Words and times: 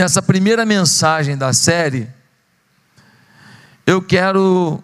nessa 0.00 0.22
primeira 0.22 0.64
mensagem 0.64 1.36
da 1.36 1.52
série, 1.52 2.08
eu 3.86 4.00
quero 4.00 4.82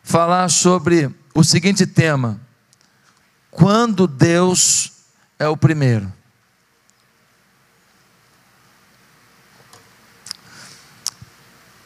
falar 0.00 0.48
sobre 0.48 1.12
o 1.34 1.42
seguinte 1.42 1.84
tema: 1.86 2.40
quando 3.50 4.06
Deus 4.06 4.92
é 5.40 5.48
o 5.48 5.56
primeiro. 5.56 6.12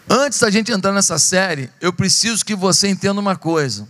Antes 0.09 0.39
da 0.39 0.51
gente 0.51 0.71
entrar 0.71 0.93
nessa 0.93 1.19
série, 1.19 1.71
eu 1.81 1.93
preciso 1.93 2.45
que 2.45 2.55
você 2.55 2.87
entenda 2.89 3.19
uma 3.19 3.35
coisa. 3.35 3.89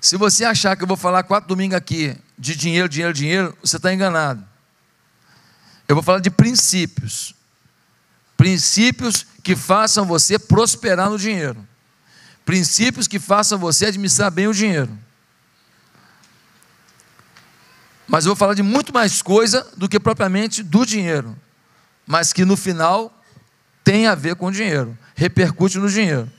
Se 0.00 0.16
você 0.16 0.44
achar 0.44 0.76
que 0.76 0.84
eu 0.84 0.88
vou 0.88 0.96
falar 0.96 1.24
quatro 1.24 1.48
domingos 1.48 1.76
aqui 1.76 2.16
de 2.38 2.54
dinheiro, 2.54 2.88
dinheiro, 2.88 3.12
dinheiro, 3.12 3.58
você 3.62 3.76
está 3.76 3.92
enganado. 3.92 4.46
Eu 5.88 5.94
vou 5.94 6.04
falar 6.04 6.20
de 6.20 6.30
princípios. 6.30 7.34
Princípios 8.36 9.26
que 9.42 9.56
façam 9.56 10.04
você 10.04 10.38
prosperar 10.38 11.08
no 11.08 11.18
dinheiro. 11.18 11.66
Princípios 12.44 13.08
que 13.08 13.18
façam 13.18 13.58
você 13.58 13.86
administrar 13.86 14.30
bem 14.30 14.46
o 14.46 14.54
dinheiro. 14.54 14.96
Mas 18.06 18.24
eu 18.24 18.30
vou 18.30 18.36
falar 18.36 18.54
de 18.54 18.62
muito 18.62 18.92
mais 18.92 19.20
coisa 19.22 19.66
do 19.76 19.88
que 19.88 19.98
propriamente 19.98 20.62
do 20.62 20.84
dinheiro. 20.84 21.36
Mas 22.06 22.32
que 22.32 22.44
no 22.44 22.56
final 22.56 23.14
tem 23.82 24.06
a 24.06 24.14
ver 24.14 24.36
com 24.36 24.46
o 24.46 24.52
dinheiro, 24.52 24.96
repercute 25.14 25.78
no 25.78 25.88
dinheiro. 25.88 26.30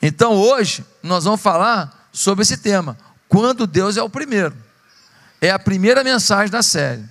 Então 0.00 0.34
hoje 0.34 0.84
nós 1.02 1.24
vamos 1.24 1.40
falar 1.40 2.08
sobre 2.12 2.42
esse 2.42 2.56
tema. 2.56 2.98
Quando 3.28 3.66
Deus 3.66 3.96
é 3.96 4.02
o 4.02 4.10
primeiro. 4.10 4.56
É 5.40 5.50
a 5.50 5.58
primeira 5.58 6.02
mensagem 6.02 6.50
da 6.50 6.62
série. 6.62 7.04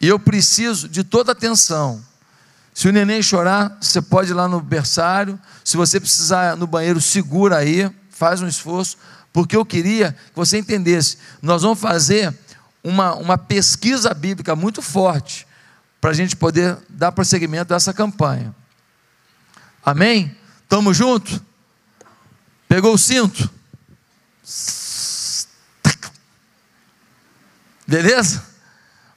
E 0.00 0.06
eu 0.06 0.18
preciso 0.18 0.88
de 0.88 1.02
toda 1.02 1.32
atenção. 1.32 2.04
Se 2.72 2.88
o 2.88 2.92
neném 2.92 3.20
chorar, 3.20 3.76
você 3.80 4.00
pode 4.00 4.30
ir 4.30 4.34
lá 4.34 4.46
no 4.46 4.60
berçário. 4.60 5.38
Se 5.64 5.76
você 5.76 5.98
precisar 5.98 6.56
no 6.56 6.66
banheiro, 6.66 7.00
segura 7.00 7.56
aí, 7.56 7.90
faz 8.08 8.40
um 8.40 8.46
esforço, 8.46 8.96
porque 9.32 9.56
eu 9.56 9.64
queria 9.64 10.12
que 10.12 10.36
você 10.36 10.58
entendesse. 10.58 11.18
Nós 11.42 11.62
vamos 11.62 11.80
fazer 11.80 12.32
uma, 12.82 13.14
uma 13.14 13.36
pesquisa 13.36 14.14
bíblica 14.14 14.54
muito 14.54 14.80
forte 14.80 15.46
para 16.00 16.10
a 16.10 16.14
gente 16.14 16.36
poder 16.36 16.78
dar 16.88 17.10
prosseguimento 17.10 17.74
a 17.74 17.76
essa 17.76 17.92
campanha. 17.92 18.54
Amém? 19.84 20.36
Estamos 20.62 20.96
juntos? 20.96 21.40
Pegou 22.68 22.94
o 22.94 22.98
cinto? 22.98 23.50
Beleza? 27.86 28.47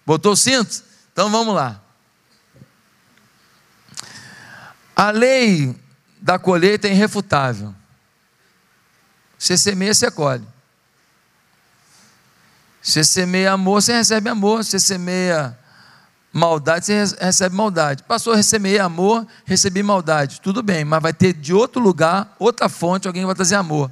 Botou 0.05 0.33
o 0.33 0.35
cinto? 0.35 0.83
Então 1.11 1.29
vamos 1.29 1.53
lá. 1.53 1.81
A 4.95 5.11
lei 5.11 5.75
da 6.21 6.37
colheita 6.37 6.87
é 6.87 6.91
irrefutável. 6.91 7.73
Você 9.37 9.57
semeia, 9.57 9.93
você 9.93 10.11
colhe. 10.11 10.47
Você 12.81 13.03
semeia 13.03 13.53
amor, 13.53 13.81
você 13.81 13.93
recebe 13.93 14.29
amor. 14.29 14.63
Você 14.63 14.79
semeia 14.79 15.57
maldade, 16.31 16.85
você 16.85 17.15
recebe 17.19 17.55
maldade. 17.55 18.03
Passou 18.03 18.33
a 18.33 18.35
receber 18.35 18.79
amor, 18.79 19.27
recebi 19.45 19.83
maldade. 19.83 20.39
Tudo 20.41 20.63
bem, 20.63 20.85
mas 20.85 21.01
vai 21.01 21.13
ter 21.13 21.33
de 21.33 21.53
outro 21.53 21.81
lugar, 21.81 22.35
outra 22.39 22.69
fonte, 22.69 23.07
alguém 23.07 23.25
vai 23.25 23.35
trazer 23.35 23.55
amor. 23.55 23.91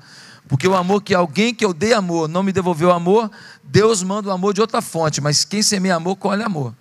Porque 0.50 0.67
o 0.67 0.75
amor 0.75 1.03
que 1.03 1.14
alguém 1.14 1.53
que 1.53 1.64
eu 1.64 1.72
dei 1.72 1.94
amor 1.94 2.28
não 2.28 2.42
me 2.42 2.52
devolveu 2.52 2.92
amor, 2.92 3.30
Deus 3.64 4.02
manda 4.02 4.30
o 4.30 4.31
amor 4.31 4.52
de 4.52 4.59
outra 4.59 4.81
fonte, 4.81 5.22
mas 5.22 5.45
quem 5.45 5.61
semeia 5.61 5.95
amor, 5.95 6.16
colhe 6.16 6.42
amor. 6.42 6.75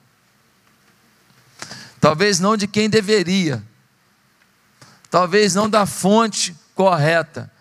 Talvez 2.01 2.41
não 2.41 2.57
de 2.57 2.67
quem 2.67 2.89
deveria, 2.89 3.63
talvez 5.11 5.55
não 5.55 5.69
da 5.69 5.85
fonte 5.85 6.57
correta, 6.75 7.53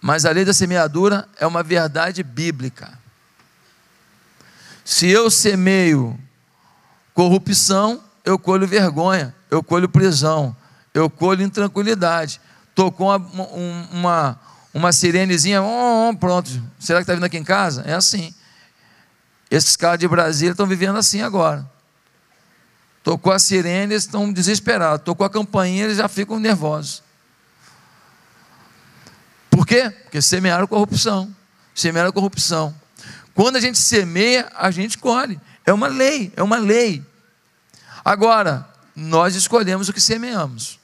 mas 0.00 0.24
a 0.24 0.32
lei 0.32 0.44
da 0.44 0.52
semeadura 0.52 1.28
é 1.38 1.46
uma 1.46 1.62
verdade 1.62 2.24
bíblica. 2.24 2.98
Se 4.84 5.06
eu 5.08 5.30
semeio 5.30 6.18
corrupção, 7.14 8.02
eu 8.24 8.36
colho 8.36 8.66
vergonha, 8.66 9.32
eu 9.48 9.62
colho 9.62 9.88
prisão, 9.88 10.56
eu 10.92 11.08
colho 11.08 11.44
intranquilidade. 11.44 12.40
Tocou 12.74 13.14
uma, 13.14 13.44
uma, 13.92 14.40
uma 14.72 14.92
sirenezinha, 14.92 15.60
pronto, 16.18 16.50
será 16.78 17.00
que 17.00 17.02
está 17.02 17.14
vindo 17.14 17.24
aqui 17.24 17.36
em 17.36 17.44
casa? 17.44 17.82
É 17.86 17.94
assim. 17.94 18.34
Esses 19.50 19.74
caras 19.76 19.98
de 19.98 20.06
Brasília 20.06 20.52
estão 20.52 20.66
vivendo 20.66 20.96
assim 20.96 21.22
agora. 21.22 21.68
Tocou 23.02 23.32
a 23.32 23.38
sirene, 23.38 23.94
eles 23.94 24.04
estão 24.04 24.32
desesperados. 24.32 25.04
Tocou 25.04 25.26
a 25.26 25.30
campainha, 25.30 25.84
eles 25.84 25.96
já 25.96 26.06
ficam 26.08 26.38
nervosos. 26.38 27.02
Por 29.50 29.66
quê? 29.66 29.90
Porque 29.90 30.22
semearam 30.22 30.66
corrupção. 30.66 31.34
Semearam 31.74 32.12
corrupção. 32.12 32.74
Quando 33.34 33.56
a 33.56 33.60
gente 33.60 33.78
semeia, 33.78 34.50
a 34.54 34.70
gente 34.70 34.98
colhe. 34.98 35.40
É 35.64 35.72
uma 35.72 35.88
lei, 35.88 36.32
é 36.36 36.42
uma 36.42 36.58
lei. 36.58 37.04
Agora, 38.04 38.68
nós 38.94 39.34
escolhemos 39.34 39.88
o 39.88 39.92
que 39.92 40.00
semeamos. 40.00 40.79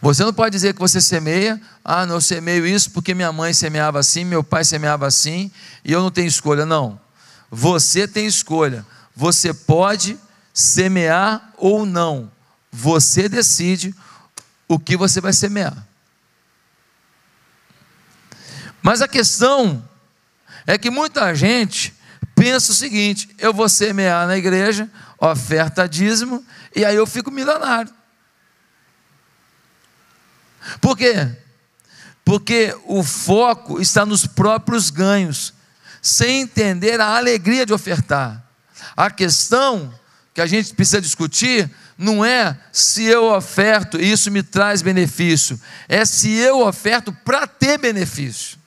Você 0.00 0.24
não 0.24 0.32
pode 0.32 0.52
dizer 0.52 0.74
que 0.74 0.80
você 0.80 1.00
semeia, 1.00 1.60
ah, 1.84 2.06
não, 2.06 2.16
eu 2.16 2.20
semeio 2.20 2.66
isso 2.66 2.90
porque 2.92 3.14
minha 3.14 3.32
mãe 3.32 3.52
semeava 3.52 3.98
assim, 3.98 4.24
meu 4.24 4.44
pai 4.44 4.64
semeava 4.64 5.06
assim, 5.06 5.50
e 5.84 5.92
eu 5.92 6.00
não 6.00 6.10
tenho 6.10 6.28
escolha. 6.28 6.64
Não. 6.64 7.00
Você 7.50 8.06
tem 8.06 8.26
escolha. 8.26 8.86
Você 9.16 9.52
pode 9.52 10.18
semear 10.54 11.52
ou 11.56 11.84
não. 11.84 12.30
Você 12.70 13.28
decide 13.28 13.94
o 14.68 14.78
que 14.78 14.96
você 14.96 15.20
vai 15.20 15.32
semear. 15.32 15.86
Mas 18.80 19.02
a 19.02 19.08
questão 19.08 19.82
é 20.66 20.78
que 20.78 20.90
muita 20.90 21.34
gente 21.34 21.92
pensa 22.36 22.70
o 22.70 22.74
seguinte: 22.74 23.28
eu 23.38 23.52
vou 23.52 23.68
semear 23.68 24.26
na 24.26 24.36
igreja, 24.36 24.88
oferta 25.18 25.88
dízimo, 25.88 26.44
e 26.74 26.84
aí 26.84 26.94
eu 26.94 27.06
fico 27.06 27.30
milionário. 27.30 27.97
Por 30.80 30.96
quê? 30.96 31.28
Porque 32.24 32.76
o 32.84 33.02
foco 33.02 33.80
está 33.80 34.04
nos 34.04 34.26
próprios 34.26 34.90
ganhos, 34.90 35.54
sem 36.02 36.42
entender 36.42 37.00
a 37.00 37.16
alegria 37.16 37.64
de 37.64 37.72
ofertar. 37.72 38.44
A 38.96 39.10
questão 39.10 39.92
que 40.34 40.40
a 40.40 40.46
gente 40.46 40.74
precisa 40.74 41.00
discutir 41.00 41.70
não 41.96 42.24
é 42.24 42.56
se 42.70 43.04
eu 43.04 43.32
oferto 43.32 44.00
e 44.00 44.12
isso 44.12 44.30
me 44.30 44.42
traz 44.42 44.82
benefício, 44.82 45.60
é 45.88 46.04
se 46.04 46.32
eu 46.32 46.60
oferto 46.66 47.12
para 47.12 47.46
ter 47.46 47.76
benefício. 47.78 48.58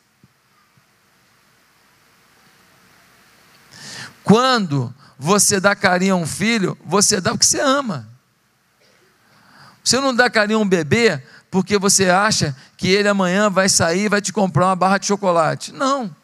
Quando 4.23 4.93
você 5.17 5.59
dá 5.59 5.75
carinho 5.75 6.15
a 6.15 6.17
um 6.17 6.27
filho, 6.27 6.77
você 6.83 7.21
dá 7.21 7.31
porque 7.31 7.45
você 7.45 7.59
ama. 7.59 8.09
Você 9.83 9.99
não 9.99 10.13
dá 10.13 10.29
carinho 10.29 10.59
a 10.59 10.61
um 10.61 10.67
bebê 10.67 11.21
porque 11.51 11.77
você 11.77 12.09
acha 12.09 12.55
que 12.77 12.87
ele 12.87 13.09
amanhã 13.09 13.49
vai 13.49 13.67
sair 13.67 14.05
e 14.05 14.09
vai 14.09 14.21
te 14.21 14.31
comprar 14.31 14.67
uma 14.67 14.75
barra 14.75 14.97
de 14.97 15.05
chocolate. 15.05 15.73
Não. 15.73 16.15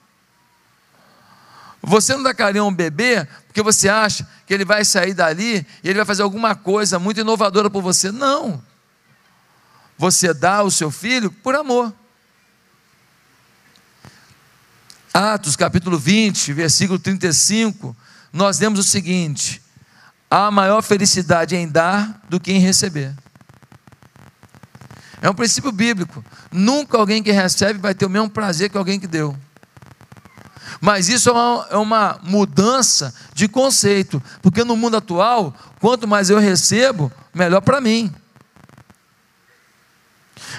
Você 1.84 2.16
não 2.16 2.24
dá 2.24 2.34
carinho 2.34 2.64
a 2.64 2.68
um 2.68 2.74
bebê 2.74 3.28
porque 3.46 3.62
você 3.62 3.90
acha 3.90 4.28
que 4.46 4.54
ele 4.54 4.64
vai 4.64 4.86
sair 4.86 5.14
dali 5.14 5.68
e 5.84 5.90
ele 5.90 5.96
vai 5.96 6.06
fazer 6.06 6.24
alguma 6.24 6.56
coisa 6.56 6.98
muito 6.98 7.20
inovadora 7.20 7.70
por 7.70 7.84
você. 7.84 8.10
Não. 8.10 8.64
Você 9.98 10.34
dá 10.34 10.58
ao 10.58 10.72
seu 10.72 10.90
filho 10.90 11.30
por 11.30 11.56
amor. 11.56 11.94
Atos 15.14 15.56
capítulo 15.56 15.98
20, 15.98 16.54
versículo 16.54 17.00
35, 17.00 17.96
nós 18.32 18.60
lemos 18.60 18.80
o 18.80 18.84
seguinte: 18.84 19.62
há 20.30 20.50
maior 20.52 20.82
felicidade 20.82 21.56
em 21.56 21.68
dar 21.68 22.22
do 22.30 22.40
que 22.40 22.54
em 22.54 22.60
receber. 22.60 23.14
É 25.22 25.30
um 25.30 25.34
princípio 25.34 25.72
bíblico. 25.72 26.24
Nunca 26.52 26.98
alguém 26.98 27.24
que 27.24 27.32
recebe 27.32 27.80
vai 27.80 27.96
ter 27.96 28.06
o 28.06 28.10
mesmo 28.10 28.30
prazer 28.30 28.70
que 28.70 28.78
alguém 28.78 29.00
que 29.00 29.08
deu. 29.08 29.36
Mas 30.80 31.10
isso 31.10 31.30
é 31.30 31.78
uma, 31.78 32.18
é 32.24 32.30
mudança 32.30 33.14
de 33.34 33.48
conceito, 33.48 34.22
porque 34.42 34.64
no 34.64 34.76
mundo 34.76 34.98
atual, 34.98 35.56
quanto 35.80 36.08
mais 36.08 36.30
eu 36.30 36.38
recebo, 36.38 37.12
melhor 37.34 37.62
para 37.62 37.82
mim. 37.82 38.14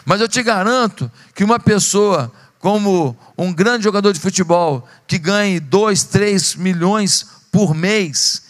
Mas 0.05 0.21
eu 0.21 0.29
te 0.29 0.43
garanto 0.43 1.11
que 1.35 1.45
uma 1.45 1.61
pessoa 1.61 2.33
como 2.59 3.17
um 3.37 3.53
grande 3.53 3.85
jogador 3.85 4.13
de 4.13 4.19
futebol 4.19 4.87
que 5.07 5.19
ganhe 5.19 5.61
2, 5.61 6.05
3 6.05 6.57
milhões 6.57 7.27
por 7.53 7.73
mês, 7.75 8.43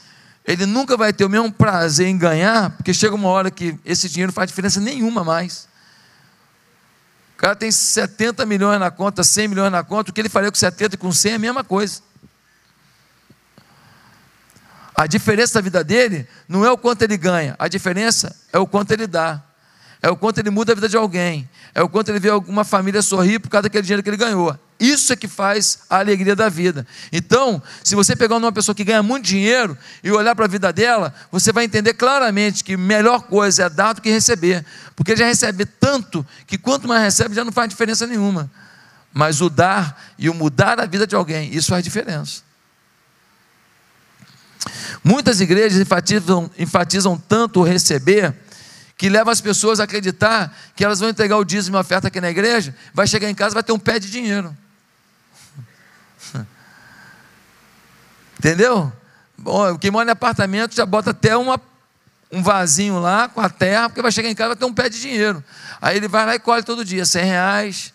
ele 0.46 0.64
nunca 0.64 0.96
vai 0.96 1.12
ter 1.12 1.24
o 1.24 1.28
mesmo 1.28 1.52
prazer 1.52 2.08
em 2.08 2.16
ganhar, 2.16 2.70
porque 2.70 2.94
chega 2.94 3.14
uma 3.14 3.28
hora 3.28 3.50
que 3.50 3.78
esse 3.84 4.08
dinheiro 4.08 4.30
não 4.30 4.34
faz 4.34 4.48
diferença 4.48 4.80
nenhuma 4.80 5.22
mais. 5.22 5.67
O 7.38 7.40
cara 7.40 7.54
tem 7.54 7.70
70 7.70 8.44
milhões 8.44 8.80
na 8.80 8.90
conta, 8.90 9.22
100 9.22 9.46
milhões 9.46 9.70
na 9.70 9.84
conta, 9.84 10.10
o 10.10 10.12
que 10.12 10.20
ele 10.20 10.28
faria 10.28 10.50
com 10.50 10.58
70 10.58 10.96
e 10.96 10.98
com 10.98 11.12
100 11.12 11.30
é 11.30 11.34
a 11.36 11.38
mesma 11.38 11.62
coisa. 11.62 12.02
A 14.92 15.06
diferença 15.06 15.54
da 15.54 15.60
vida 15.60 15.84
dele 15.84 16.26
não 16.48 16.64
é 16.64 16.72
o 16.72 16.76
quanto 16.76 17.02
ele 17.02 17.16
ganha, 17.16 17.54
a 17.56 17.68
diferença 17.68 18.36
é 18.52 18.58
o 18.58 18.66
quanto 18.66 18.90
ele 18.90 19.06
dá. 19.06 19.40
É 20.02 20.10
o 20.10 20.16
quanto 20.16 20.38
ele 20.38 20.50
muda 20.50 20.72
a 20.72 20.74
vida 20.74 20.88
de 20.88 20.96
alguém. 20.96 21.48
É 21.72 21.80
o 21.80 21.88
quanto 21.88 22.08
ele 22.08 22.18
vê 22.18 22.28
alguma 22.28 22.64
família 22.64 23.00
sorrir 23.02 23.38
por 23.38 23.48
causa 23.48 23.62
daquele 23.62 23.82
dinheiro 23.82 24.02
que 24.02 24.10
ele 24.10 24.16
ganhou. 24.16 24.58
Isso 24.80 25.12
é 25.12 25.16
que 25.16 25.26
faz 25.26 25.80
a 25.90 25.98
alegria 25.98 26.36
da 26.36 26.48
vida. 26.48 26.86
Então, 27.10 27.60
se 27.82 27.96
você 27.96 28.14
pegar 28.14 28.36
uma 28.36 28.52
pessoa 28.52 28.74
que 28.74 28.84
ganha 28.84 29.02
muito 29.02 29.24
dinheiro 29.24 29.76
e 30.04 30.10
olhar 30.12 30.36
para 30.36 30.44
a 30.44 30.48
vida 30.48 30.72
dela, 30.72 31.12
você 31.32 31.52
vai 31.52 31.64
entender 31.64 31.94
claramente 31.94 32.62
que 32.62 32.76
melhor 32.76 33.22
coisa 33.22 33.64
é 33.64 33.68
dar 33.68 33.94
do 33.94 34.00
que 34.00 34.08
receber. 34.08 34.64
Porque 34.94 35.16
já 35.16 35.26
recebe 35.26 35.66
tanto 35.66 36.24
que 36.46 36.56
quanto 36.56 36.86
mais 36.86 37.02
recebe 37.02 37.34
já 37.34 37.44
não 37.44 37.50
faz 37.50 37.68
diferença 37.68 38.06
nenhuma. 38.06 38.48
Mas 39.12 39.40
o 39.40 39.50
dar 39.50 40.00
e 40.16 40.30
o 40.30 40.34
mudar 40.34 40.78
a 40.78 40.86
vida 40.86 41.06
de 41.06 41.16
alguém, 41.16 41.52
isso 41.52 41.70
faz 41.70 41.82
diferença. 41.82 42.42
Muitas 45.02 45.40
igrejas 45.40 45.80
enfatizam, 45.80 46.48
enfatizam 46.56 47.18
tanto 47.18 47.60
o 47.60 47.64
receber 47.64 48.34
que 48.96 49.08
leva 49.08 49.32
as 49.32 49.40
pessoas 49.40 49.80
a 49.80 49.84
acreditar 49.84 50.56
que 50.76 50.84
elas 50.84 51.00
vão 51.00 51.08
entregar 51.08 51.36
o 51.36 51.44
dízimo 51.44 51.76
e 51.76 51.78
a 51.78 51.80
oferta 51.80 52.08
aqui 52.08 52.20
na 52.20 52.30
igreja, 52.30 52.74
vai 52.92 53.06
chegar 53.06 53.28
em 53.30 53.34
casa 53.34 53.54
vai 53.54 53.62
ter 53.62 53.72
um 53.72 53.78
pé 53.78 53.98
de 53.98 54.10
dinheiro. 54.10 54.56
Entendeu? 58.38 58.92
Bom, 59.36 59.76
quem 59.78 59.90
mora 59.90 60.08
em 60.08 60.12
apartamento 60.12 60.74
já 60.74 60.86
bota 60.86 61.10
até 61.10 61.36
uma, 61.36 61.60
um 62.30 62.42
vasinho 62.42 63.00
lá 63.00 63.28
com 63.28 63.40
a 63.40 63.48
terra, 63.48 63.88
porque 63.88 64.02
vai 64.02 64.12
chegar 64.12 64.28
em 64.28 64.34
casa 64.34 64.48
vai 64.48 64.56
ter 64.56 64.64
um 64.64 64.74
pé 64.74 64.88
de 64.88 65.00
dinheiro. 65.00 65.42
Aí 65.80 65.96
ele 65.96 66.08
vai 66.08 66.26
lá 66.26 66.34
e 66.34 66.38
colhe 66.38 66.62
todo 66.62 66.84
dia, 66.84 67.04
100 67.04 67.24
reais. 67.24 67.94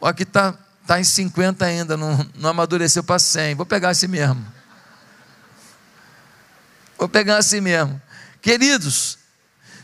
Aqui 0.00 0.24
está 0.24 0.54
tá 0.86 0.98
em 0.98 1.04
50 1.04 1.64
ainda, 1.64 1.96
não, 1.96 2.26
não 2.34 2.50
amadureceu 2.50 3.04
para 3.04 3.18
100. 3.18 3.54
Vou 3.54 3.66
pegar 3.66 3.90
assim 3.90 4.08
mesmo. 4.08 4.44
Vou 6.98 7.08
pegar 7.08 7.38
assim 7.38 7.60
mesmo. 7.60 8.00
Queridos, 8.40 9.18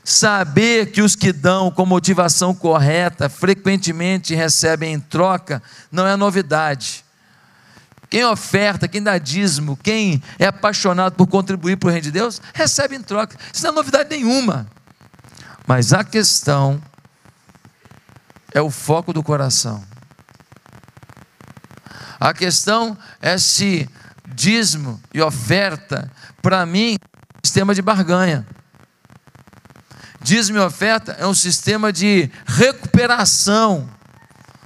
saber 0.04 0.90
que 0.90 1.02
os 1.02 1.14
que 1.14 1.32
dão 1.32 1.70
com 1.70 1.84
motivação 1.84 2.54
correta 2.54 3.28
frequentemente 3.28 4.34
recebem 4.34 4.94
em 4.94 5.00
troca 5.00 5.62
não 5.92 6.06
é 6.06 6.16
novidade. 6.16 7.04
Quem 8.10 8.25
oferta, 8.25 8.88
quem 8.88 9.02
dá 9.02 9.19
dízimo, 9.19 9.76
quem 9.76 10.22
é 10.38 10.46
apaixonado 10.46 11.14
por 11.14 11.26
contribuir 11.26 11.76
para 11.76 11.88
o 11.88 11.90
reino 11.90 12.05
de 12.05 12.10
Deus, 12.10 12.40
recebe 12.55 12.96
em 12.96 13.02
troca. 13.02 13.37
Isso 13.52 13.62
não 13.64 13.72
é 13.72 13.75
novidade 13.75 14.08
nenhuma. 14.08 14.66
Mas 15.66 15.93
a 15.93 16.02
questão 16.02 16.81
é 18.55 18.60
o 18.62 18.70
foco 18.70 19.12
do 19.12 19.22
coração. 19.22 19.84
A 22.19 22.32
questão 22.32 22.96
é 23.20 23.37
se 23.37 23.88
dízimo 24.26 25.00
e 25.12 25.20
oferta, 25.20 26.10
para 26.40 26.64
mim, 26.64 26.94
é 26.94 27.38
um 27.38 27.40
sistema 27.44 27.75
de 27.75 27.82
barganha. 27.82 28.46
Dízimo 30.20 30.58
e 30.58 30.60
oferta 30.60 31.12
é 31.12 31.26
um 31.26 31.34
sistema 31.34 31.93
de 31.93 32.31
recuperação 32.46 33.88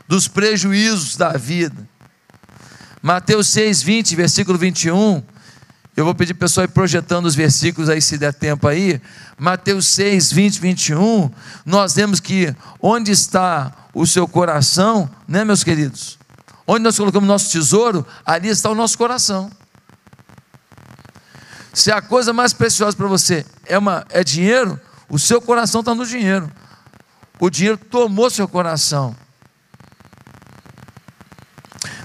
dos 0.08 0.28
prejuízos 0.28 1.16
da 1.16 1.32
vida. 1.32 1.88
Mateus 3.02 3.48
6, 3.48 3.82
20, 3.82 4.14
versículo 4.14 4.56
21. 4.56 5.20
Eu 5.96 6.04
vou 6.04 6.14
pedir 6.14 6.34
para 6.34 6.46
o 6.46 6.48
pessoal 6.48 6.64
ir 6.64 6.68
projetando 6.68 7.26
os 7.26 7.34
versículos 7.34 7.90
aí, 7.90 8.00
se 8.00 8.16
der 8.16 8.32
tempo 8.32 8.68
aí. 8.68 9.02
Mateus 9.36 9.88
6, 9.88 10.32
20, 10.32 10.60
21. 10.60 11.28
Nós 11.66 11.94
vemos 11.94 12.20
que 12.20 12.54
onde 12.80 13.10
está 13.10 13.72
o 13.92 14.06
seu 14.06 14.28
coração, 14.28 15.10
né, 15.26 15.44
meus 15.44 15.64
queridos? 15.64 16.16
Onde 16.64 16.84
nós 16.84 16.96
colocamos 16.96 17.28
nosso 17.28 17.50
tesouro, 17.50 18.06
ali 18.24 18.48
está 18.48 18.70
o 18.70 18.74
nosso 18.74 18.96
coração. 18.96 19.50
Se 21.74 21.90
a 21.90 22.00
coisa 22.00 22.32
mais 22.32 22.52
preciosa 22.52 22.96
para 22.96 23.08
você 23.08 23.44
é, 23.66 23.76
uma, 23.76 24.06
é 24.10 24.22
dinheiro, 24.22 24.78
o 25.08 25.18
seu 25.18 25.42
coração 25.42 25.80
está 25.80 25.92
no 25.92 26.06
dinheiro. 26.06 26.48
O 27.40 27.50
dinheiro 27.50 27.76
tomou 27.76 28.30
seu 28.30 28.46
coração. 28.46 29.16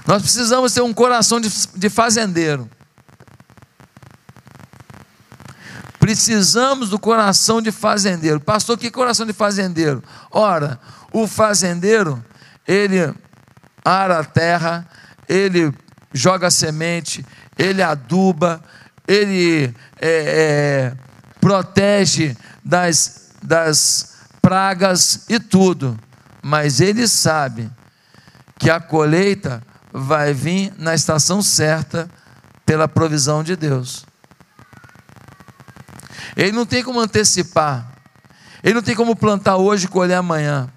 Nós 0.08 0.22
precisamos 0.22 0.72
ter 0.72 0.80
um 0.80 0.94
coração 0.94 1.38
de, 1.38 1.50
de 1.74 1.90
fazendeiro. 1.90 2.66
Precisamos 6.00 6.88
do 6.88 6.98
coração 6.98 7.60
de 7.60 7.70
fazendeiro. 7.70 8.40
Pastor, 8.40 8.78
que 8.78 8.90
coração 8.90 9.26
de 9.26 9.34
fazendeiro? 9.34 10.02
Ora, 10.30 10.80
o 11.12 11.26
fazendeiro, 11.26 12.24
ele 12.66 13.14
ara 13.84 14.20
a 14.20 14.24
terra, 14.24 14.88
ele 15.28 15.74
joga 16.10 16.50
semente, 16.50 17.22
ele 17.58 17.82
aduba, 17.82 18.62
ele 19.06 19.74
é, 20.00 20.08
é, 20.08 20.96
protege 21.38 22.34
das, 22.64 23.32
das 23.42 24.14
pragas 24.40 25.26
e 25.28 25.38
tudo, 25.38 26.00
mas 26.42 26.80
ele 26.80 27.06
sabe 27.06 27.70
que 28.58 28.70
a 28.70 28.80
colheita 28.80 29.67
vai 29.98 30.32
vir 30.32 30.72
na 30.78 30.94
estação 30.94 31.42
certa 31.42 32.08
pela 32.64 32.86
provisão 32.86 33.42
de 33.42 33.56
Deus. 33.56 34.04
Ele 36.36 36.52
não 36.52 36.64
tem 36.64 36.82
como 36.82 37.00
antecipar. 37.00 37.90
Ele 38.62 38.74
não 38.74 38.82
tem 38.82 38.94
como 38.94 39.16
plantar 39.16 39.56
hoje 39.56 39.86
e 39.86 39.88
colher 39.88 40.14
amanhã. 40.14 40.68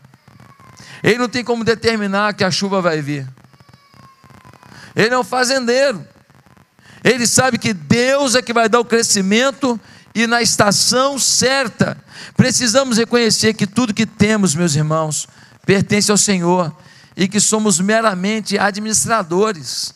Ele 1.04 1.18
não 1.18 1.30
tem 1.30 1.44
como 1.44 1.64
determinar 1.64 2.34
que 2.34 2.44
a 2.44 2.52
chuva 2.52 2.82
vai 2.82 3.02
vir. 3.02 3.28
Ele 4.96 5.14
é 5.14 5.18
um 5.18 5.24
fazendeiro. 5.24 6.06
Ele 7.04 7.26
sabe 7.26 7.58
que 7.58 7.74
Deus 7.74 8.36
é 8.36 8.42
que 8.42 8.54
vai 8.54 8.70
dar 8.70 8.80
o 8.80 8.86
crescimento 8.86 9.80
e 10.14 10.28
na 10.28 10.42
estação 10.42 11.18
certa. 11.18 11.98
Precisamos 12.36 12.98
reconhecer 12.98 13.54
que 13.54 13.66
tudo 13.66 13.94
que 13.94 14.06
temos, 14.06 14.54
meus 14.54 14.76
irmãos, 14.76 15.28
pertence 15.66 16.12
ao 16.12 16.18
Senhor 16.18 16.76
e 17.22 17.28
que 17.28 17.40
somos 17.40 17.80
meramente 17.80 18.58
administradores. 18.58 19.94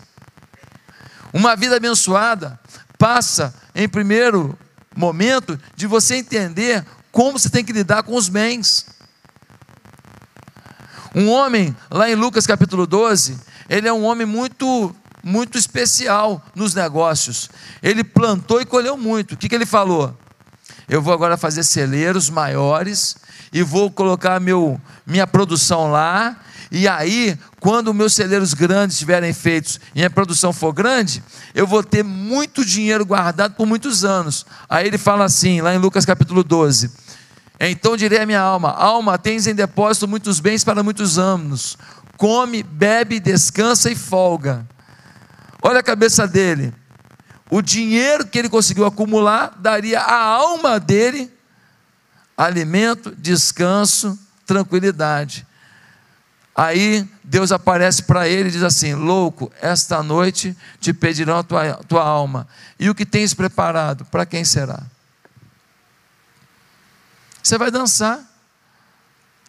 Uma 1.33 1.55
vida 1.55 1.75
abençoada 1.75 2.59
passa, 2.99 3.51
em 3.73 3.89
primeiro 3.89 4.55
momento, 4.95 5.59
de 5.75 5.87
você 5.87 6.17
entender 6.17 6.85
como 7.11 7.39
você 7.39 7.49
tem 7.49 7.65
que 7.65 7.73
lidar 7.73 8.03
com 8.03 8.15
os 8.15 8.29
bens. 8.29 8.85
Um 11.15 11.27
homem, 11.31 11.75
lá 11.89 12.07
em 12.07 12.13
Lucas 12.13 12.45
capítulo 12.45 12.85
12, 12.85 13.39
ele 13.67 13.87
é 13.87 13.93
um 13.93 14.03
homem 14.03 14.27
muito 14.27 14.95
muito 15.23 15.57
especial 15.57 16.45
nos 16.53 16.75
negócios. 16.75 17.49
Ele 17.81 18.03
plantou 18.03 18.61
e 18.61 18.65
colheu 18.67 18.95
muito. 18.95 19.31
O 19.31 19.37
que, 19.37 19.49
que 19.49 19.55
ele 19.55 19.65
falou? 19.65 20.15
Eu 20.87 21.01
vou 21.01 21.11
agora 21.11 21.37
fazer 21.37 21.63
celeiros 21.63 22.29
maiores 22.29 23.17
e 23.51 23.63
vou 23.63 23.89
colocar 23.89 24.39
meu, 24.39 24.79
minha 25.07 25.25
produção 25.25 25.89
lá 25.89 26.39
e 26.77 26.89
aí, 26.89 27.39
quando 27.61 27.93
meus 27.93 28.13
celeiros 28.13 28.53
grandes 28.53 28.95
estiverem 28.95 29.31
feitos 29.31 29.79
e 29.95 30.03
a 30.03 30.09
produção 30.09 30.51
for 30.51 30.73
grande, 30.73 31.23
eu 31.53 31.65
vou 31.65 31.81
ter 31.81 32.03
muito 32.03 32.65
dinheiro 32.65 33.05
guardado 33.05 33.55
por 33.55 33.65
muitos 33.65 34.03
anos. 34.03 34.45
Aí 34.67 34.85
ele 34.85 34.97
fala 34.97 35.23
assim, 35.23 35.61
lá 35.61 35.73
em 35.73 35.77
Lucas 35.77 36.03
capítulo 36.03 36.43
12: 36.43 36.91
Então 37.61 37.95
direi 37.95 38.19
à 38.19 38.25
minha 38.25 38.41
alma: 38.41 38.71
Alma, 38.71 39.17
tens 39.17 39.47
em 39.47 39.55
depósito 39.55 40.05
muitos 40.05 40.41
bens 40.41 40.65
para 40.65 40.83
muitos 40.83 41.17
anos. 41.17 41.77
Come, 42.17 42.61
bebe, 42.61 43.21
descansa 43.21 43.89
e 43.89 43.95
folga. 43.95 44.67
Olha 45.61 45.79
a 45.79 45.83
cabeça 45.83 46.27
dele. 46.27 46.73
O 47.49 47.61
dinheiro 47.61 48.27
que 48.27 48.37
ele 48.37 48.49
conseguiu 48.49 48.85
acumular 48.85 49.55
daria 49.59 50.01
à 50.01 50.21
alma 50.25 50.77
dele 50.77 51.31
alimento, 52.35 53.15
descanso, 53.17 54.19
tranquilidade. 54.45 55.47
Aí 56.55 57.05
Deus 57.21 57.51
aparece 57.51 58.03
para 58.03 58.29
ele 58.29 58.47
e 58.47 58.51
diz 58.53 58.63
assim: 58.63 58.93
Louco, 58.93 59.51
esta 59.61 60.01
noite 60.01 60.55
te 60.79 60.93
pedirão 60.93 61.39
a 61.39 61.43
tua, 61.43 61.73
tua 61.87 62.01
alma. 62.01 62.47
E 62.79 62.89
o 62.89 62.95
que 62.95 63.05
tens 63.05 63.33
preparado, 63.33 64.05
para 64.05 64.25
quem 64.25 64.45
será? 64.45 64.81
Você 67.43 67.57
vai 67.57 67.69
dançar. 67.69 68.19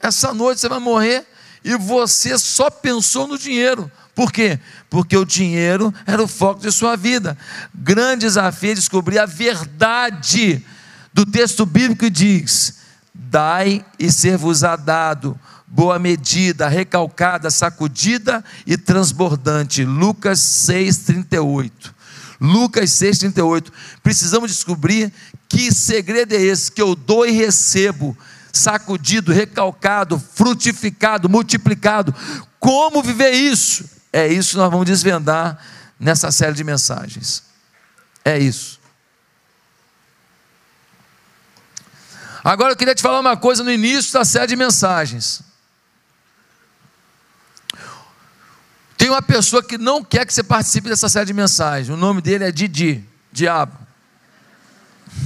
Essa 0.02 0.34
noite 0.34 0.60
você 0.60 0.68
vai 0.68 0.80
morrer 0.80 1.26
e 1.64 1.76
você 1.76 2.36
só 2.38 2.68
pensou 2.70 3.26
no 3.26 3.38
dinheiro. 3.38 3.90
Por 4.14 4.32
quê? 4.32 4.58
Porque 4.90 5.16
o 5.16 5.24
dinheiro 5.24 5.94
era 6.06 6.22
o 6.22 6.28
foco 6.28 6.60
de 6.60 6.72
sua 6.72 6.96
vida. 6.96 7.38
Grande 7.72 8.26
desafio 8.26 8.72
é 8.72 8.74
descobrir 8.74 9.18
a 9.18 9.26
verdade 9.26 10.64
do 11.12 11.24
texto 11.24 11.64
bíblico 11.64 12.04
que 12.04 12.10
diz: 12.10 12.78
Dai 13.14 13.84
e 13.96 14.10
ser-vos-á 14.10 14.74
dado 14.74 15.38
boa 15.76 15.98
medida, 15.98 16.68
recalcada, 16.68 17.50
sacudida 17.50 18.42
e 18.66 18.78
transbordante. 18.78 19.84
Lucas 19.84 20.40
6:38. 20.40 21.94
Lucas 22.40 22.90
6:38. 22.92 23.70
Precisamos 24.02 24.50
descobrir 24.50 25.12
que 25.46 25.70
segredo 25.70 26.32
é 26.32 26.40
esse 26.40 26.72
que 26.72 26.80
eu 26.80 26.96
dou 26.96 27.26
e 27.26 27.30
recebo, 27.30 28.16
sacudido, 28.50 29.34
recalcado, 29.34 30.18
frutificado, 30.18 31.28
multiplicado. 31.28 32.14
Como 32.58 33.02
viver 33.02 33.32
isso? 33.32 33.84
É 34.10 34.26
isso 34.26 34.52
que 34.52 34.56
nós 34.56 34.70
vamos 34.70 34.86
desvendar 34.86 35.58
nessa 36.00 36.32
série 36.32 36.54
de 36.54 36.64
mensagens. 36.64 37.42
É 38.24 38.38
isso. 38.38 38.80
Agora 42.42 42.72
eu 42.72 42.76
queria 42.76 42.94
te 42.94 43.02
falar 43.02 43.20
uma 43.20 43.36
coisa 43.36 43.62
no 43.62 43.70
início 43.70 44.14
da 44.14 44.24
série 44.24 44.46
de 44.46 44.56
mensagens. 44.56 45.45
Tem 49.06 49.12
uma 49.12 49.22
pessoa 49.22 49.62
que 49.62 49.78
não 49.78 50.02
quer 50.02 50.26
que 50.26 50.34
você 50.34 50.42
participe 50.42 50.88
dessa 50.88 51.08
série 51.08 51.26
de 51.26 51.32
mensagens. 51.32 51.88
O 51.88 51.96
nome 51.96 52.20
dele 52.20 52.42
é 52.42 52.50
Didi, 52.50 53.04
diabo. 53.30 53.78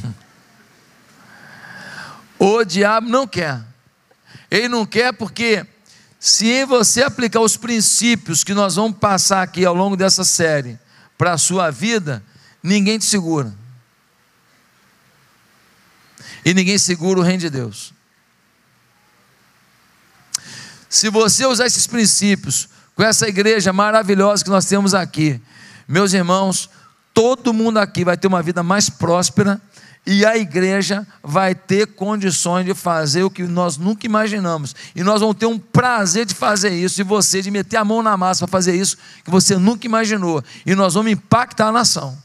O 2.38 2.62
diabo 2.62 3.08
não 3.08 3.26
quer. 3.26 3.58
Ele 4.50 4.68
não 4.68 4.84
quer 4.84 5.14
porque 5.14 5.66
se 6.18 6.62
você 6.66 7.02
aplicar 7.02 7.40
os 7.40 7.56
princípios 7.56 8.44
que 8.44 8.52
nós 8.52 8.76
vamos 8.76 8.98
passar 8.98 9.42
aqui 9.42 9.64
ao 9.64 9.74
longo 9.74 9.96
dessa 9.96 10.24
série 10.24 10.78
para 11.16 11.32
a 11.32 11.38
sua 11.38 11.70
vida, 11.70 12.22
ninguém 12.62 12.98
te 12.98 13.06
segura. 13.06 13.50
E 16.44 16.52
ninguém 16.52 16.76
segura 16.76 17.18
o 17.18 17.22
reino 17.22 17.40
de 17.40 17.48
Deus. 17.48 17.94
Se 20.86 21.08
você 21.08 21.46
usar 21.46 21.64
esses 21.64 21.86
princípios 21.86 22.68
com 23.00 23.04
essa 23.04 23.26
igreja 23.26 23.72
maravilhosa 23.72 24.44
que 24.44 24.50
nós 24.50 24.66
temos 24.66 24.92
aqui, 24.92 25.40
meus 25.88 26.12
irmãos, 26.12 26.68
todo 27.14 27.50
mundo 27.50 27.78
aqui 27.78 28.04
vai 28.04 28.14
ter 28.14 28.26
uma 28.26 28.42
vida 28.42 28.62
mais 28.62 28.90
próspera 28.90 29.58
e 30.06 30.22
a 30.26 30.36
igreja 30.36 31.06
vai 31.22 31.54
ter 31.54 31.86
condições 31.86 32.66
de 32.66 32.74
fazer 32.74 33.22
o 33.22 33.30
que 33.30 33.44
nós 33.44 33.78
nunca 33.78 34.04
imaginamos. 34.04 34.76
E 34.94 35.02
nós 35.02 35.22
vamos 35.22 35.36
ter 35.36 35.46
um 35.46 35.58
prazer 35.58 36.26
de 36.26 36.34
fazer 36.34 36.74
isso, 36.74 37.00
e 37.00 37.02
você 37.02 37.40
de 37.40 37.50
meter 37.50 37.78
a 37.78 37.84
mão 37.86 38.02
na 38.02 38.18
massa 38.18 38.46
para 38.46 38.52
fazer 38.52 38.76
isso 38.76 38.98
que 39.24 39.30
você 39.30 39.56
nunca 39.56 39.86
imaginou. 39.86 40.44
E 40.66 40.74
nós 40.74 40.92
vamos 40.92 41.10
impactar 41.10 41.68
a 41.68 41.72
nação. 41.72 42.18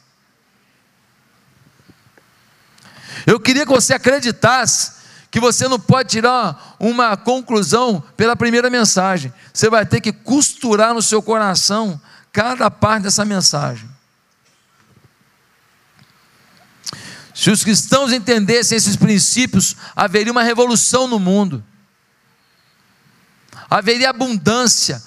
Eu 3.25 3.39
queria 3.39 3.65
que 3.65 3.71
você 3.71 3.93
acreditasse 3.93 4.94
que 5.35 5.39
você 5.41 5.67
não 5.67 5.77
pode 5.77 6.11
tirar 6.11 6.77
uma 6.79 7.17
conclusão 7.17 8.01
pela 8.15 8.37
primeira 8.37 8.69
mensagem. 8.69 9.33
Você 9.53 9.69
vai 9.69 9.85
ter 9.85 9.99
que 9.99 10.13
costurar 10.13 10.93
no 10.93 11.01
seu 11.01 11.21
coração 11.21 11.99
cada 12.31 12.71
parte 12.71 13.03
dessa 13.03 13.25
mensagem. 13.25 13.89
Se 17.33 17.51
os 17.51 17.65
cristãos 17.65 18.13
entendessem 18.13 18.77
esses 18.77 18.95
princípios, 18.95 19.75
haveria 19.93 20.31
uma 20.31 20.41
revolução 20.41 21.05
no 21.05 21.19
mundo, 21.19 21.61
haveria 23.69 24.11
abundância, 24.11 25.03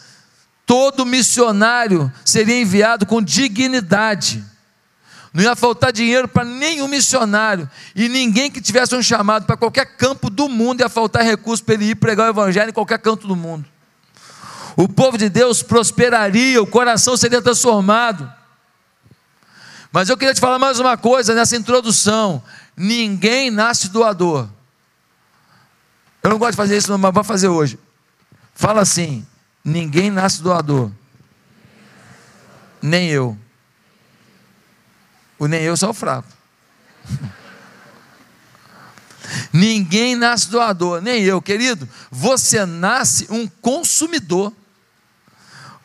todo 0.67 1.07
missionário 1.07 2.13
seria 2.23 2.61
enviado 2.61 3.07
com 3.07 3.23
dignidade, 3.23 4.45
não 5.33 5.43
ia 5.43 5.55
faltar 5.55 5.93
dinheiro 5.93 6.27
para 6.27 6.45
nenhum 6.45 6.89
missionário, 6.89 7.69
e 7.95 8.09
ninguém 8.09 8.51
que 8.51 8.61
tivesse 8.61 8.95
um 8.95 9.03
chamado 9.03 9.47
para 9.47 9.57
qualquer 9.57 9.85
campo 9.97 10.31
do 10.31 10.49
mundo 10.49 10.81
ia 10.81 10.89
faltar 10.89 11.23
recurso 11.23 11.63
para 11.63 11.75
ele 11.75 11.91
ir 11.91 11.95
pregar 11.97 12.27
o 12.27 12.31
Evangelho 12.31 12.71
em 12.71 12.73
qualquer 12.73 12.99
canto 12.99 13.27
do 13.27 13.37
mundo. 13.37 13.65
O 14.77 14.89
povo 14.89 15.19
de 15.19 15.29
Deus 15.29 15.63
prosperaria, 15.63 16.63
o 16.63 16.67
coração 16.67 17.17
seria 17.17 17.43
transformado. 17.43 18.33
Mas 19.91 20.09
eu 20.09 20.17
queria 20.17 20.35
te 20.35 20.41
falar 20.41 20.59
mais 20.59 20.79
uma 20.79 20.97
coisa 20.97 21.35
nessa 21.35 21.57
introdução: 21.57 22.43
ninguém 22.77 23.51
nasce 23.51 23.89
doador. 23.89 24.49
Eu 26.23 26.31
não 26.31 26.39
gosto 26.39 26.53
de 26.53 26.57
fazer 26.57 26.77
isso, 26.77 26.97
mas 26.97 27.15
vou 27.15 27.25
fazer 27.25 27.49
hoje. 27.49 27.79
Fala 28.55 28.83
assim: 28.83 29.27
ninguém 29.65 30.11
nasce 30.11 30.43
doador. 30.43 30.91
Nem 32.81 33.09
eu. 33.09 33.37
O 35.39 35.47
nem 35.47 35.63
eu 35.63 35.77
sou 35.77 35.95
fraco. 35.95 36.29
Ninguém 39.53 40.17
nasce 40.17 40.49
doador, 40.49 41.01
nem 41.01 41.23
eu, 41.23 41.41
querido. 41.41 41.89
Você 42.11 42.65
nasce 42.67 43.27
um 43.31 43.47
consumidor. 43.47 44.53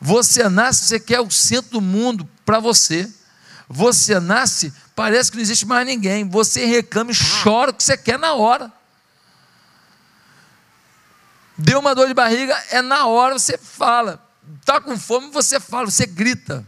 Você 0.00 0.48
nasce, 0.48 0.86
você 0.86 1.00
quer 1.00 1.20
o 1.20 1.30
centro 1.30 1.72
do 1.72 1.80
mundo 1.80 2.28
para 2.44 2.58
você. 2.58 3.10
Você 3.68 4.20
nasce, 4.20 4.72
parece 4.94 5.30
que 5.30 5.36
não 5.36 5.42
existe 5.42 5.66
mais 5.66 5.86
ninguém. 5.86 6.28
Você 6.28 6.66
reclama 6.66 7.12
e 7.12 7.14
chora 7.42 7.70
o 7.70 7.74
que 7.74 7.82
você 7.82 7.96
quer 7.96 8.18
na 8.18 8.34
hora. 8.34 8.72
Deu 11.56 11.78
uma 11.78 11.94
dor 11.94 12.08
de 12.08 12.14
barriga, 12.14 12.54
é 12.70 12.82
na 12.82 13.06
hora 13.06 13.38
você 13.38 13.56
fala. 13.56 14.22
Está 14.60 14.80
com 14.80 14.98
fome, 14.98 15.30
você 15.30 15.60
fala, 15.60 15.90
você 15.90 16.04
grita. 16.04 16.66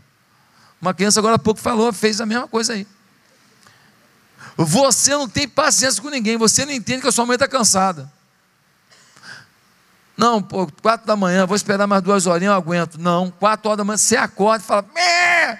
Uma 0.80 0.94
criança 0.94 1.20
agora 1.20 1.36
há 1.36 1.38
pouco 1.38 1.60
falou, 1.60 1.92
fez 1.92 2.20
a 2.20 2.26
mesma 2.26 2.46
coisa 2.46 2.74
aí. 2.74 2.86
Você 4.56 5.10
não 5.12 5.28
tem 5.28 5.48
paciência 5.48 6.00
com 6.00 6.08
ninguém, 6.08 6.36
você 6.36 6.64
não 6.64 6.72
entende 6.72 7.02
que 7.02 7.08
a 7.08 7.12
sua 7.12 7.26
mãe 7.26 7.34
está 7.34 7.46
cansada. 7.46 8.10
Não, 10.16 10.42
pô, 10.42 10.66
quatro 10.80 11.06
da 11.06 11.14
manhã, 11.14 11.44
vou 11.44 11.56
esperar 11.56 11.86
mais 11.86 12.02
duas 12.02 12.26
horinhas, 12.26 12.52
eu 12.52 12.56
aguento. 12.56 12.98
Não, 12.98 13.30
quatro 13.30 13.68
horas 13.68 13.78
da 13.78 13.84
manhã, 13.84 13.98
você 13.98 14.16
acorda 14.16 14.64
e 14.64 14.66
fala, 14.66 14.84
Mê! 14.94 15.58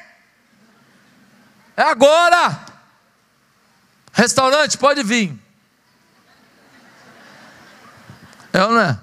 É 1.77 1.83
agora! 1.83 2.65
Restaurante, 4.13 4.79
pode 4.79 5.03
vir. 5.03 5.39
É 8.51 8.65
ou 8.65 8.73
não 8.73 8.81
é? 8.81 8.99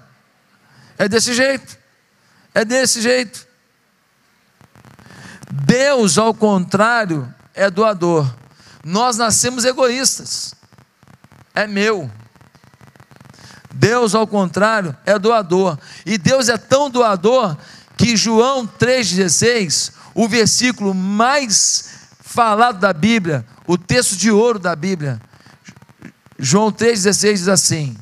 É 0.98 1.08
desse 1.08 1.32
jeito. 1.32 1.78
É 2.52 2.64
desse 2.64 3.00
jeito. 3.00 3.46
Deus, 5.62 6.18
ao 6.18 6.34
contrário, 6.34 7.32
é 7.54 7.70
doador. 7.70 8.28
Nós 8.84 9.16
nascemos 9.16 9.64
egoístas. 9.64 10.52
É 11.54 11.64
meu. 11.64 12.10
Deus, 13.72 14.16
ao 14.16 14.26
contrário, 14.26 14.96
é 15.06 15.16
doador. 15.16 15.78
E 16.04 16.18
Deus 16.18 16.48
é 16.48 16.58
tão 16.58 16.90
doador 16.90 17.56
que 17.96 18.16
João 18.16 18.66
3,16, 18.66 19.92
o 20.12 20.28
versículo 20.28 20.92
mais 20.92 21.90
falado 22.20 22.80
da 22.80 22.92
Bíblia, 22.92 23.46
o 23.64 23.78
texto 23.78 24.16
de 24.16 24.32
ouro 24.32 24.58
da 24.58 24.74
Bíblia. 24.74 25.20
João 26.36 26.72
3,16 26.72 27.32
diz 27.34 27.48
assim: 27.48 27.96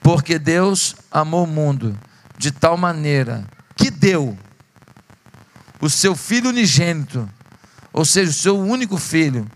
Porque 0.00 0.38
Deus 0.38 0.94
amou 1.10 1.42
o 1.42 1.48
mundo 1.48 1.98
de 2.38 2.52
tal 2.52 2.76
maneira 2.76 3.44
que 3.74 3.90
deu 3.90 4.38
o 5.82 5.90
seu 5.90 6.14
Filho 6.14 6.50
unigênito, 6.50 7.28
ou 7.92 8.04
seja, 8.04 8.30
o 8.30 8.34
seu 8.34 8.58
único 8.58 8.96
filho, 8.96 9.50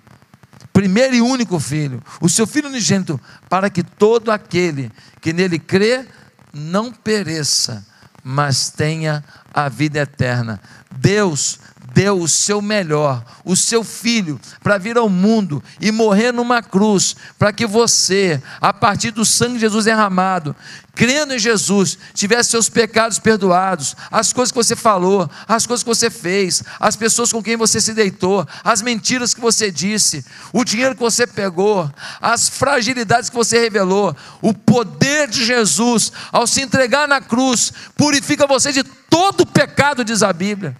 primeiro 0.72 1.14
e 1.14 1.20
único 1.20 1.60
filho, 1.60 2.02
o 2.20 2.28
seu 2.28 2.48
Filho 2.48 2.68
unigênito, 2.68 3.18
para 3.48 3.70
que 3.70 3.84
todo 3.84 4.32
aquele 4.32 4.90
que 5.20 5.32
nele 5.32 5.56
crê 5.56 6.04
não 6.52 6.92
pereça, 6.92 7.86
mas 8.24 8.70
tenha 8.70 9.24
a 9.54 9.68
vida 9.68 10.00
eterna. 10.00 10.60
Deus 10.90 11.60
deu 11.96 12.20
o 12.20 12.28
seu 12.28 12.60
melhor, 12.60 13.24
o 13.42 13.56
seu 13.56 13.82
filho, 13.82 14.38
para 14.62 14.76
vir 14.76 14.98
ao 14.98 15.08
mundo 15.08 15.64
e 15.80 15.90
morrer 15.90 16.30
numa 16.30 16.62
cruz, 16.62 17.16
para 17.38 17.54
que 17.54 17.64
você, 17.64 18.38
a 18.60 18.70
partir 18.70 19.12
do 19.12 19.24
sangue 19.24 19.54
de 19.54 19.60
Jesus 19.60 19.86
derramado, 19.86 20.54
crendo 20.94 21.32
em 21.32 21.38
Jesus, 21.38 21.96
tivesse 22.12 22.50
seus 22.50 22.68
pecados 22.68 23.18
perdoados, 23.18 23.96
as 24.10 24.30
coisas 24.30 24.52
que 24.52 24.58
você 24.58 24.76
falou, 24.76 25.30
as 25.48 25.66
coisas 25.66 25.82
que 25.82 25.88
você 25.88 26.10
fez, 26.10 26.62
as 26.78 26.96
pessoas 26.96 27.32
com 27.32 27.42
quem 27.42 27.56
você 27.56 27.80
se 27.80 27.94
deitou, 27.94 28.46
as 28.62 28.82
mentiras 28.82 29.32
que 29.32 29.40
você 29.40 29.70
disse, 29.70 30.22
o 30.52 30.66
dinheiro 30.66 30.94
que 30.94 31.00
você 31.00 31.26
pegou, 31.26 31.90
as 32.20 32.46
fragilidades 32.46 33.30
que 33.30 33.36
você 33.36 33.58
revelou, 33.58 34.14
o 34.42 34.52
poder 34.52 35.28
de 35.28 35.46
Jesus, 35.46 36.12
ao 36.30 36.46
se 36.46 36.60
entregar 36.60 37.08
na 37.08 37.22
cruz, 37.22 37.72
purifica 37.96 38.46
você 38.46 38.70
de 38.70 38.84
todo 38.84 39.46
pecado, 39.46 40.04
diz 40.04 40.22
a 40.22 40.30
Bíblia. 40.30 40.76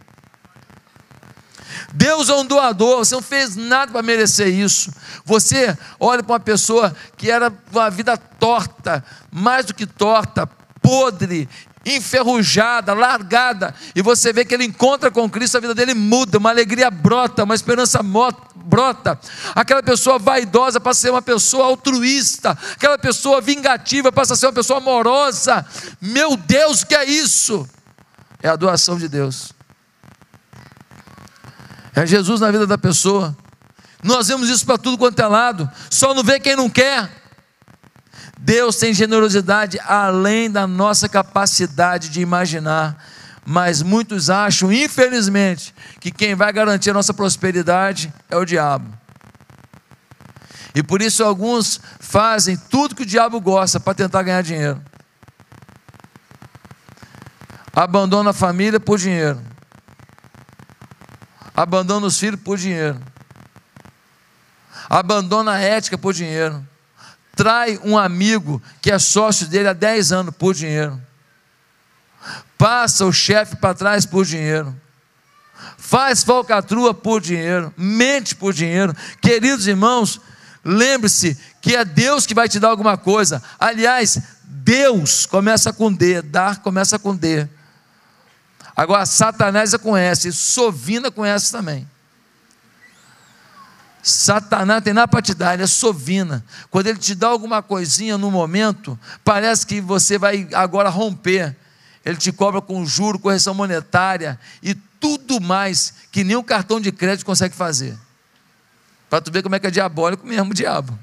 Deus 1.97 2.29
é 2.29 2.35
um 2.35 2.45
doador, 2.45 2.99
você 2.99 3.15
não 3.15 3.23
fez 3.23 3.57
nada 3.57 3.91
para 3.91 4.03
merecer 4.03 4.49
isso. 4.49 4.93
Você 5.25 5.77
olha 5.99 6.23
para 6.23 6.35
uma 6.35 6.41
pessoa 6.41 6.95
que 7.17 7.31
era 7.31 7.51
uma 7.73 7.91
vida 7.91 8.19
torta, 8.19 9.03
mais 9.33 9.65
do 9.65 9.73
que 9.73 9.87
torta, 9.87 10.47
podre, 10.83 11.49
enferrujada, 11.87 12.93
largada, 12.93 13.75
e 13.95 14.03
você 14.03 14.31
vê 14.31 14.45
que 14.45 14.53
ele 14.53 14.65
encontra 14.65 15.11
com 15.11 15.31
Cristo, 15.31 15.57
a 15.57 15.61
vida 15.61 15.75
dele 15.75 15.95
muda, 15.95 16.37
uma 16.37 16.51
alegria 16.51 16.91
brota, 16.91 17.45
uma 17.45 17.55
esperança 17.55 18.01
brota. 18.55 19.19
Aquela 19.55 19.83
pessoa 19.83 20.19
vaidosa 20.19 20.79
passa 20.79 20.99
a 20.99 21.03
ser 21.03 21.11
uma 21.11 21.23
pessoa 21.23 21.65
altruísta, 21.65 22.59
aquela 22.73 22.99
pessoa 22.99 23.41
vingativa 23.41 24.13
passa 24.13 24.35
a 24.35 24.37
ser 24.37 24.47
uma 24.47 24.53
pessoa 24.53 24.81
amorosa. 24.81 25.65
Meu 25.99 26.37
Deus, 26.37 26.83
o 26.83 26.87
que 26.87 26.95
é 26.95 27.07
isso? 27.07 27.67
É 28.43 28.51
a 28.51 28.57
doação 28.57 28.99
de 28.99 29.09
Deus. 29.09 29.56
É 31.97 32.07
Jesus 32.07 32.43
na 32.43 32.51
vida 32.51 32.67
da 32.67 32.77
pessoa. 32.77 33.35
Nós 34.03 34.29
vemos 34.29 34.51
isso 34.51 34.67
para 34.67 34.77
tudo 34.77 34.99
quanto 34.99 35.19
é 35.19 35.27
lado. 35.27 35.69
Só 35.91 36.13
não 36.13 36.23
vê 36.23 36.39
quem 36.39 36.55
não 36.55 36.69
quer. 36.69 37.11
Deus 38.39 38.77
tem 38.77 38.93
generosidade 38.93 39.81
além 39.81 40.51
da 40.51 40.67
nossa 40.67 41.09
capacidade 41.09 42.11
de 42.11 42.21
imaginar. 42.21 43.03
Mas 43.47 43.81
muitos 43.81 44.29
acham, 44.29 44.71
infelizmente, 44.71 45.75
que 45.99 46.11
quem 46.11 46.35
vai 46.35 46.53
garantir 46.53 46.91
a 46.91 46.95
nossa 46.95 47.15
prosperidade 47.15 48.13
é 48.29 48.37
o 48.37 48.45
diabo. 48.45 48.93
E 50.75 50.83
por 50.83 51.01
isso 51.01 51.25
alguns 51.25 51.81
fazem 51.99 52.59
tudo 52.59 52.95
que 52.95 53.05
o 53.05 53.07
diabo 53.07 53.41
gosta 53.41 53.81
para 53.81 53.95
tentar 53.95 54.23
ganhar 54.23 54.43
dinheiro. 54.43 54.83
Abandona 57.75 58.31
a 58.31 58.35
família 58.35 58.79
por 58.79 58.99
dinheiro. 58.99 59.56
Abandona 61.57 62.07
os 62.07 62.19
filhos 62.19 62.41
por 62.41 62.59
dinheiro. 62.59 63.01
Abandona 64.89 65.53
a 65.53 65.59
ética 65.59 65.97
por 65.97 66.13
dinheiro. 66.13 66.65
Trai 67.35 67.81
um 67.83 67.97
amigo 67.97 68.63
que 68.81 68.93
é 68.93 68.99
sócio 68.99 69.47
dele 69.47 69.69
há 69.69 69.73
10 69.73 70.13
anos 70.13 70.35
por 70.37 70.55
dinheiro. 70.55 71.01
Passa 72.59 73.05
o 73.05 73.13
chefe 73.13 73.57
para 73.57 73.75
trás 73.75 74.05
por 74.05 74.25
dinheiro 74.25 74.75
faz 75.79 76.23
falcatrua 76.23 76.93
por 76.93 77.21
dinheiro, 77.21 77.73
mente 77.77 78.35
por 78.35 78.53
dinheiro. 78.53 78.95
Queridos 79.21 79.67
irmãos, 79.67 80.21
lembre-se 80.65 81.37
que 81.61 81.77
é 81.77 81.85
Deus 81.85 82.27
que 82.27 82.35
vai 82.35 82.49
te 82.49 82.59
dar 82.59 82.69
alguma 82.69 82.97
coisa. 82.97 83.43
Aliás, 83.59 84.19
Deus 84.45 85.27
começa 85.27 85.73
com 85.73 85.93
D, 85.93 86.23
dar 86.23 86.61
começa 86.61 86.99
com 86.99 87.15
D. 87.15 87.49
Agora, 88.77 89.07
Satanás 89.07 89.73
é 89.73 89.79
com 89.79 89.97
S, 89.97 90.31
Sovina 90.33 91.11
S 91.27 91.51
também. 91.51 91.89
Satanás 94.07 94.85
tem 94.85 94.93
na 94.93 95.09
para 95.09 95.21
te 95.21 95.35
dar, 95.35 95.55
ele 95.55 95.65
é 95.65 95.67
sovina. 95.67 96.45
Quando 96.71 96.87
ele 96.87 96.99
te 96.99 97.13
dá 97.13 97.27
alguma 97.27 97.61
coisinha 97.61 98.17
no 98.17 98.31
momento, 98.31 98.97
parece 99.25 99.67
que 99.67 99.81
você 99.81 100.17
vai 100.17 100.49
agora 100.53 100.89
romper. 100.89 101.57
Ele 102.05 102.17
te 102.17 102.31
cobra 102.31 102.61
com 102.61 102.87
juro, 102.87 103.19
correção 103.19 103.53
monetária 103.53 104.39
e 104.63 104.77
tudo 105.01 105.41
mais 105.41 105.93
que 106.13 106.23
nem 106.23 106.37
um 106.37 106.43
cartão 106.43 106.81
de 106.81 106.93
crédito 106.93 107.27
consegue 107.27 107.57
fazer. 107.57 107.99
Para 109.11 109.21
tu 109.21 109.33
ver 109.33 109.43
como 109.43 109.57
é 109.57 109.59
que 109.59 109.67
é 109.67 109.73
diabólico 109.73 110.25
mesmo 110.25 110.53
o 110.53 110.55
diabo. 110.55 110.97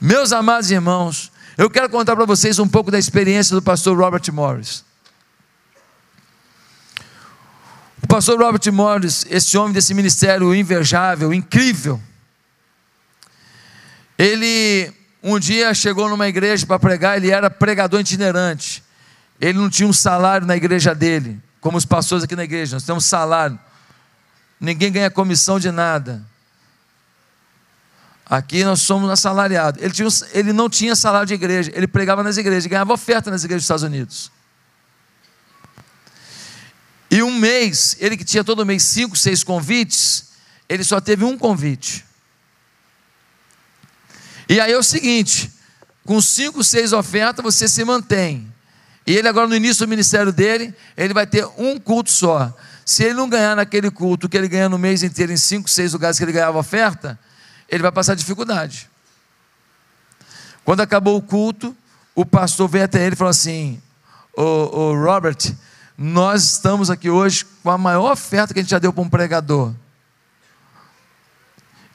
Meus 0.00 0.30
amados 0.30 0.70
irmãos, 0.70 1.32
eu 1.56 1.68
quero 1.68 1.90
contar 1.90 2.14
para 2.14 2.24
vocês 2.24 2.60
um 2.60 2.68
pouco 2.68 2.88
da 2.88 3.00
experiência 3.00 3.56
do 3.56 3.60
pastor 3.60 3.98
Robert 3.98 4.22
Morris. 4.32 4.84
O 8.08 8.14
pastor 8.14 8.40
Robert 8.40 8.72
Morris, 8.72 9.26
esse 9.28 9.58
homem 9.58 9.74
desse 9.74 9.92
ministério 9.92 10.54
invejável, 10.54 11.30
incrível, 11.30 12.00
ele 14.16 14.90
um 15.22 15.38
dia 15.38 15.74
chegou 15.74 16.08
numa 16.08 16.26
igreja 16.26 16.64
para 16.64 16.78
pregar, 16.78 17.18
ele 17.18 17.30
era 17.30 17.50
pregador 17.50 18.00
itinerante. 18.00 18.82
Ele 19.38 19.58
não 19.58 19.68
tinha 19.68 19.86
um 19.86 19.92
salário 19.92 20.46
na 20.46 20.56
igreja 20.56 20.94
dele 20.94 21.38
como 21.60 21.76
os 21.76 21.84
pastores 21.84 22.24
aqui 22.24 22.34
na 22.34 22.44
igreja, 22.44 22.76
nós 22.76 22.84
temos 22.84 23.04
salário, 23.04 23.58
ninguém 24.58 24.90
ganha 24.90 25.10
comissão 25.10 25.60
de 25.60 25.70
nada. 25.70 26.24
Aqui 28.24 28.64
nós 28.64 28.80
somos 28.80 29.10
assalariados. 29.10 29.82
Ele, 29.82 29.92
tinha, 29.92 30.08
ele 30.32 30.54
não 30.54 30.70
tinha 30.70 30.96
salário 30.96 31.26
de 31.26 31.34
igreja, 31.34 31.70
ele 31.74 31.86
pregava 31.86 32.22
nas 32.22 32.38
igrejas, 32.38 32.64
ganhava 32.64 32.94
oferta 32.94 33.30
nas 33.30 33.44
igrejas 33.44 33.64
dos 33.64 33.64
Estados 33.66 33.82
Unidos. 33.82 34.32
E 37.10 37.22
um 37.22 37.30
mês, 37.30 37.96
ele 37.98 38.16
que 38.16 38.24
tinha 38.24 38.44
todo 38.44 38.66
mês 38.66 38.82
cinco, 38.82 39.16
seis 39.16 39.42
convites, 39.42 40.28
ele 40.68 40.84
só 40.84 41.00
teve 41.00 41.24
um 41.24 41.38
convite. 41.38 42.04
E 44.48 44.60
aí 44.60 44.72
é 44.72 44.78
o 44.78 44.82
seguinte: 44.82 45.50
com 46.04 46.20
cinco, 46.20 46.62
seis 46.62 46.92
ofertas 46.92 47.42
você 47.42 47.68
se 47.68 47.84
mantém. 47.84 48.52
E 49.06 49.16
ele 49.16 49.26
agora 49.26 49.46
no 49.46 49.56
início 49.56 49.86
do 49.86 49.88
ministério 49.88 50.32
dele, 50.32 50.74
ele 50.96 51.14
vai 51.14 51.26
ter 51.26 51.46
um 51.56 51.78
culto 51.78 52.10
só. 52.10 52.54
Se 52.84 53.04
ele 53.04 53.14
não 53.14 53.28
ganhar 53.28 53.56
naquele 53.56 53.90
culto 53.90 54.28
que 54.28 54.36
ele 54.36 54.48
ganha 54.48 54.68
no 54.68 54.78
mês 54.78 55.02
inteiro 55.02 55.32
em 55.32 55.36
cinco, 55.36 55.68
seis 55.68 55.92
lugares 55.92 56.18
que 56.18 56.24
ele 56.24 56.32
ganhava 56.32 56.58
oferta, 56.58 57.18
ele 57.68 57.82
vai 57.82 57.92
passar 57.92 58.14
dificuldade. 58.14 58.88
Quando 60.64 60.80
acabou 60.80 61.16
o 61.16 61.22
culto, 61.22 61.74
o 62.14 62.26
pastor 62.26 62.68
veio 62.68 62.84
até 62.84 63.04
ele 63.04 63.14
e 63.14 63.16
falou 63.16 63.30
assim: 63.30 63.80
Ô, 64.34 64.92
Robert, 64.94 65.38
nós 66.00 66.44
estamos 66.44 66.90
aqui 66.90 67.10
hoje 67.10 67.44
com 67.60 67.70
a 67.72 67.76
maior 67.76 68.12
oferta 68.12 68.54
que 68.54 68.60
a 68.60 68.62
gente 68.62 68.70
já 68.70 68.78
deu 68.78 68.92
para 68.92 69.02
um 69.02 69.08
pregador. 69.08 69.74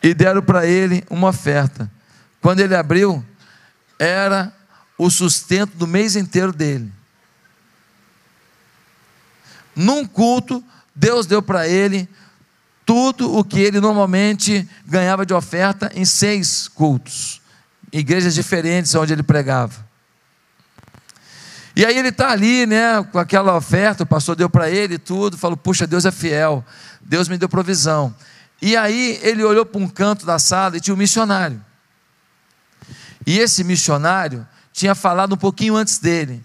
E 0.04 0.14
deram 0.14 0.42
para 0.42 0.66
ele 0.66 1.06
uma 1.10 1.30
oferta. 1.30 1.90
Quando 2.42 2.60
ele 2.60 2.76
abriu, 2.76 3.24
era 3.98 4.54
o 4.98 5.10
sustento 5.10 5.78
do 5.78 5.88
mês 5.88 6.18
inteiro 6.18 6.52
dele. 6.52 6.92
Num 9.74 10.06
culto, 10.06 10.62
Deus 10.94 11.26
deu 11.26 11.42
para 11.42 11.66
ele 11.66 12.10
tudo 12.86 13.34
o 13.34 13.42
que 13.42 13.62
ele 13.62 13.80
normalmente 13.80 14.68
ganhava 14.86 15.26
de 15.26 15.34
oferta 15.34 15.90
em 15.96 16.04
seis 16.04 16.68
cultos, 16.68 17.42
igrejas 17.90 18.36
diferentes 18.36 18.94
onde 18.96 19.14
ele 19.14 19.24
pregava. 19.24 19.93
E 21.76 21.86
aí 21.86 21.98
ele 21.98 22.10
está 22.10 22.30
ali, 22.30 22.66
né, 22.68 23.04
com 23.12 23.18
aquela 23.18 23.56
oferta, 23.56 24.04
o 24.04 24.06
pastor 24.06 24.36
deu 24.36 24.50
para 24.50 24.70
ele 24.70 25.00
tudo, 25.00 25.38
falou: 25.38 25.58
Puxa, 25.58 25.88
Deus 25.88 26.06
é 26.06 26.12
fiel, 26.12 26.64
Deus 27.02 27.28
me 27.28 27.38
deu 27.38 27.50
provisão. 27.50 28.14
E 28.62 28.78
aí 28.78 29.20
ele 29.24 29.44
olhou 29.44 29.66
para 29.66 29.82
um 29.82 29.88
canto 29.88 30.26
da 30.26 30.38
sala 30.38 30.78
e 30.78 30.80
tinha 30.80 30.94
um 30.94 30.98
missionário. 30.98 31.64
E 33.26 33.40
esse 33.40 33.64
missionário 33.64 34.48
tinha 34.72 34.94
falado 34.94 35.34
um 35.34 35.38
pouquinho 35.38 35.76
antes 35.76 35.98
dele. 35.98 36.44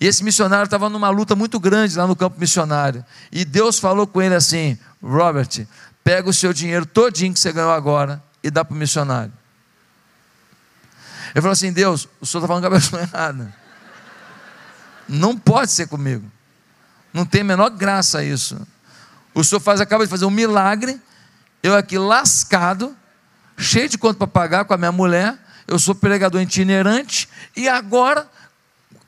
E 0.00 0.06
esse 0.06 0.22
missionário 0.22 0.64
estava 0.64 0.88
numa 0.88 1.10
luta 1.10 1.34
muito 1.34 1.58
grande 1.58 1.96
lá 1.96 2.06
no 2.06 2.14
campo 2.14 2.38
missionário. 2.38 3.04
E 3.32 3.44
Deus 3.44 3.78
falou 3.78 4.06
com 4.06 4.22
ele 4.22 4.34
assim: 4.34 4.78
Robert, 5.02 5.66
pega 6.04 6.30
o 6.30 6.32
seu 6.32 6.52
dinheiro 6.52 6.86
todinho 6.86 7.34
que 7.34 7.40
você 7.40 7.52
ganhou 7.52 7.72
agora 7.72 8.22
e 8.42 8.50
dá 8.50 8.64
para 8.64 8.74
o 8.74 8.78
missionário. 8.78 9.32
Ele 11.34 11.42
falou 11.42 11.52
assim: 11.52 11.72
Deus, 11.72 12.08
o 12.20 12.26
senhor 12.26 12.44
está 12.44 12.48
falando 12.48 12.90
com 12.90 12.96
a 12.96 13.00
errada. 13.00 13.54
Não 15.08 15.36
pode 15.36 15.72
ser 15.72 15.88
comigo. 15.88 16.30
Não 17.12 17.24
tem 17.24 17.40
a 17.40 17.44
menor 17.44 17.70
graça 17.70 18.22
isso. 18.22 18.60
O 19.34 19.42
senhor 19.42 19.60
faz, 19.60 19.80
acaba 19.80 20.04
de 20.04 20.10
fazer 20.10 20.24
um 20.24 20.30
milagre, 20.30 21.00
eu 21.62 21.74
aqui 21.74 21.98
lascado, 21.98 22.94
cheio 23.56 23.88
de 23.88 23.96
conta 23.96 24.18
para 24.18 24.26
pagar 24.26 24.64
com 24.64 24.74
a 24.74 24.76
minha 24.76 24.92
mulher, 24.92 25.38
eu 25.66 25.78
sou 25.78 25.94
pregador 25.94 26.40
itinerante, 26.40 27.28
e 27.56 27.68
agora 27.68 28.28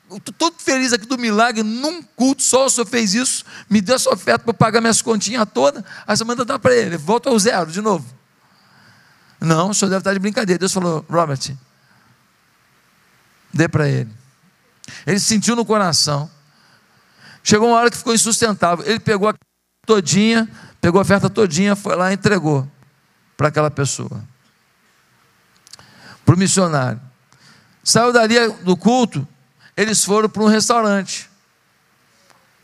estou 0.09 0.33
todo 0.33 0.55
feliz 0.59 0.93
aqui 0.93 1.05
do 1.05 1.17
milagre, 1.17 1.63
num 1.63 2.01
culto 2.03 2.43
só 2.43 2.65
o 2.65 2.69
senhor 2.69 2.85
fez 2.85 3.13
isso, 3.13 3.45
me 3.69 3.81
deu 3.81 3.95
essa 3.95 4.09
oferta 4.13 4.43
para 4.43 4.53
pagar 4.53 4.81
minhas 4.81 5.01
continhas 5.01 5.47
todas, 5.53 5.83
aí 6.05 6.15
você 6.15 6.23
manda 6.23 6.43
dar 6.43 6.59
para 6.59 6.75
ele, 6.75 6.97
volta 6.97 7.29
ao 7.29 7.39
zero 7.39 7.71
de 7.71 7.81
novo. 7.81 8.05
Não, 9.39 9.71
o 9.71 9.73
senhor 9.73 9.89
deve 9.89 10.01
estar 10.01 10.13
de 10.13 10.19
brincadeira. 10.19 10.59
Deus 10.59 10.71
falou, 10.71 11.03
Robert, 11.09 11.55
dê 13.51 13.67
para 13.67 13.89
ele. 13.89 14.20
Ele 15.05 15.19
sentiu 15.19 15.55
no 15.55 15.65
coração. 15.65 16.29
Chegou 17.43 17.69
uma 17.69 17.77
hora 17.77 17.89
que 17.89 17.97
ficou 17.97 18.13
insustentável. 18.13 18.85
Ele 18.85 18.99
pegou 18.99 19.29
a 19.29 19.33
todinha, 19.85 20.49
pegou 20.79 20.99
a 20.99 21.01
oferta 21.01 21.29
todinha, 21.29 21.75
foi 21.75 21.95
lá 21.95 22.11
e 22.11 22.15
entregou 22.15 22.69
para 23.35 23.47
aquela 23.47 23.71
pessoa. 23.71 24.23
Para 26.25 26.35
o 26.35 26.37
missionário. 26.37 27.01
Saiu 27.83 28.13
dali 28.13 28.35
do 28.63 28.77
culto, 28.77 29.27
eles 29.75 30.03
foram 30.03 30.29
para 30.29 30.43
um 30.43 30.47
restaurante 30.47 31.31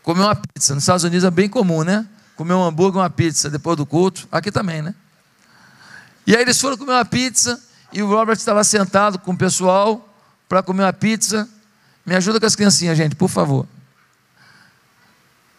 comer 0.07 0.21
uma 0.21 0.35
pizza. 0.35 0.73
Nos 0.73 0.83
Estados 0.83 1.03
Unidos 1.03 1.25
é 1.25 1.29
bem 1.29 1.49
comum, 1.49 1.83
né? 1.83 2.07
Comer 2.37 2.53
um 2.53 2.63
hambúrguer 2.63 3.01
uma 3.01 3.09
pizza 3.09 3.49
depois 3.49 3.75
do 3.75 3.85
culto. 3.85 4.25
Aqui 4.31 4.49
também, 4.49 4.81
né? 4.81 4.95
E 6.25 6.33
aí 6.33 6.41
eles 6.41 6.61
foram 6.61 6.77
comer 6.77 6.93
uma 6.93 7.03
pizza 7.03 7.61
e 7.91 8.01
o 8.01 8.07
Robert 8.07 8.37
estava 8.37 8.63
sentado 8.63 9.19
com 9.19 9.31
o 9.31 9.37
pessoal 9.37 10.07
para 10.47 10.63
comer 10.63 10.83
uma 10.83 10.93
pizza. 10.93 11.49
Me 12.07 12.15
ajuda 12.15 12.39
com 12.39 12.45
as 12.45 12.55
criancinhas, 12.55 12.97
gente, 12.97 13.17
por 13.17 13.27
favor. 13.27 13.67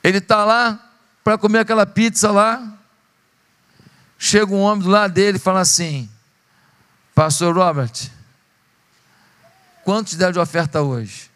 Ele 0.03 0.17
está 0.17 0.47
lá 0.47 0.83
para 1.23 1.37
comer 1.37 1.59
aquela 1.59 1.85
pizza 1.85 2.31
lá. 2.31 2.75
Chega 4.19 4.55
um 4.55 4.61
homem 4.61 4.83
do 4.83 4.89
lado 4.89 5.13
dele 5.13 5.37
e 5.37 5.41
fala 5.41 5.61
assim: 5.61 6.09
Pastor 7.15 7.55
Robert, 7.55 7.93
quanto 9.85 10.09
te 10.09 10.17
deram 10.17 10.33
de 10.33 10.39
oferta 10.39 10.81
hoje? 10.81 11.31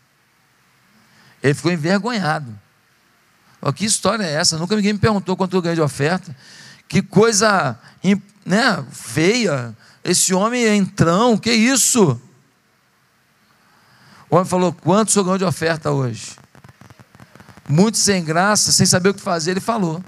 Ele 1.43 1.53
ficou 1.53 1.71
envergonhado. 1.71 2.59
Oh, 3.61 3.71
que 3.71 3.85
história 3.85 4.25
é 4.25 4.33
essa? 4.33 4.57
Nunca 4.57 4.75
ninguém 4.75 4.95
me 4.95 4.99
perguntou 4.99 5.37
quanto 5.37 5.55
eu 5.55 5.61
ganhei 5.61 5.77
de 5.77 5.83
oferta. 5.83 6.35
Que 6.89 7.03
coisa 7.03 7.79
né, 8.47 8.83
feia. 8.91 9.77
Esse 10.03 10.33
homem 10.33 10.65
é 10.65 10.75
entrão, 10.75 11.37
que 11.37 11.53
isso? 11.53 12.19
O 14.33 14.37
homem 14.37 14.49
falou: 14.49 14.73
quanto 14.73 15.11
o 15.11 15.13
senhor 15.13 15.25
ganhou 15.25 15.37
de 15.37 15.45
oferta 15.45 15.91
hoje? 15.91 16.39
Muito 17.69 17.99
sem 17.99 18.25
graça, 18.25 18.73
sem 18.73 18.87
saber 18.87 19.11
o 19.11 19.15
que 19.15 19.21
fazer, 19.21 19.51
ele 19.51 19.61
falou. 19.61 20.03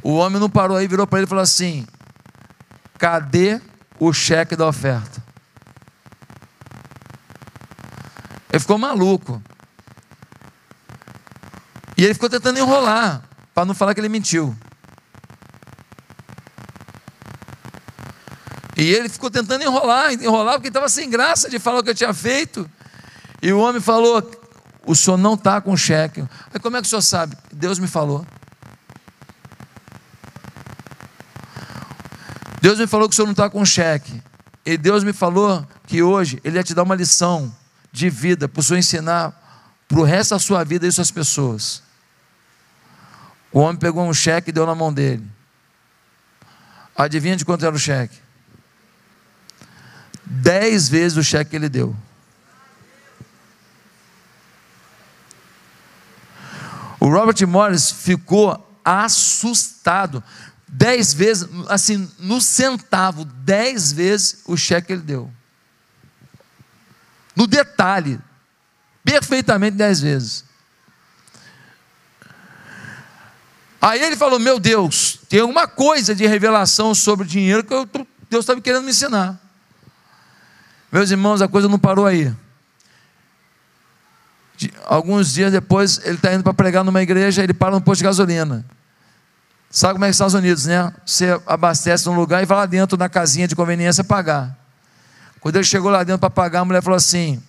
O 0.00 0.14
homem 0.14 0.38
não 0.40 0.48
parou 0.48 0.76
aí, 0.76 0.86
virou 0.86 1.08
para 1.08 1.18
ele 1.18 1.26
e 1.26 1.28
falou 1.28 1.42
assim: 1.42 1.84
cadê 2.96 3.60
o 3.98 4.12
cheque 4.12 4.54
da 4.54 4.64
oferta? 4.68 5.20
Ele 8.48 8.60
ficou 8.60 8.78
maluco. 8.78 9.42
E 11.96 12.04
ele 12.04 12.14
ficou 12.14 12.30
tentando 12.30 12.60
enrolar, 12.60 13.24
para 13.52 13.64
não 13.64 13.74
falar 13.74 13.92
que 13.92 14.00
ele 14.00 14.08
mentiu. 14.08 14.56
E 18.80 18.94
ele 18.94 19.10
ficou 19.10 19.30
tentando 19.30 19.62
enrolar, 19.62 20.10
enrolar, 20.14 20.54
porque 20.54 20.68
estava 20.68 20.88
sem 20.88 21.10
graça 21.10 21.50
de 21.50 21.58
falar 21.58 21.80
o 21.80 21.82
que 21.84 21.90
eu 21.90 21.94
tinha 21.94 22.14
feito. 22.14 22.68
E 23.42 23.52
o 23.52 23.58
homem 23.58 23.78
falou: 23.78 24.26
O 24.86 24.94
senhor 24.94 25.18
não 25.18 25.34
está 25.34 25.60
com 25.60 25.76
cheque. 25.76 26.24
Aí 26.50 26.58
como 26.58 26.78
é 26.78 26.80
que 26.80 26.86
o 26.86 26.88
senhor 26.88 27.02
sabe? 27.02 27.36
Deus 27.52 27.78
me 27.78 27.86
falou. 27.86 28.26
Deus 32.62 32.78
me 32.78 32.86
falou 32.86 33.06
que 33.06 33.12
o 33.12 33.16
senhor 33.16 33.26
não 33.26 33.32
está 33.32 33.50
com 33.50 33.62
cheque. 33.66 34.22
E 34.64 34.78
Deus 34.78 35.04
me 35.04 35.12
falou 35.12 35.68
que 35.86 36.02
hoje 36.02 36.40
Ele 36.42 36.56
ia 36.56 36.64
te 36.64 36.72
dar 36.72 36.82
uma 36.82 36.94
lição 36.94 37.54
de 37.92 38.08
vida 38.08 38.48
para 38.48 38.60
o 38.60 38.62
senhor 38.62 38.78
ensinar 38.78 39.38
para 39.86 40.00
o 40.00 40.04
resto 40.04 40.30
da 40.30 40.38
sua 40.38 40.64
vida 40.64 40.86
isso 40.86 41.02
às 41.02 41.10
pessoas. 41.10 41.82
O 43.52 43.60
homem 43.60 43.76
pegou 43.76 44.08
um 44.08 44.14
cheque 44.14 44.48
e 44.48 44.52
deu 44.54 44.64
na 44.64 44.74
mão 44.74 44.90
dele. 44.90 45.28
Adivinha 46.96 47.36
de 47.36 47.44
quanto 47.44 47.66
era 47.66 47.76
o 47.76 47.78
cheque? 47.78 48.29
Dez 50.32 50.88
vezes 50.88 51.18
o 51.18 51.24
cheque 51.24 51.50
que 51.50 51.56
ele 51.56 51.68
deu. 51.68 51.94
O 57.00 57.08
Robert 57.08 57.44
Morris 57.48 57.90
ficou 57.90 58.78
assustado. 58.84 60.22
Dez 60.68 61.12
vezes, 61.12 61.48
assim, 61.68 62.08
no 62.20 62.40
centavo, 62.40 63.24
dez 63.24 63.90
vezes 63.90 64.42
o 64.46 64.56
cheque 64.56 64.86
que 64.86 64.92
ele 64.92 65.02
deu. 65.02 65.28
No 67.34 67.48
detalhe, 67.48 68.20
perfeitamente 69.02 69.76
dez 69.76 70.00
vezes. 70.00 70.44
Aí 73.80 74.00
ele 74.00 74.16
falou: 74.16 74.38
Meu 74.38 74.60
Deus, 74.60 75.18
tem 75.28 75.40
alguma 75.40 75.66
coisa 75.66 76.14
de 76.14 76.24
revelação 76.24 76.94
sobre 76.94 77.26
dinheiro 77.26 77.64
que 77.64 77.74
eu, 77.74 77.84
Deus 78.30 78.44
estava 78.44 78.60
querendo 78.60 78.84
me 78.84 78.90
ensinar. 78.90 79.49
Meus 80.90 81.10
irmãos, 81.10 81.40
a 81.40 81.48
coisa 81.48 81.68
não 81.68 81.78
parou 81.78 82.06
aí. 82.06 82.34
Alguns 84.84 85.32
dias 85.32 85.52
depois, 85.52 86.00
ele 86.04 86.16
está 86.16 86.34
indo 86.34 86.42
para 86.42 86.52
pregar 86.52 86.84
numa 86.84 87.00
igreja, 87.00 87.42
ele 87.42 87.54
para 87.54 87.74
no 87.74 87.80
posto 87.80 87.98
de 87.98 88.04
gasolina. 88.04 88.64
Sabe 89.70 89.94
como 89.94 90.04
é 90.04 90.08
que 90.08 90.12
Estados 90.12 90.34
Unidos, 90.34 90.66
né? 90.66 90.92
Você 91.06 91.40
abastece 91.46 92.06
num 92.06 92.16
lugar 92.16 92.42
e 92.42 92.46
vai 92.46 92.58
lá 92.58 92.66
dentro 92.66 92.98
na 92.98 93.08
casinha 93.08 93.46
de 93.46 93.54
conveniência 93.54 94.02
pagar. 94.02 94.58
Quando 95.40 95.56
ele 95.56 95.64
chegou 95.64 95.90
lá 95.90 96.02
dentro 96.02 96.18
para 96.18 96.28
pagar, 96.28 96.60
a 96.60 96.64
mulher 96.64 96.82
falou 96.82 96.96
assim: 96.96 97.40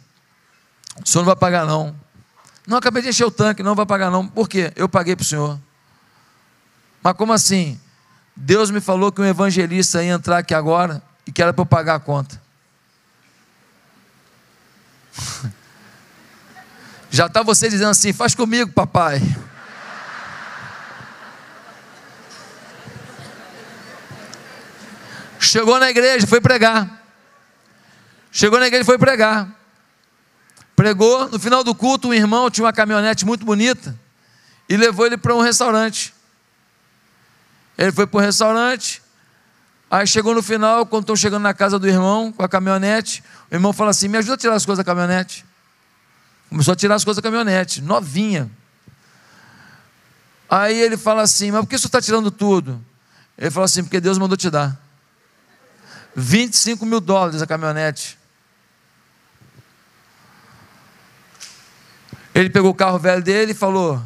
O 1.04 1.10
senhor 1.10 1.24
não 1.24 1.26
vai 1.26 1.36
pagar, 1.36 1.66
não. 1.66 1.96
Não, 2.68 2.78
acabei 2.78 3.02
de 3.02 3.10
encher 3.10 3.26
o 3.26 3.32
tanque, 3.32 3.64
não 3.64 3.74
vai 3.74 3.88
pagar, 3.88 4.12
não. 4.12 4.28
Por 4.28 4.48
quê? 4.48 4.72
Eu 4.76 4.88
paguei 4.88 5.16
para 5.16 5.24
o 5.24 5.26
senhor. 5.26 5.60
Mas 7.02 7.14
como 7.14 7.34
assim? 7.34 7.80
Deus 8.36 8.70
me 8.70 8.80
falou 8.80 9.12
que 9.12 9.20
um 9.20 9.26
evangelista 9.26 10.04
ia 10.04 10.14
entrar 10.14 10.38
aqui 10.38 10.54
agora 10.54 11.02
e 11.26 11.32
que 11.32 11.42
era 11.42 11.52
para 11.52 11.64
eu 11.64 11.66
pagar 11.66 11.96
a 11.96 12.00
conta. 12.00 12.40
Já 17.10 17.26
está 17.28 17.44
você 17.44 17.70
dizendo 17.70 17.90
assim: 17.90 18.14
faz 18.14 18.34
comigo, 18.34 18.72
papai. 18.72 19.22
Chegou 25.40 25.80
na 25.80 25.90
igreja, 25.90 26.26
foi 26.26 26.40
pregar. 26.40 27.04
Chegou 28.32 28.60
na 28.60 28.68
igreja, 28.68 28.86
foi 28.86 28.98
pregar. 28.98 29.50
Pregou, 30.76 31.28
no 31.30 31.40
final 31.40 31.64
do 31.64 31.76
culto, 31.76 32.08
um 32.08 32.14
irmão 32.14 32.50
tinha 32.50 32.64
uma 32.66 32.72
caminhonete 32.72 33.26
muito 33.26 33.46
bonita 33.46 34.00
e 34.70 34.78
levou 34.78 35.06
ele 35.06 35.18
para 35.18 35.36
um 35.36 35.42
restaurante. 35.42 36.14
Ele 37.78 37.92
foi 37.92 38.08
para 38.08 38.18
o 38.18 38.22
restaurante, 38.22 39.01
aí 39.92 40.08
chegou 40.08 40.34
no 40.34 40.42
final, 40.42 40.86
quando 40.86 41.04
estão 41.04 41.16
chegando 41.16 41.44
na 41.44 41.54
casa 41.54 41.78
do 41.78 41.88
irmão 41.88 42.32
com 42.32 42.42
a 42.42 42.48
caminhonete, 42.48 43.22
o 43.52 43.56
irmão 43.56 43.74
fala 43.74 43.92
assim: 43.92 44.08
Me 44.08 44.18
ajuda 44.18 44.36
a 44.36 44.38
tirar 44.38 44.56
as 44.56 44.66
coisas 44.66 44.84
da 44.84 44.90
caminhonete. 44.90 45.46
Começou 46.50 46.72
a 46.72 46.76
tirar 46.76 46.96
as 46.96 47.04
coisas 47.04 47.22
da 47.22 47.30
caminhonete, 47.30 47.82
novinha. 47.82 48.50
Aí 50.50 50.80
ele 50.80 50.96
fala 50.96 51.22
assim: 51.22 51.52
Mas 51.52 51.62
por 51.62 51.68
que 51.68 51.78
você 51.78 51.88
está 51.88 52.02
tirando 52.02 52.32
tudo? 52.32 52.84
Ele 53.38 53.52
fala 53.52 53.66
assim: 53.66 53.84
Porque 53.84 54.00
Deus 54.00 54.18
mandou 54.18 54.38
te 54.38 54.50
dar. 54.50 54.80
25 56.16 56.86
mil 56.86 57.02
dólares 57.02 57.42
a 57.42 57.48
caminhonete. 57.48 58.18
Ele 62.34 62.50
pegou 62.50 62.72
o 62.72 62.76
carro 62.76 62.98
velho 62.98 63.22
dele 63.22 63.52
e 63.52 63.56
falou: 63.56 64.02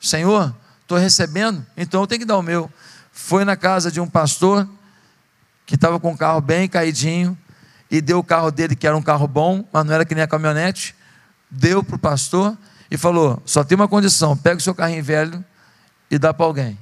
Senhor, 0.00 0.54
estou 0.82 0.96
recebendo, 0.96 1.66
então 1.76 2.00
eu 2.00 2.06
tenho 2.06 2.20
que 2.20 2.24
dar 2.24 2.38
o 2.38 2.42
meu 2.42 2.70
foi 3.16 3.46
na 3.46 3.56
casa 3.56 3.90
de 3.90 3.98
um 3.98 4.06
pastor 4.06 4.68
que 5.66 5.74
estava 5.74 5.98
com 5.98 6.12
um 6.12 6.16
carro 6.16 6.40
bem 6.40 6.68
caidinho 6.68 7.36
e 7.90 8.00
deu 8.00 8.20
o 8.20 8.24
carro 8.24 8.50
dele, 8.50 8.76
que 8.76 8.86
era 8.86 8.96
um 8.96 9.02
carro 9.02 9.26
bom, 9.26 9.68
mas 9.72 9.84
não 9.84 9.92
era 9.92 10.04
que 10.04 10.14
nem 10.14 10.22
a 10.22 10.28
caminhonete, 10.28 10.94
deu 11.50 11.82
para 11.82 11.96
o 11.96 11.98
pastor 11.98 12.56
e 12.90 12.96
falou: 12.96 13.42
só 13.44 13.64
tem 13.64 13.74
uma 13.74 13.88
condição, 13.88 14.36
pega 14.36 14.56
o 14.56 14.60
seu 14.60 14.74
carrinho 14.74 15.02
velho 15.02 15.44
e 16.10 16.18
dá 16.18 16.32
para 16.32 16.46
alguém. 16.46 16.78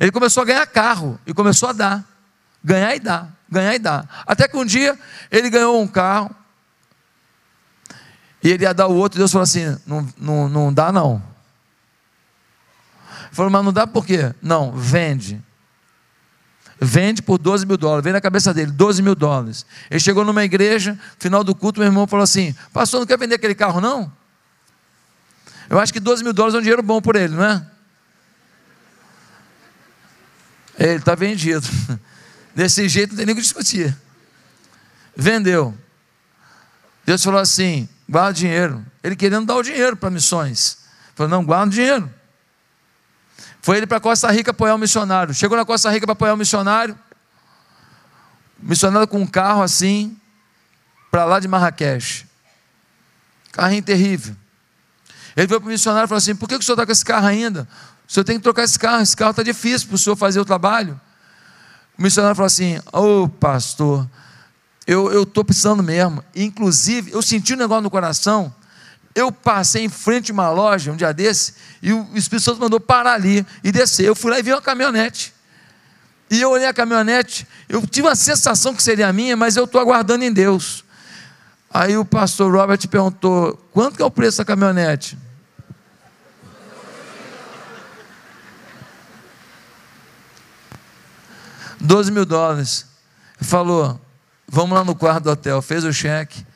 Ele 0.00 0.10
começou 0.10 0.42
a 0.42 0.46
ganhar 0.46 0.66
carro 0.66 1.18
e 1.24 1.32
começou 1.32 1.68
a 1.68 1.72
dar, 1.72 2.04
ganhar 2.64 2.96
e 2.96 3.00
dar, 3.00 3.32
ganhar 3.48 3.74
e 3.74 3.78
dar. 3.78 4.24
Até 4.26 4.48
que 4.48 4.56
um 4.56 4.64
dia 4.64 4.98
ele 5.30 5.48
ganhou 5.48 5.80
um 5.80 5.86
carro 5.86 6.34
e 8.42 8.50
ele 8.50 8.64
ia 8.64 8.74
dar 8.74 8.88
o 8.88 8.94
outro, 8.94 9.18
e 9.18 9.20
Deus 9.20 9.30
falou 9.30 9.44
assim: 9.44 9.78
não, 9.86 10.08
não, 10.18 10.48
não 10.48 10.74
dá 10.74 10.90
não. 10.90 11.22
Falou, 13.30 13.50
mas 13.50 13.64
não 13.64 13.72
dá 13.72 13.86
por 13.86 14.04
quê? 14.04 14.34
Não, 14.42 14.72
vende. 14.72 15.42
Vende 16.84 17.22
por 17.22 17.38
12 17.38 17.64
mil 17.64 17.76
dólares. 17.76 18.02
Vem 18.02 18.12
na 18.12 18.20
cabeça 18.20 18.52
dele, 18.52 18.72
12 18.72 19.02
mil 19.02 19.14
dólares. 19.14 19.64
Ele 19.88 20.00
chegou 20.00 20.24
numa 20.24 20.42
igreja, 20.42 20.98
final 21.16 21.44
do 21.44 21.54
culto, 21.54 21.78
meu 21.78 21.86
irmão 21.86 22.08
falou 22.08 22.24
assim: 22.24 22.56
Pastor, 22.72 22.98
não 22.98 23.06
quer 23.06 23.16
vender 23.16 23.36
aquele 23.36 23.54
carro, 23.54 23.80
não? 23.80 24.12
Eu 25.70 25.78
acho 25.78 25.92
que 25.92 26.00
12 26.00 26.24
mil 26.24 26.32
dólares 26.32 26.56
é 26.56 26.58
um 26.58 26.60
dinheiro 26.60 26.82
bom 26.82 27.00
por 27.00 27.14
ele, 27.14 27.36
não 27.36 27.44
é? 27.44 27.64
Ele 30.76 30.96
está 30.96 31.14
vendido. 31.14 31.64
Desse 32.52 32.88
jeito 32.88 33.10
não 33.10 33.16
tem 33.18 33.26
nem 33.26 33.32
o 33.32 33.36
que 33.36 33.42
discutir. 33.42 33.96
Vendeu. 35.14 35.78
Deus 37.06 37.22
falou 37.22 37.38
assim: 37.38 37.88
guarda 38.08 38.30
o 38.30 38.34
dinheiro. 38.34 38.84
Ele 39.04 39.14
querendo 39.14 39.46
dar 39.46 39.54
o 39.54 39.62
dinheiro 39.62 39.96
para 39.96 40.10
missões. 40.10 40.78
Falou: 41.14 41.30
não, 41.30 41.44
guarda 41.44 41.68
o 41.68 41.70
dinheiro. 41.70 42.12
Foi 43.62 43.76
ele 43.76 43.86
para 43.86 44.00
Costa 44.00 44.28
Rica 44.30 44.50
apoiar 44.50 44.74
o 44.74 44.78
missionário. 44.78 45.32
Chegou 45.32 45.56
na 45.56 45.64
Costa 45.64 45.88
Rica 45.88 46.04
para 46.04 46.14
apoiar 46.14 46.34
o 46.34 46.36
missionário. 46.36 46.98
O 48.60 48.68
missionário 48.68 49.06
com 49.06 49.20
um 49.20 49.26
carro 49.26 49.62
assim, 49.62 50.16
para 51.12 51.24
lá 51.24 51.38
de 51.38 51.46
Marrakech. 51.46 52.26
Carrinho 53.52 53.82
terrível. 53.84 54.34
Ele 55.36 55.46
veio 55.46 55.60
para 55.60 55.68
o 55.68 55.70
missionário 55.70 56.06
e 56.06 56.08
falou 56.08 56.18
assim: 56.18 56.34
Por 56.34 56.48
que 56.48 56.56
o 56.56 56.62
senhor 56.62 56.74
está 56.74 56.84
com 56.84 56.90
esse 56.90 57.04
carro 57.04 57.28
ainda? 57.28 57.68
O 58.08 58.12
senhor 58.12 58.24
tem 58.24 58.36
que 58.36 58.42
trocar 58.42 58.64
esse 58.64 58.78
carro, 58.78 59.00
esse 59.00 59.16
carro 59.16 59.30
está 59.30 59.44
difícil 59.44 59.86
para 59.86 59.94
o 59.94 59.98
senhor 59.98 60.16
fazer 60.16 60.40
o 60.40 60.44
trabalho. 60.44 61.00
O 61.96 62.02
missionário 62.02 62.34
falou 62.34 62.48
assim: 62.48 62.78
Ô 62.92 63.22
oh, 63.22 63.28
pastor, 63.28 64.08
eu 64.86 65.22
estou 65.22 65.44
precisando 65.44 65.84
mesmo. 65.84 66.24
Inclusive, 66.34 67.12
eu 67.12 67.22
senti 67.22 67.54
um 67.54 67.58
negócio 67.58 67.82
no 67.82 67.90
coração 67.90 68.52
eu 69.14 69.30
passei 69.30 69.84
em 69.84 69.88
frente 69.88 70.30
a 70.30 70.34
uma 70.34 70.50
loja 70.50 70.90
um 70.90 70.96
dia 70.96 71.12
desse, 71.12 71.54
e 71.82 71.92
o 71.92 72.08
Espírito 72.14 72.44
Santo 72.44 72.60
mandou 72.60 72.80
parar 72.80 73.14
ali 73.14 73.46
e 73.62 73.70
descer. 73.70 74.06
Eu 74.06 74.14
fui 74.14 74.30
lá 74.30 74.38
e 74.38 74.42
vi 74.42 74.52
uma 74.52 74.62
caminhonete. 74.62 75.34
E 76.30 76.40
eu 76.40 76.50
olhei 76.50 76.66
a 76.66 76.72
caminhonete, 76.72 77.46
eu 77.68 77.86
tive 77.86 78.08
uma 78.08 78.16
sensação 78.16 78.74
que 78.74 78.82
seria 78.82 79.12
minha, 79.12 79.36
mas 79.36 79.54
eu 79.56 79.64
estou 79.64 79.80
aguardando 79.80 80.24
em 80.24 80.32
Deus. 80.32 80.82
Aí 81.70 81.96
o 81.96 82.04
pastor 82.04 82.50
Robert 82.50 82.88
perguntou: 82.88 83.54
quanto 83.70 83.96
que 83.96 84.02
é 84.02 84.04
o 84.04 84.10
preço 84.10 84.38
da 84.38 84.44
caminhonete? 84.44 85.18
Doze 91.78 92.10
mil 92.10 92.24
dólares. 92.24 92.86
Falou: 93.38 94.00
vamos 94.48 94.76
lá 94.76 94.84
no 94.84 94.94
quarto 94.94 95.24
do 95.24 95.30
hotel. 95.30 95.60
Fez 95.60 95.84
o 95.84 95.92
cheque, 95.92 96.46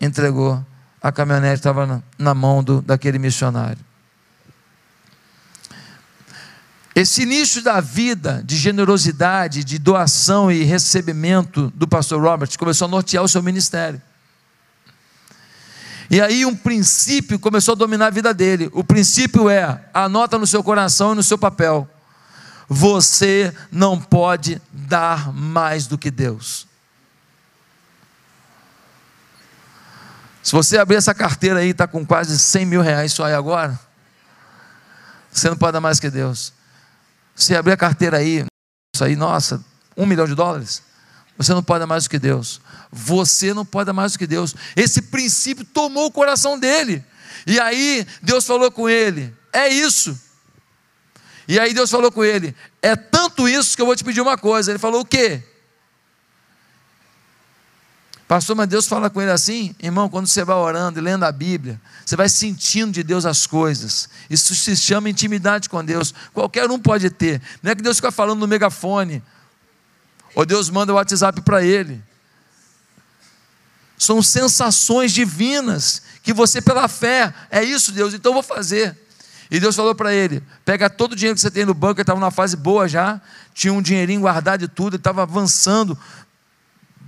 entregou 0.00 0.64
a 1.06 1.12
caminhonete 1.12 1.60
estava 1.60 2.02
na, 2.18 2.34
mão 2.34 2.64
do, 2.64 2.82
daquele 2.82 3.16
missionário. 3.16 3.78
Esse 6.92 7.22
início 7.22 7.62
da 7.62 7.80
vida 7.80 8.42
de 8.44 8.56
generosidade, 8.56 9.62
de 9.62 9.78
doação 9.78 10.50
e 10.50 10.64
recebimento 10.64 11.72
do 11.76 11.86
pastor 11.86 12.20
Robert 12.20 12.48
começou 12.58 12.86
a 12.86 12.90
nortear 12.90 13.22
o 13.22 13.28
seu 13.28 13.40
ministério. 13.40 14.02
E 16.10 16.20
aí 16.20 16.44
um 16.44 16.56
princípio 16.56 17.38
começou 17.38 17.72
a 17.72 17.76
dominar 17.76 18.08
a 18.08 18.10
vida 18.10 18.34
dele. 18.34 18.68
O 18.72 18.82
princípio 18.82 19.48
é: 19.48 19.88
anota 19.94 20.36
no 20.36 20.46
seu 20.46 20.64
coração 20.64 21.12
e 21.12 21.16
no 21.16 21.22
seu 21.22 21.38
papel. 21.38 21.88
Você 22.68 23.54
não 23.70 24.00
pode 24.00 24.60
dar 24.72 25.32
mais 25.32 25.86
do 25.86 25.96
que 25.96 26.10
Deus. 26.10 26.66
Se 30.46 30.52
você 30.52 30.78
abrir 30.78 30.94
essa 30.94 31.12
carteira 31.12 31.58
aí, 31.58 31.70
está 31.70 31.88
com 31.88 32.06
quase 32.06 32.38
100 32.38 32.66
mil 32.66 32.80
reais 32.80 33.12
só 33.12 33.24
aí 33.24 33.34
agora, 33.34 33.76
você 35.28 35.50
não 35.50 35.56
pode 35.56 35.72
dar 35.72 35.80
mais 35.80 35.98
que 35.98 36.08
Deus. 36.08 36.52
Se 37.34 37.56
abrir 37.56 37.72
a 37.72 37.76
carteira 37.76 38.18
aí, 38.18 38.44
isso 38.94 39.02
aí, 39.02 39.16
nossa, 39.16 39.60
um 39.96 40.06
milhão 40.06 40.24
de 40.24 40.36
dólares? 40.36 40.84
Você 41.36 41.52
não 41.52 41.64
pode 41.64 41.80
dar 41.80 41.88
mais 41.88 42.04
do 42.04 42.10
que 42.10 42.18
Deus. 42.20 42.60
Você 42.92 43.52
não 43.52 43.66
pode 43.66 43.86
dar 43.86 43.92
mais 43.92 44.12
do 44.12 44.20
que 44.20 44.26
Deus. 44.28 44.54
Esse 44.76 45.02
princípio 45.02 45.64
tomou 45.64 46.06
o 46.06 46.12
coração 46.12 46.56
dele. 46.56 47.04
E 47.44 47.58
aí 47.58 48.06
Deus 48.22 48.46
falou 48.46 48.70
com 48.70 48.88
ele: 48.88 49.34
é 49.52 49.66
isso. 49.66 50.16
E 51.48 51.58
aí 51.58 51.74
Deus 51.74 51.90
falou 51.90 52.12
com 52.12 52.22
ele: 52.22 52.54
é 52.80 52.94
tanto 52.94 53.48
isso 53.48 53.74
que 53.74 53.82
eu 53.82 53.86
vou 53.86 53.96
te 53.96 54.04
pedir 54.04 54.20
uma 54.20 54.38
coisa. 54.38 54.70
Ele 54.70 54.78
falou: 54.78 55.00
o 55.00 55.04
quê? 55.04 55.42
Pastor, 58.28 58.56
mas 58.56 58.68
Deus 58.68 58.88
fala 58.88 59.08
com 59.08 59.22
ele 59.22 59.30
assim, 59.30 59.74
irmão, 59.80 60.08
quando 60.08 60.26
você 60.26 60.44
vai 60.44 60.56
orando 60.56 60.98
e 60.98 61.02
lendo 61.02 61.24
a 61.24 61.30
Bíblia, 61.30 61.80
você 62.04 62.16
vai 62.16 62.28
sentindo 62.28 62.90
de 62.90 63.04
Deus 63.04 63.24
as 63.24 63.46
coisas. 63.46 64.08
Isso 64.28 64.52
se 64.54 64.76
chama 64.76 65.08
intimidade 65.08 65.68
com 65.68 65.84
Deus. 65.84 66.12
Qualquer 66.34 66.68
um 66.68 66.78
pode 66.78 67.08
ter. 67.08 67.40
Não 67.62 67.70
é 67.70 67.74
que 67.76 67.82
Deus 67.82 67.98
fica 67.98 68.10
falando 68.10 68.40
no 68.40 68.48
megafone, 68.48 69.22
ou 70.34 70.44
Deus 70.44 70.68
manda 70.68 70.92
o 70.92 70.96
WhatsApp 70.96 71.40
para 71.42 71.64
ele. 71.64 72.02
São 73.96 74.20
sensações 74.20 75.12
divinas 75.12 76.02
que 76.22 76.32
você, 76.32 76.60
pela 76.60 76.88
fé, 76.88 77.32
é 77.48 77.62
isso, 77.62 77.92
Deus, 77.92 78.12
então 78.12 78.32
vou 78.32 78.42
fazer. 78.42 78.98
E 79.50 79.60
Deus 79.60 79.76
falou 79.76 79.94
para 79.94 80.12
ele: 80.12 80.42
pega 80.64 80.90
todo 80.90 81.12
o 81.12 81.16
dinheiro 81.16 81.36
que 81.36 81.40
você 81.40 81.50
tem 81.50 81.64
no 81.64 81.72
banco, 81.72 82.00
ele 82.00 82.02
estava 82.02 82.18
numa 82.18 82.30
fase 82.30 82.56
boa 82.56 82.88
já, 82.88 83.20
tinha 83.54 83.72
um 83.72 83.80
dinheirinho 83.80 84.20
guardado 84.20 84.64
e 84.64 84.68
tudo, 84.68 84.94
ele 84.94 85.00
estava 85.00 85.22
avançando, 85.22 85.96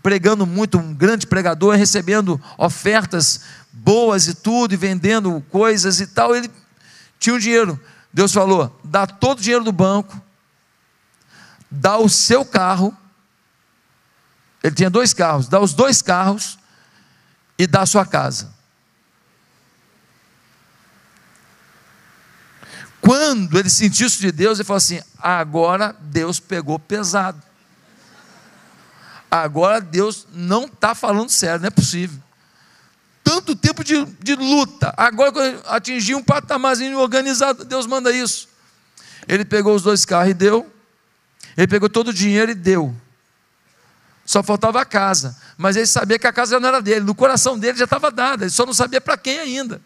pregando 0.02 0.46
muito, 0.46 0.78
um 0.78 0.94
grande 0.94 1.26
pregador, 1.26 1.76
recebendo 1.76 2.40
ofertas 2.56 3.40
boas 3.72 4.26
e 4.26 4.34
tudo, 4.34 4.74
e 4.74 4.76
vendendo 4.76 5.44
coisas 5.50 6.00
e 6.00 6.06
tal. 6.06 6.34
Ele 6.34 6.50
tinha 7.18 7.34
um 7.34 7.38
dinheiro. 7.38 7.78
Deus 8.12 8.32
falou: 8.32 8.78
dá 8.84 9.06
todo 9.06 9.38
o 9.38 9.42
dinheiro 9.42 9.64
do 9.64 9.72
banco, 9.72 10.20
dá 11.70 11.98
o 11.98 12.08
seu 12.08 12.44
carro. 12.44 12.96
Ele 14.62 14.74
tinha 14.74 14.90
dois 14.90 15.14
carros, 15.14 15.48
dá 15.48 15.60
os 15.60 15.72
dois 15.72 16.02
carros 16.02 16.58
e 17.58 17.66
dá 17.66 17.82
a 17.82 17.86
sua 17.86 18.04
casa. 18.04 18.52
Quando 23.00 23.58
ele 23.58 23.70
sentiu 23.70 24.06
isso 24.06 24.20
de 24.20 24.32
Deus, 24.32 24.58
ele 24.58 24.66
falou 24.66 24.78
assim: 24.78 25.00
agora 25.18 25.96
Deus 26.00 26.40
pegou 26.40 26.78
pesado. 26.78 27.47
Agora 29.30 29.80
Deus 29.80 30.26
não 30.32 30.64
está 30.64 30.94
falando 30.94 31.28
sério, 31.28 31.60
não 31.60 31.68
é 31.68 31.70
possível. 31.70 32.18
Tanto 33.22 33.54
tempo 33.54 33.84
de, 33.84 34.04
de 34.04 34.34
luta, 34.36 34.94
agora 34.96 35.30
quando 35.30 36.16
um 36.16 36.22
patamarzinho 36.22 36.98
organizado, 36.98 37.64
Deus 37.64 37.86
manda 37.86 38.10
isso. 38.10 38.48
Ele 39.26 39.44
pegou 39.44 39.74
os 39.74 39.82
dois 39.82 40.06
carros 40.06 40.30
e 40.30 40.34
deu, 40.34 40.72
ele 41.54 41.68
pegou 41.68 41.90
todo 41.90 42.08
o 42.08 42.14
dinheiro 42.14 42.52
e 42.52 42.54
deu. 42.54 42.96
Só 44.24 44.42
faltava 44.42 44.80
a 44.80 44.84
casa, 44.84 45.36
mas 45.58 45.76
ele 45.76 45.86
sabia 45.86 46.18
que 46.18 46.26
a 46.26 46.32
casa 46.32 46.58
não 46.58 46.68
era 46.68 46.80
dele, 46.80 47.00
no 47.00 47.14
coração 47.14 47.58
dele 47.58 47.76
já 47.76 47.84
estava 47.84 48.10
dada, 48.10 48.44
ele 48.44 48.50
só 48.50 48.64
não 48.64 48.72
sabia 48.72 49.00
para 49.00 49.18
quem 49.18 49.38
ainda. 49.38 49.80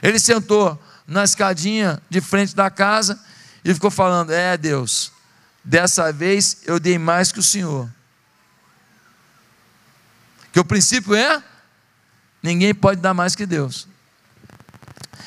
Ele 0.00 0.18
sentou 0.18 0.80
na 1.06 1.24
escadinha 1.24 2.00
de 2.08 2.20
frente 2.20 2.54
da 2.54 2.70
casa 2.70 3.18
e 3.64 3.72
ficou 3.72 3.90
falando: 3.90 4.32
É 4.32 4.56
Deus, 4.56 5.12
dessa 5.64 6.12
vez 6.12 6.58
eu 6.64 6.78
dei 6.78 6.98
mais 6.98 7.32
que 7.32 7.38
o 7.38 7.42
Senhor. 7.42 7.88
Que 10.54 10.60
o 10.60 10.64
princípio 10.64 11.16
é: 11.16 11.42
ninguém 12.40 12.72
pode 12.72 13.00
dar 13.00 13.12
mais 13.12 13.34
que 13.34 13.44
Deus. 13.44 13.88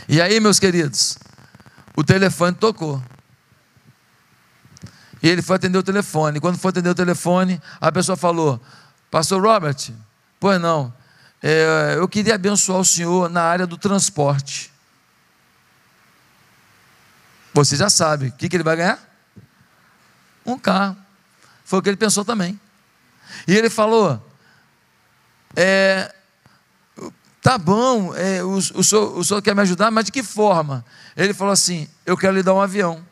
E 0.07 0.21
aí, 0.21 0.39
meus 0.39 0.57
queridos, 0.57 1.17
o 1.97 2.01
telefone 2.01 2.55
tocou. 2.55 3.03
E 5.21 5.27
ele 5.27 5.41
foi 5.41 5.57
atender 5.57 5.77
o 5.77 5.83
telefone. 5.83 6.39
Quando 6.39 6.57
foi 6.57 6.69
atender 6.69 6.89
o 6.89 6.95
telefone, 6.95 7.61
a 7.81 7.91
pessoa 7.91 8.15
falou: 8.15 8.63
Pastor 9.11 9.43
Robert, 9.43 9.91
pois 10.39 10.61
não, 10.61 10.93
é, 11.43 11.95
eu 11.97 12.07
queria 12.07 12.35
abençoar 12.35 12.79
o 12.79 12.85
senhor 12.85 13.29
na 13.29 13.41
área 13.41 13.67
do 13.67 13.77
transporte. 13.77 14.71
Você 17.53 17.75
já 17.75 17.89
sabe, 17.89 18.27
o 18.29 18.31
que, 18.31 18.47
que 18.47 18.55
ele 18.55 18.63
vai 18.63 18.77
ganhar? 18.77 18.97
Um 20.45 20.57
carro. 20.57 20.95
Foi 21.65 21.79
o 21.79 21.81
que 21.81 21.89
ele 21.89 21.97
pensou 21.97 22.23
também. 22.23 22.57
E 23.45 23.53
ele 23.53 23.69
falou: 23.69 24.25
é, 25.55 26.13
tá 27.41 27.57
bom, 27.57 28.13
é, 28.15 28.43
o, 28.43 28.57
o, 28.57 28.83
senhor, 28.83 29.17
o 29.17 29.23
senhor 29.23 29.41
quer 29.41 29.55
me 29.55 29.61
ajudar, 29.61 29.89
mas 29.91 30.05
de 30.05 30.11
que 30.11 30.23
forma? 30.23 30.83
Ele 31.15 31.33
falou 31.33 31.53
assim: 31.53 31.87
eu 32.05 32.17
quero 32.17 32.35
lhe 32.35 32.43
dar 32.43 32.53
um 32.53 32.61
avião. 32.61 33.03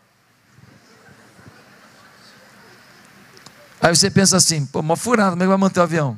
Aí 3.82 3.96
você 3.96 4.10
pensa 4.10 4.38
assim, 4.38 4.66
pô, 4.66 4.80
uma 4.80 4.98
furada, 4.98 5.32
como 5.32 5.44
é 5.44 5.46
que 5.46 5.50
vai 5.50 5.58
manter 5.58 5.80
o 5.80 5.84
avião? 5.84 6.18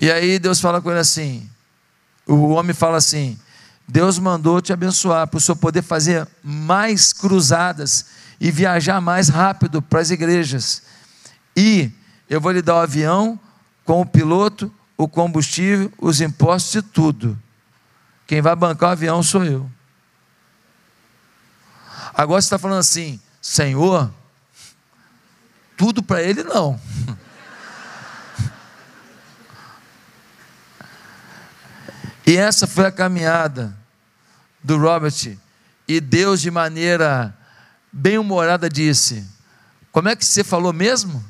E 0.00 0.10
aí 0.10 0.38
Deus 0.38 0.60
fala 0.60 0.82
com 0.82 0.90
ele 0.90 0.98
assim, 0.98 1.48
o 2.26 2.48
homem 2.48 2.74
fala 2.74 2.96
assim, 2.96 3.38
Deus 3.86 4.18
mandou 4.18 4.60
te 4.60 4.72
abençoar 4.72 5.28
para 5.28 5.38
o 5.38 5.40
senhor 5.40 5.56
poder 5.56 5.82
fazer 5.82 6.26
mais 6.42 7.12
cruzadas 7.12 8.06
e 8.40 8.50
viajar 8.50 9.00
mais 9.00 9.28
rápido 9.28 9.80
para 9.80 10.00
as 10.00 10.10
igrejas. 10.10 10.82
E 11.56 11.90
eu 12.28 12.40
vou 12.40 12.50
lhe 12.50 12.60
dar 12.60 12.74
o 12.74 12.80
avião 12.80 13.38
com 13.86 14.00
o 14.00 14.06
piloto, 14.06 14.70
o 14.96 15.08
combustível, 15.08 15.90
os 15.96 16.20
impostos 16.20 16.74
e 16.74 16.82
tudo. 16.82 17.38
Quem 18.26 18.42
vai 18.42 18.56
bancar 18.56 18.90
o 18.90 18.92
avião 18.92 19.22
sou 19.22 19.44
eu. 19.44 19.70
Agora 22.12 22.42
você 22.42 22.46
está 22.46 22.58
falando 22.58 22.80
assim, 22.80 23.20
Senhor, 23.40 24.12
tudo 25.76 26.02
para 26.02 26.20
ele 26.22 26.42
não. 26.42 26.80
E 32.26 32.36
essa 32.36 32.66
foi 32.66 32.86
a 32.86 32.92
caminhada 32.92 33.76
do 34.64 34.76
Robert. 34.76 35.38
E 35.86 36.00
Deus, 36.00 36.40
de 36.40 36.50
maneira 36.50 37.32
bem 37.92 38.18
humorada, 38.18 38.68
disse: 38.68 39.24
Como 39.92 40.08
é 40.08 40.16
que 40.16 40.24
você 40.24 40.42
falou 40.42 40.72
mesmo? 40.72 41.24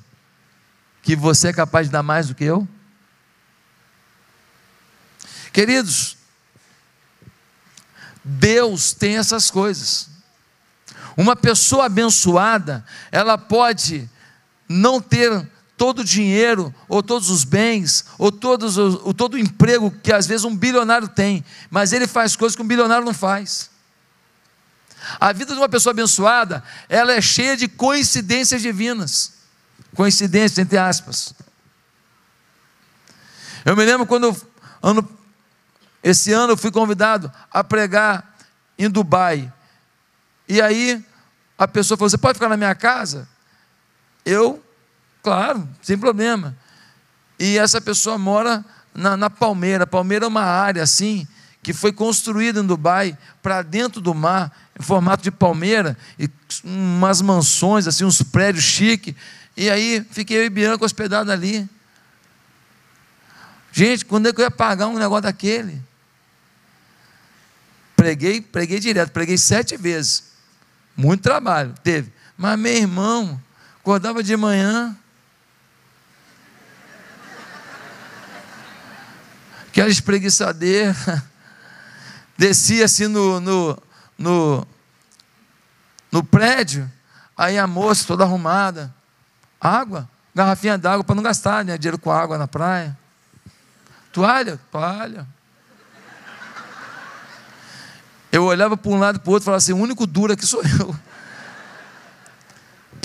Que 1.07 1.14
você 1.14 1.49
é 1.49 1.53
capaz 1.53 1.87
de 1.87 1.92
dar 1.92 2.03
mais 2.03 2.27
do 2.27 2.35
que 2.35 2.42
eu? 2.42 2.66
Queridos, 5.53 6.16
Deus 8.25 8.92
tem 8.92 9.16
essas 9.16 9.49
coisas. 9.49 10.09
Uma 11.16 11.37
pessoa 11.37 11.87
abençoada, 11.87 12.85
ela 13.12 13.38
pode 13.38 14.11
não 14.69 15.01
ter 15.01 15.49
todo 15.77 16.01
o 16.01 16.05
dinheiro, 16.05 16.75
ou 16.88 17.05
todos 17.05 17.31
os 17.31 17.45
bens, 17.45 18.05
ou 18.19 18.33
todos, 18.33 18.77
ou 18.77 19.14
todo 19.14 19.35
o 19.35 19.38
emprego 19.38 19.92
que 20.03 20.12
às 20.12 20.27
vezes 20.27 20.45
um 20.45 20.57
bilionário 20.57 21.07
tem, 21.07 21.45
mas 21.71 21.92
ele 21.92 22.09
faz 22.09 22.35
coisas 22.35 22.57
que 22.57 22.62
um 22.62 22.66
bilionário 22.66 23.07
não 23.07 23.14
faz. 23.14 23.71
A 25.21 25.33
vida 25.33 25.53
de 25.53 25.61
uma 25.61 25.69
pessoa 25.69 25.92
abençoada, 25.92 26.64
ela 26.88 27.12
é 27.12 27.21
cheia 27.21 27.57
de 27.57 27.69
coincidências 27.69 28.61
divinas. 28.61 29.36
Coincidência, 29.97 30.61
entre 30.61 30.77
aspas. 30.77 31.35
Eu 33.65 33.75
me 33.75 33.85
lembro 33.85 34.07
quando, 34.07 34.37
ano, 34.83 35.09
esse 36.03 36.33
ano, 36.33 36.53
eu 36.53 36.57
fui 36.57 36.71
convidado 36.71 37.33
a 37.51 37.65
pregar 37.65 38.37
em 38.79 38.89
Dubai. 38.89 39.53
E 40.49 40.61
aí, 40.61 41.05
a 41.59 41.67
pessoa 41.67 41.97
falou: 41.97 42.11
Você 42.11 42.19
pode 42.19 42.35
ficar 42.35 42.49
na 42.49 42.57
minha 42.57 42.75
casa? 42.75 43.27
Eu, 44.25 44.63
claro, 45.23 45.67
sem 45.83 45.97
problema. 45.97 46.57
E 47.39 47.59
essa 47.59 47.81
pessoa 47.81 48.19
mora 48.19 48.65
na, 48.95 49.17
na 49.17 49.31
Palmeira. 49.31 49.87
Palmeira 49.87 50.27
é 50.27 50.29
uma 50.29 50.45
área 50.45 50.83
assim, 50.83 51.27
que 51.63 51.73
foi 51.73 51.93
construída 51.93 52.61
em 52.61 52.67
Dubai 52.67 53.17
para 53.43 53.63
dentro 53.63 54.01
do 54.01 54.15
mar, 54.15 54.53
em 54.79 54.83
formato 54.83 55.23
de 55.23 55.31
palmeira, 55.31 55.97
e 56.19 56.31
umas 56.63 57.21
mansões, 57.21 57.87
assim, 57.87 58.05
uns 58.05 58.23
prédios 58.23 58.65
chiques. 58.65 59.15
E 59.57 59.71
aí 59.71 60.07
fiquei 60.11 60.38
eu 60.38 60.45
e 60.45 60.51
Bianca 60.51 60.85
hospedados 60.85 61.33
ali. 61.33 61.69
Gente, 63.73 64.05
quando 64.05 64.29
é 64.29 64.33
que 64.33 64.40
eu 64.40 64.45
ia 64.45 64.51
pagar 64.51 64.87
um 64.87 64.99
negócio 64.99 65.23
daquele? 65.23 65.83
Preguei, 67.95 68.40
preguei 68.40 68.79
direto, 68.79 69.12
preguei 69.12 69.38
sete 69.38 69.77
vezes. 69.77 70.25
Muito 70.97 71.23
trabalho, 71.23 71.75
teve. 71.83 72.12
Mas 72.37 72.59
meu 72.59 72.73
irmão, 72.73 73.40
acordava 73.81 74.23
de 74.23 74.37
manhã. 74.37 74.97
Aquela 79.69 79.88
espreguiçadeira. 79.88 80.97
Descia 82.37 82.87
assim 82.87 83.09
no, 83.09 83.40
no, 83.40 83.83
no, 84.16 84.66
no 86.11 86.25
prédio. 86.25 86.90
Aí 87.37 87.59
a 87.59 87.66
moça 87.66 88.07
toda 88.07 88.25
arrumada. 88.25 88.96
Água, 89.61 90.09
garrafinha 90.35 90.77
d'água 90.77 91.05
para 91.05 91.14
não 91.14 91.23
gastar 91.23 91.64
né, 91.64 91.79
dinheiro 91.79 91.99
com 91.99 92.11
água 92.11 92.37
na 92.37 92.47
praia. 92.47 92.97
Toalha, 94.12 94.59
toalha. 94.71 95.27
Eu 98.33 98.45
olhava 98.45 98.77
para 98.77 98.90
um 98.90 98.99
lado 98.99 99.16
e 99.16 99.19
para 99.19 99.31
o 99.31 99.33
outro 99.33 99.45
e 99.45 99.47
falava 99.47 99.59
assim: 99.59 99.73
o 99.73 99.79
único 99.79 100.07
duro 100.07 100.33
aqui 100.33 100.47
sou 100.47 100.62
eu. 100.62 100.95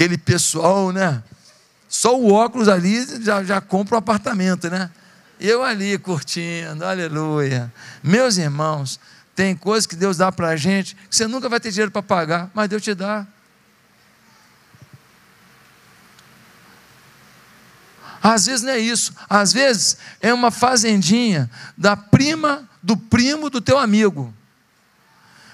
aquele 0.01 0.17
pessoal, 0.17 0.91
né? 0.91 1.21
Só 1.87 2.17
o 2.19 2.33
óculos 2.33 2.67
ali 2.67 3.05
já, 3.23 3.43
já 3.43 3.61
compra 3.61 3.95
um 3.95 3.99
apartamento, 3.99 4.69
né? 4.69 4.89
Eu 5.39 5.63
ali 5.63 5.97
curtindo, 5.97 6.85
aleluia. 6.85 7.71
Meus 8.01 8.37
irmãos, 8.37 8.99
tem 9.35 9.55
coisas 9.55 9.85
que 9.85 9.95
Deus 9.95 10.17
dá 10.17 10.31
para 10.31 10.49
a 10.49 10.55
gente 10.55 10.95
que 10.95 11.15
você 11.15 11.27
nunca 11.27 11.49
vai 11.49 11.59
ter 11.59 11.71
dinheiro 11.71 11.91
para 11.91 12.01
pagar, 12.01 12.49
mas 12.53 12.69
Deus 12.69 12.81
te 12.81 12.93
dá. 12.93 13.25
Às 18.21 18.45
vezes 18.45 18.61
não 18.63 18.73
é 18.73 18.79
isso, 18.79 19.13
às 19.29 19.51
vezes 19.51 19.97
é 20.19 20.33
uma 20.33 20.51
fazendinha 20.51 21.49
da 21.77 21.97
prima 21.97 22.69
do 22.81 22.95
primo 22.95 23.49
do 23.49 23.61
teu 23.61 23.77
amigo. 23.77 24.33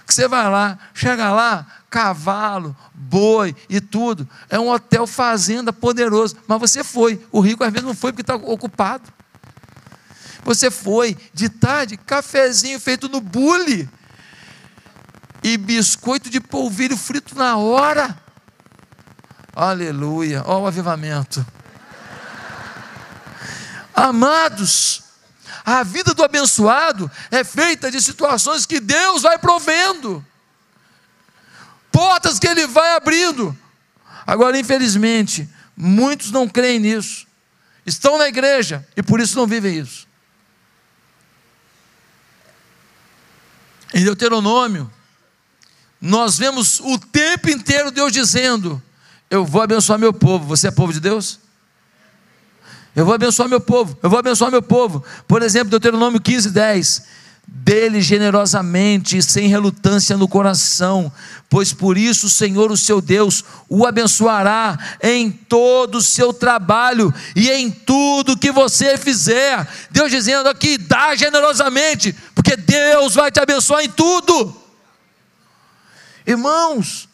Que 0.06 0.14
você 0.14 0.28
vai 0.28 0.50
lá, 0.50 0.78
chega 0.94 1.32
lá, 1.32 1.66
cavalo, 1.90 2.76
boi 2.94 3.56
e 3.70 3.82
tudo. 3.82 4.28
É 4.50 4.58
um 4.58 4.70
hotel 4.70 5.06
fazenda 5.06 5.74
poderoso. 5.74 6.38
Mas 6.48 6.60
você 6.60 6.84
foi. 6.84 7.22
O 7.30 7.42
rico 7.42 7.64
às 7.64 7.72
vezes 7.72 7.86
não 7.86 7.94
foi 7.94 8.14
porque 8.14 8.22
está 8.22 8.36
ocupado. 8.36 9.12
Você 10.44 10.72
foi 10.72 11.18
de 11.34 11.50
tarde, 11.50 11.98
cafezinho 11.98 12.80
feito 12.80 13.10
no 13.10 13.20
bule. 13.20 13.90
E 15.44 15.58
biscoito 15.58 16.30
de 16.30 16.40
polvilho 16.40 16.96
frito 16.96 17.38
na 17.38 17.58
hora. 17.58 18.18
Aleluia. 19.54 20.42
Olha 20.46 20.64
o 20.64 20.68
avivamento. 20.68 21.46
Amados, 23.98 25.02
a 25.66 25.82
vida 25.82 26.14
do 26.14 26.24
abençoado 26.24 27.10
é 27.32 27.44
feita 27.44 27.90
de 27.90 28.00
situações 28.00 28.64
que 28.64 28.80
Deus 28.80 29.24
vai 29.24 29.40
provendo, 29.40 30.24
portas 31.92 32.38
que 32.38 32.48
Ele 32.48 32.68
vai 32.68 32.96
abrindo. 32.96 33.58
Agora, 34.28 34.60
infelizmente, 34.60 35.50
muitos 35.76 36.30
não 36.30 36.48
creem 36.48 36.78
nisso, 36.78 37.26
estão 37.88 38.20
na 38.20 38.28
igreja 38.28 38.88
e 38.96 39.02
por 39.02 39.20
isso 39.20 39.36
não 39.36 39.48
vivem 39.48 39.80
isso. 39.80 40.08
Em 43.96 44.04
Deuteronômio, 44.04 44.94
nós 46.00 46.38
vemos 46.38 46.80
o 46.82 47.00
tempo 47.00 47.50
inteiro 47.50 47.90
Deus 47.90 48.14
dizendo: 48.14 48.80
Eu 49.28 49.44
vou 49.44 49.64
abençoar 49.64 49.98
meu 49.98 50.14
povo. 50.14 50.46
Você 50.46 50.68
é 50.68 50.72
povo 50.72 50.94
de 50.94 51.00
Deus? 51.00 51.47
Eu 52.98 53.06
vou 53.06 53.14
abençoar 53.14 53.48
meu 53.48 53.62
povo, 53.62 53.96
eu 54.02 54.10
vou 54.10 54.18
abençoar 54.18 54.50
meu 54.50 54.62
povo. 54.64 55.04
Por 55.28 55.44
exemplo, 55.44 55.70
Deuteronômio 55.70 56.20
15, 56.20 56.50
10. 56.50 57.04
Dele 57.46 58.02
generosamente 58.02 59.22
sem 59.22 59.48
relutância 59.48 60.18
no 60.18 60.28
coração, 60.28 61.12
pois 61.48 61.72
por 61.72 61.96
isso 61.96 62.26
o 62.26 62.30
Senhor, 62.30 62.72
o 62.72 62.76
seu 62.76 63.00
Deus, 63.00 63.44
o 63.70 63.86
abençoará 63.86 64.98
em 65.02 65.30
todo 65.30 66.00
o 66.00 66.02
seu 66.02 66.34
trabalho 66.34 67.14
e 67.36 67.52
em 67.52 67.70
tudo 67.70 68.36
que 68.36 68.52
você 68.52 68.98
fizer. 68.98 69.66
Deus 69.92 70.10
dizendo 70.10 70.50
aqui: 70.50 70.76
dá 70.80 71.16
generosamente, 71.16 72.16
porque 72.34 72.58
Deus 72.58 73.14
vai 73.14 73.30
te 73.30 73.40
abençoar 73.40 73.84
em 73.84 73.90
tudo. 73.90 74.60
Irmãos, 76.26 77.07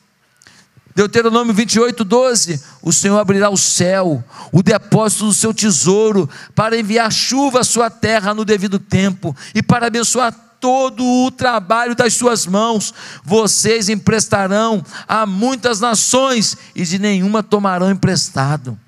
Deuteronômio 0.96 1.54
28, 1.54 2.04
12: 2.04 2.64
O 2.82 2.94
Senhor 2.94 3.18
abrirá 3.18 3.50
o 3.50 3.58
céu, 3.58 4.24
o 4.52 4.62
depósito 4.62 5.26
do 5.26 5.34
seu 5.34 5.54
tesouro, 5.54 6.30
para 6.54 6.78
enviar 6.78 7.12
chuva 7.12 7.62
à 7.62 7.64
sua 7.64 7.90
terra 7.90 8.34
no 8.34 8.46
devido 8.46 8.78
tempo 8.78 9.36
e 9.56 9.64
para 9.64 9.88
abençoar 9.88 10.34
todo 10.60 11.04
o 11.04 11.32
trabalho 11.32 11.96
das 11.96 12.14
suas 12.14 12.46
mãos. 12.46 12.94
Vocês 13.24 13.90
emprestarão 13.90 14.82
a 15.08 15.26
muitas 15.26 15.80
nações 15.80 16.56
e 16.76 16.86
de 16.86 17.00
nenhuma 17.00 17.42
tomarão 17.42 17.92
emprestado. 17.92 18.80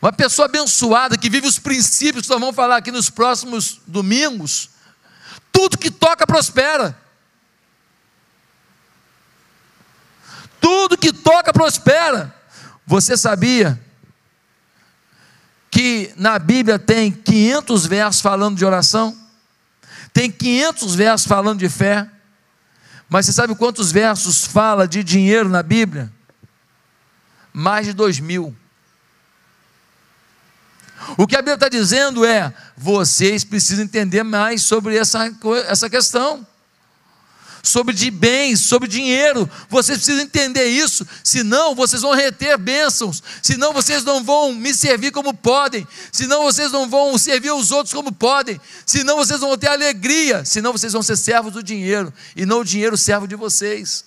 Uma 0.00 0.12
pessoa 0.12 0.46
abençoada 0.46 1.18
que 1.18 1.28
vive 1.28 1.48
os 1.48 1.58
princípios 1.58 2.26
que 2.26 2.30
nós 2.30 2.38
vamos 2.38 2.54
falar 2.54 2.76
aqui 2.76 2.92
nos 2.92 3.10
próximos 3.10 3.80
domingos, 3.86 4.70
tudo 5.50 5.78
que 5.78 5.90
toca 5.90 6.26
prospera. 6.26 6.96
Tudo 10.60 10.98
que 10.98 11.12
toca 11.12 11.52
prospera. 11.52 12.34
Você 12.86 13.16
sabia 13.16 13.78
que 15.70 16.12
na 16.16 16.38
Bíblia 16.38 16.78
tem 16.78 17.12
500 17.12 17.86
versos 17.86 18.20
falando 18.20 18.56
de 18.56 18.64
oração? 18.64 19.16
Tem 20.12 20.30
500 20.30 20.94
versos 20.94 21.26
falando 21.26 21.58
de 21.58 21.68
fé? 21.68 22.08
Mas 23.08 23.26
você 23.26 23.32
sabe 23.32 23.54
quantos 23.54 23.90
versos 23.92 24.44
fala 24.44 24.86
de 24.86 25.02
dinheiro 25.02 25.48
na 25.48 25.62
Bíblia? 25.62 26.12
Mais 27.52 27.86
de 27.86 27.92
dois 27.92 28.20
mil. 28.20 28.54
O 31.16 31.26
que 31.26 31.36
a 31.36 31.38
Bíblia 31.38 31.54
está 31.54 31.68
dizendo 31.68 32.24
é: 32.24 32.52
vocês 32.76 33.44
precisam 33.44 33.84
entender 33.84 34.22
mais 34.22 34.62
sobre 34.62 34.96
essa, 34.96 35.30
essa 35.66 35.88
questão 35.88 36.46
sobre 37.62 37.94
de 37.94 38.10
bens, 38.10 38.60
sobre 38.60 38.88
dinheiro. 38.88 39.48
Vocês 39.68 39.98
precisam 39.98 40.22
entender 40.22 40.66
isso, 40.66 41.06
senão 41.22 41.74
vocês 41.74 42.02
vão 42.02 42.14
reter 42.14 42.56
bênçãos, 42.58 43.22
senão 43.42 43.72
vocês 43.72 44.04
não 44.04 44.22
vão 44.22 44.54
me 44.54 44.72
servir 44.74 45.10
como 45.10 45.34
podem, 45.34 45.86
senão 46.12 46.42
vocês 46.42 46.72
não 46.72 46.88
vão 46.88 47.16
servir 47.18 47.52
os 47.52 47.70
outros 47.70 47.94
como 47.94 48.12
podem, 48.12 48.60
senão 48.86 49.16
vocês 49.16 49.40
vão 49.40 49.56
ter 49.56 49.68
alegria, 49.68 50.44
senão 50.44 50.72
vocês 50.72 50.92
vão 50.92 51.02
ser 51.02 51.16
servos 51.16 51.52
do 51.52 51.62
dinheiro 51.62 52.12
e 52.36 52.46
não 52.46 52.60
o 52.60 52.64
dinheiro 52.64 52.96
servo 52.96 53.26
de 53.26 53.36
vocês. 53.36 54.04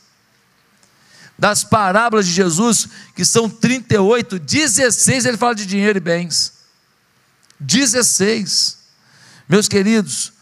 Das 1.38 1.64
parábolas 1.64 2.28
de 2.28 2.34
Jesus, 2.34 2.88
que 3.16 3.26
são 3.26 3.50
38, 3.50 4.38
16 4.38 5.26
ele 5.26 5.38
fala 5.38 5.56
de 5.56 5.66
dinheiro 5.66 5.98
e 5.98 6.02
bens. 6.02 6.54
16. 7.60 8.78
Meus 9.48 9.68
queridos, 9.68 10.34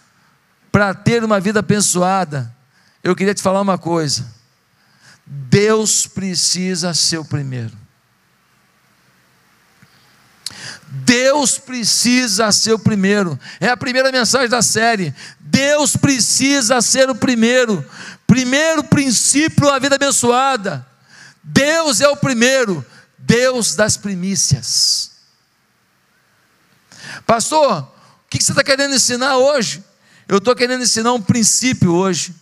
para 0.72 0.94
ter 0.94 1.24
uma 1.24 1.40
vida 1.40 1.60
abençoada, 1.60 2.54
eu 3.04 3.16
queria 3.16 3.34
te 3.34 3.42
falar 3.42 3.62
uma 3.62 3.78
coisa. 3.78 4.26
Deus 5.26 6.08
precisa 6.08 6.94
ser 6.94 7.18
o 7.20 7.26
primeiro. 7.26 7.78
Deus 10.88 11.58
precisa 11.58 12.52
ser 12.52 12.74
o 12.74 12.80
primeiro. 12.80 13.40
É 13.60 13.70
a 13.70 13.78
primeira 13.78 14.12
mensagem 14.12 14.50
da 14.50 14.62
série. 14.62 15.14
Deus 15.40 15.96
precisa 15.96 16.82
ser 16.82 17.10
o 17.10 17.16
primeiro. 17.16 17.86
Primeiro 18.26 18.84
princípio 18.84 19.68
da 19.68 19.78
vida 19.78 19.96
abençoada. 19.96 20.86
Deus 21.44 22.02
é 22.02 22.08
o 22.08 22.18
primeiro. 22.18 22.84
Deus 23.18 23.76
das 23.76 23.98
primícias. 23.98 25.12
Pastor, 27.26 27.84
o 27.84 27.88
que 28.30 28.44
você 28.44 28.52
está 28.52 28.64
querendo 28.64 28.96
ensinar 28.96 29.38
hoje? 29.38 29.84
Eu 30.28 30.38
estou 30.38 30.56
querendo 30.56 30.84
ensinar 30.84 31.14
um 31.14 31.22
princípio 31.22 31.94
hoje. 31.94 32.34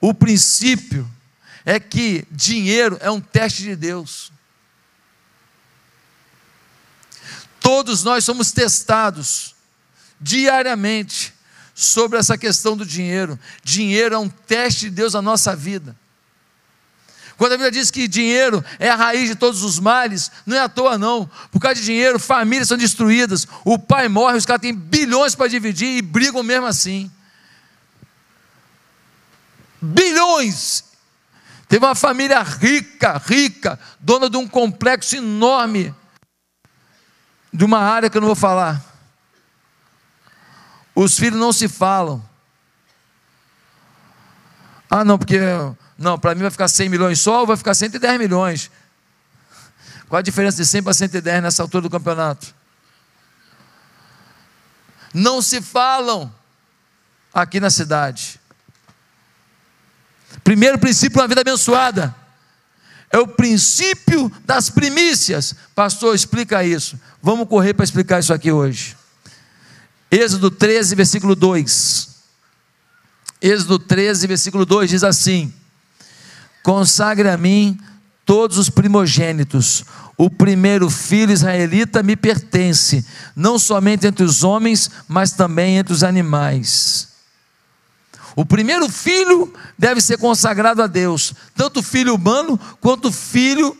O 0.00 0.14
princípio 0.14 1.08
é 1.64 1.78
que 1.78 2.26
dinheiro 2.30 2.96
é 3.00 3.10
um 3.10 3.20
teste 3.20 3.62
de 3.62 3.76
Deus. 3.76 4.32
Todos 7.60 8.04
nós 8.04 8.24
somos 8.24 8.52
testados 8.52 9.54
diariamente 10.20 11.34
sobre 11.74 12.18
essa 12.18 12.38
questão 12.38 12.76
do 12.76 12.86
dinheiro. 12.86 13.38
Dinheiro 13.62 14.14
é 14.14 14.18
um 14.18 14.28
teste 14.28 14.82
de 14.82 14.90
Deus 14.90 15.14
na 15.14 15.22
nossa 15.22 15.54
vida. 15.54 15.96
Quando 17.36 17.52
a 17.52 17.56
Bíblia 17.56 17.70
diz 17.70 17.90
que 17.90 18.08
dinheiro 18.08 18.64
é 18.78 18.88
a 18.88 18.96
raiz 18.96 19.28
de 19.28 19.36
todos 19.36 19.62
os 19.62 19.78
males, 19.78 20.30
não 20.44 20.56
é 20.56 20.60
à 20.60 20.68
toa, 20.68 20.98
não. 20.98 21.30
Por 21.52 21.60
causa 21.60 21.78
de 21.78 21.86
dinheiro, 21.86 22.18
famílias 22.18 22.68
são 22.68 22.76
destruídas. 22.76 23.46
O 23.64 23.78
pai 23.78 24.08
morre, 24.08 24.38
os 24.38 24.46
caras 24.46 24.62
têm 24.62 24.74
bilhões 24.74 25.34
para 25.34 25.48
dividir 25.48 25.98
e 25.98 26.02
brigam 26.02 26.42
mesmo 26.42 26.66
assim 26.66 27.10
bilhões. 29.80 30.84
Teve 31.68 31.84
uma 31.84 31.94
família 31.94 32.42
rica, 32.42 33.18
rica, 33.18 33.78
dona 34.00 34.30
de 34.30 34.36
um 34.36 34.48
complexo 34.48 35.16
enorme, 35.16 35.94
de 37.52 37.64
uma 37.64 37.78
área 37.78 38.08
que 38.08 38.16
eu 38.16 38.20
não 38.20 38.28
vou 38.28 38.36
falar. 38.36 38.82
Os 40.94 41.16
filhos 41.16 41.38
não 41.38 41.52
se 41.52 41.68
falam. 41.68 42.26
Ah, 44.90 45.04
não, 45.04 45.18
porque. 45.18 45.38
Não, 45.96 46.18
para 46.18 46.34
mim 46.34 46.42
vai 46.42 46.50
ficar 46.50 46.68
100 46.68 46.88
milhões 46.88 47.20
só 47.20 47.40
ou 47.40 47.46
vai 47.46 47.56
ficar 47.56 47.74
110 47.74 48.18
milhões? 48.18 48.70
Qual 50.08 50.18
a 50.18 50.22
diferença 50.22 50.56
de 50.56 50.66
100 50.66 50.82
para 50.82 50.94
110 50.94 51.42
nessa 51.42 51.62
altura 51.62 51.82
do 51.82 51.90
campeonato? 51.90 52.54
Não 55.12 55.42
se 55.42 55.60
falam 55.60 56.32
aqui 57.34 57.60
na 57.60 57.68
cidade. 57.68 58.37
Primeiro 60.48 60.78
princípio, 60.78 61.20
uma 61.20 61.28
vida 61.28 61.42
abençoada. 61.42 62.16
É 63.10 63.18
o 63.18 63.28
princípio 63.28 64.32
das 64.46 64.70
primícias. 64.70 65.54
Pastor, 65.74 66.14
explica 66.14 66.64
isso. 66.64 66.98
Vamos 67.22 67.46
correr 67.46 67.74
para 67.74 67.84
explicar 67.84 68.18
isso 68.18 68.32
aqui 68.32 68.50
hoje. 68.50 68.96
Êxodo 70.10 70.50
13, 70.50 70.94
versículo 70.94 71.36
2. 71.36 72.08
Êxodo 73.42 73.78
13, 73.78 74.26
versículo 74.26 74.64
2 74.64 74.88
diz 74.88 75.04
assim: 75.04 75.52
Consagre 76.62 77.28
a 77.28 77.36
mim 77.36 77.78
todos 78.24 78.56
os 78.56 78.70
primogênitos. 78.70 79.84
O 80.16 80.30
primeiro 80.30 80.88
filho 80.88 81.30
israelita 81.30 82.02
me 82.02 82.16
pertence, 82.16 83.04
não 83.36 83.58
somente 83.58 84.06
entre 84.06 84.24
os 84.24 84.42
homens, 84.42 84.90
mas 85.06 85.32
também 85.32 85.76
entre 85.76 85.92
os 85.92 86.02
animais. 86.02 87.07
O 88.38 88.46
primeiro 88.46 88.88
filho 88.88 89.52
deve 89.76 90.00
ser 90.00 90.16
consagrado 90.16 90.80
a 90.80 90.86
Deus, 90.86 91.34
tanto 91.56 91.82
filho 91.82 92.14
humano 92.14 92.56
quanto 92.80 93.10
filho 93.10 93.76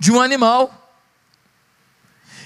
de 0.00 0.10
um 0.10 0.22
animal. 0.22 0.90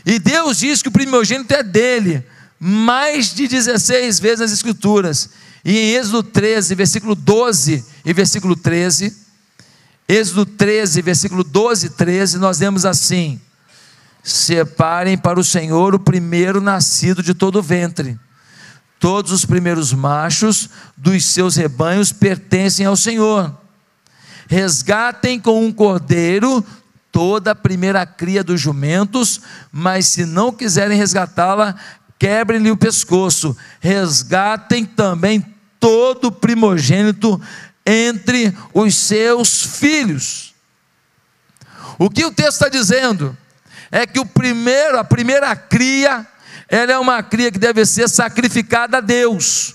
E 0.04 0.18
Deus 0.18 0.58
diz 0.58 0.82
que 0.82 0.88
o 0.88 0.90
primogênito 0.90 1.54
é 1.54 1.62
dele, 1.62 2.26
mais 2.58 3.32
de 3.32 3.46
16 3.46 4.18
vezes 4.18 4.40
nas 4.40 4.50
Escrituras. 4.50 5.30
E 5.64 5.78
em 5.78 5.94
Êxodo 5.94 6.24
13, 6.24 6.74
versículo 6.74 7.14
12 7.14 7.84
e 8.04 8.12
versículo 8.12 8.56
13, 8.56 9.16
Êxodo 10.08 10.44
13, 10.44 11.02
versículo 11.02 11.44
12 11.44 11.86
e 11.86 11.90
13, 11.90 12.38
nós 12.38 12.58
lemos 12.58 12.84
assim: 12.84 13.40
Separem 14.24 15.16
para 15.16 15.38
o 15.38 15.44
Senhor 15.44 15.94
o 15.94 16.00
primeiro 16.00 16.60
nascido 16.60 17.22
de 17.22 17.32
todo 17.32 17.60
o 17.60 17.62
ventre. 17.62 18.18
Todos 18.98 19.30
os 19.30 19.44
primeiros 19.44 19.92
machos 19.92 20.68
dos 20.96 21.24
seus 21.24 21.56
rebanhos 21.56 22.12
pertencem 22.12 22.84
ao 22.84 22.96
Senhor. 22.96 23.56
Resgatem 24.48 25.38
com 25.38 25.64
um 25.64 25.72
cordeiro 25.72 26.64
toda 27.12 27.52
a 27.52 27.54
primeira 27.54 28.06
cria 28.06 28.44
dos 28.44 28.60
jumentos, 28.60 29.40
mas 29.72 30.06
se 30.06 30.24
não 30.24 30.52
quiserem 30.52 30.96
resgatá-la, 30.96 31.74
quebrem-lhe 32.18 32.70
o 32.70 32.76
pescoço. 32.76 33.56
Resgatem 33.80 34.84
também 34.84 35.44
todo 35.80 36.32
primogênito 36.32 37.40
entre 37.84 38.56
os 38.74 38.94
seus 38.94 39.62
filhos. 39.62 40.54
O 41.98 42.10
que 42.10 42.24
o 42.24 42.30
texto 42.30 42.52
está 42.52 42.68
dizendo 42.68 43.36
é 43.90 44.06
que 44.06 44.20
o 44.20 44.26
primeiro, 44.26 44.98
a 44.98 45.04
primeira 45.04 45.56
cria, 45.56 46.26
ela 46.68 46.92
é 46.92 46.98
uma 46.98 47.22
cria 47.22 47.50
que 47.50 47.58
deve 47.58 47.84
ser 47.86 48.08
sacrificada 48.08 48.98
a 48.98 49.00
Deus. 49.00 49.74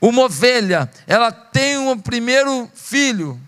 Uma 0.00 0.22
ovelha, 0.22 0.90
ela 1.06 1.30
tem 1.30 1.76
um 1.76 1.98
primeiro 1.98 2.70
filho, 2.74 3.38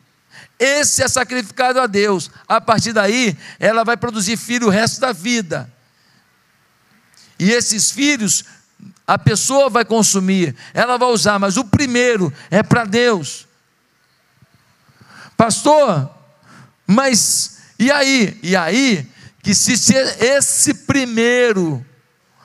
esse 0.59 1.03
é 1.03 1.09
sacrificado 1.09 1.81
a 1.81 1.87
Deus. 1.87 2.31
A 2.47 2.61
partir 2.61 2.93
daí, 2.93 3.37
ela 3.59 3.83
vai 3.83 3.97
produzir 3.97 4.37
filho 4.37 4.69
o 4.69 4.71
resto 4.71 5.01
da 5.01 5.13
vida. 5.13 5.73
E 7.39 7.51
esses 7.51 7.91
filhos 7.91 8.45
a 9.07 9.19
pessoa 9.19 9.69
vai 9.69 9.85
consumir, 9.85 10.55
ela 10.73 10.97
vai 10.97 11.09
usar, 11.09 11.39
mas 11.39 11.57
o 11.57 11.65
primeiro 11.65 12.33
é 12.51 12.63
para 12.63 12.85
Deus. 12.85 13.49
Pastor, 15.37 16.09
mas 16.87 17.59
e 17.79 17.91
aí? 17.91 18.39
E 18.43 18.55
aí 18.55 19.11
que 19.43 19.55
se 19.57 19.73
esse 19.93 20.73
primeiro 20.73 21.85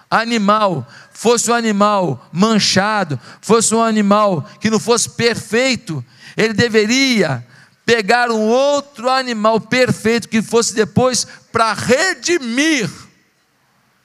animal 0.09 0.87
fosse 1.11 1.49
um 1.49 1.53
animal 1.53 2.29
manchado, 2.31 3.19
fosse 3.41 3.73
um 3.73 3.81
animal 3.81 4.47
que 4.59 4.69
não 4.69 4.79
fosse 4.79 5.09
perfeito, 5.09 6.03
ele 6.35 6.53
deveria 6.53 7.45
pegar 7.85 8.29
um 8.29 8.41
outro 8.41 9.09
animal 9.09 9.59
perfeito 9.59 10.29
que 10.29 10.41
fosse 10.41 10.75
depois 10.75 11.25
para 11.51 11.73
redimir 11.73 12.89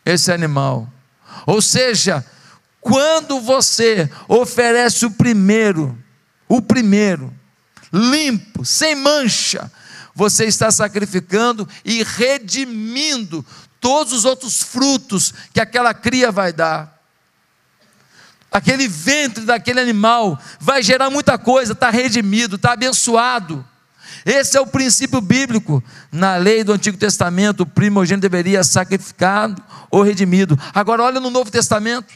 esse 0.05 0.33
animal. 0.33 0.89
Ou 1.47 1.61
seja, 1.61 2.25
quando 2.81 3.41
você 3.41 4.11
oferece 4.27 5.05
o 5.05 5.11
primeiro, 5.11 5.99
o 6.49 6.63
primeiro, 6.63 7.33
limpo, 7.93 8.65
sem 8.65 8.95
mancha, 8.95 9.71
você 10.15 10.47
está 10.47 10.71
sacrificando 10.71 11.69
e 11.85 12.03
redimindo 12.03 13.45
todos 13.83 14.13
os 14.13 14.25
outros 14.25 14.63
frutos 14.63 15.35
que 15.53 15.61
aquela 15.61 15.93
cria 15.93 16.31
vai 16.31 16.53
dar. 16.53 17.03
Aquele 18.51 18.87
ventre 18.87 19.45
daquele 19.45 19.81
animal 19.81 20.39
vai 20.61 20.85
gerar 20.85 21.11
muita 21.11 21.37
coisa, 21.37 21.73
está 21.73 21.91
redimido, 21.91 22.55
está 22.55 22.75
abençoado. 22.75 23.67
Esse 24.25 24.57
é 24.57 24.61
o 24.61 24.67
princípio 24.67 25.21
bíblico. 25.21 25.83
Na 26.13 26.37
lei 26.37 26.63
do 26.63 26.73
Antigo 26.73 26.97
Testamento, 26.97 27.65
o 27.65 27.67
primogênito 27.67 28.23
deveria 28.23 28.63
ser 28.63 28.75
sacrificado 28.75 29.61
ou 29.91 30.03
redimido. 30.03 30.57
Agora, 30.73 31.03
olha 31.03 31.19
no 31.19 31.31
Novo 31.31 31.51
Testamento. 31.51 32.15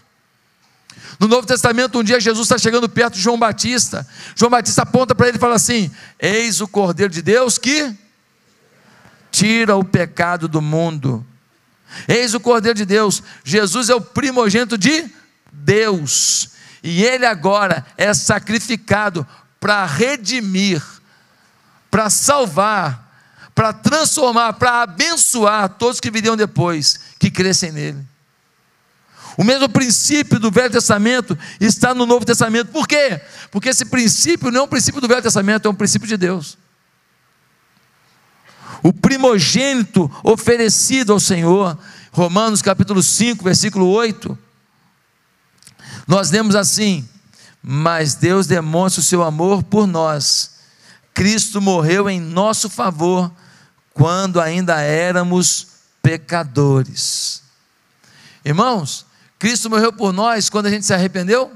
No 1.18 1.26
Novo 1.26 1.48
Testamento, 1.48 1.98
um 1.98 2.04
dia 2.04 2.20
Jesus 2.20 2.46
está 2.46 2.58
chegando 2.58 2.88
perto 2.88 3.14
de 3.14 3.20
João 3.20 3.38
Batista. 3.38 4.06
João 4.36 4.50
Batista 4.50 4.82
aponta 4.82 5.16
para 5.16 5.26
ele 5.26 5.38
e 5.38 5.40
fala 5.40 5.56
assim: 5.56 5.90
Eis 6.20 6.60
o 6.60 6.68
Cordeiro 6.68 7.12
de 7.12 7.22
Deus 7.22 7.58
que 7.58 7.92
tira 9.32 9.74
o 9.74 9.82
pecado 9.82 10.46
do 10.46 10.62
mundo. 10.62 11.26
Eis 12.08 12.34
o 12.34 12.40
Cordeiro 12.40 12.76
de 12.76 12.84
Deus. 12.84 13.22
Jesus 13.44 13.88
é 13.88 13.94
o 13.94 14.00
primogênito 14.00 14.76
de 14.76 15.10
Deus. 15.52 16.50
E 16.82 17.04
ele 17.04 17.26
agora 17.26 17.84
é 17.96 18.12
sacrificado 18.14 19.26
para 19.58 19.84
redimir, 19.84 20.82
para 21.90 22.08
salvar, 22.10 23.06
para 23.54 23.72
transformar, 23.72 24.52
para 24.52 24.82
abençoar 24.82 25.68
todos 25.70 25.98
que 25.98 26.10
viriam 26.10 26.36
depois, 26.36 27.00
que 27.18 27.30
crescem 27.30 27.72
nele. 27.72 28.06
O 29.36 29.44
mesmo 29.44 29.68
princípio 29.68 30.38
do 30.38 30.50
Velho 30.50 30.70
Testamento 30.70 31.38
está 31.60 31.94
no 31.94 32.06
Novo 32.06 32.24
Testamento. 32.24 32.68
Por 32.68 32.86
quê? 32.86 33.20
Porque 33.50 33.68
esse 33.68 33.84
princípio 33.84 34.50
não 34.50 34.60
é 34.60 34.64
um 34.64 34.68
princípio 34.68 35.00
do 35.00 35.08
Velho 35.08 35.22
Testamento, 35.22 35.66
é 35.66 35.70
um 35.70 35.74
princípio 35.74 36.08
de 36.08 36.16
Deus. 36.16 36.56
O 38.86 38.92
primogênito 38.92 40.08
oferecido 40.22 41.12
ao 41.12 41.18
Senhor, 41.18 41.76
Romanos 42.12 42.62
capítulo 42.62 43.02
5, 43.02 43.42
versículo 43.42 43.88
8, 43.88 44.38
nós 46.06 46.30
lemos 46.30 46.54
assim: 46.54 47.04
Mas 47.60 48.14
Deus 48.14 48.46
demonstra 48.46 49.00
o 49.00 49.04
seu 49.04 49.24
amor 49.24 49.64
por 49.64 49.88
nós. 49.88 50.58
Cristo 51.12 51.60
morreu 51.60 52.08
em 52.08 52.20
nosso 52.20 52.70
favor 52.70 53.32
quando 53.92 54.40
ainda 54.40 54.80
éramos 54.80 55.66
pecadores. 56.00 57.42
Irmãos, 58.44 59.04
Cristo 59.36 59.68
morreu 59.68 59.92
por 59.92 60.12
nós 60.12 60.48
quando 60.48 60.66
a 60.66 60.70
gente 60.70 60.86
se 60.86 60.94
arrependeu? 60.94 61.50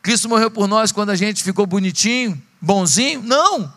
Cristo 0.00 0.28
morreu 0.28 0.48
por 0.48 0.68
nós 0.68 0.92
quando 0.92 1.10
a 1.10 1.16
gente 1.16 1.42
ficou 1.42 1.66
bonitinho, 1.66 2.40
bonzinho? 2.60 3.20
Não! 3.20 3.74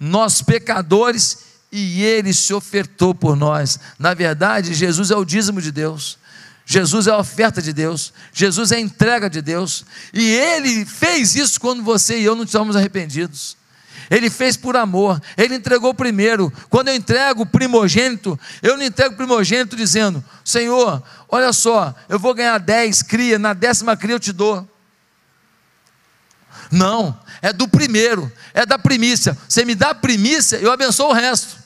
Nós 0.00 0.42
pecadores 0.42 1.46
e 1.70 2.02
ele 2.02 2.32
se 2.32 2.52
ofertou 2.54 3.14
por 3.14 3.36
nós. 3.36 3.78
Na 3.98 4.14
verdade, 4.14 4.74
Jesus 4.74 5.10
é 5.10 5.16
o 5.16 5.24
dízimo 5.24 5.60
de 5.60 5.70
Deus. 5.70 6.18
Jesus 6.70 7.06
é 7.06 7.10
a 7.10 7.16
oferta 7.16 7.62
de 7.62 7.72
Deus, 7.72 8.12
Jesus 8.30 8.72
é 8.72 8.76
a 8.76 8.80
entrega 8.80 9.30
de 9.30 9.40
Deus, 9.40 9.86
e 10.12 10.28
Ele 10.28 10.84
fez 10.84 11.34
isso 11.34 11.58
quando 11.58 11.82
você 11.82 12.18
e 12.18 12.24
eu 12.24 12.34
não 12.34 12.44
estávamos 12.44 12.76
arrependidos. 12.76 13.56
Ele 14.10 14.28
fez 14.28 14.54
por 14.54 14.76
amor, 14.76 15.18
Ele 15.34 15.54
entregou 15.54 15.94
primeiro. 15.94 16.52
Quando 16.68 16.88
eu 16.88 16.94
entrego 16.94 17.42
o 17.42 17.46
primogênito, 17.46 18.38
eu 18.62 18.76
não 18.76 18.84
entrego 18.84 19.14
o 19.14 19.16
primogênito 19.16 19.76
dizendo: 19.76 20.22
Senhor, 20.44 21.02
olha 21.26 21.54
só, 21.54 21.94
eu 22.06 22.18
vou 22.18 22.34
ganhar 22.34 22.58
dez 22.58 23.02
cria, 23.02 23.38
na 23.38 23.54
décima 23.54 23.96
cria 23.96 24.16
eu 24.16 24.20
te 24.20 24.32
dou. 24.32 24.68
Não, 26.70 27.18
é 27.40 27.50
do 27.50 27.66
primeiro, 27.66 28.30
é 28.52 28.66
da 28.66 28.78
primícia. 28.78 29.36
Você 29.48 29.64
me 29.64 29.74
dá 29.74 29.90
a 29.90 29.94
primícia, 29.94 30.58
eu 30.58 30.70
abençoo 30.70 31.08
o 31.08 31.14
resto. 31.14 31.57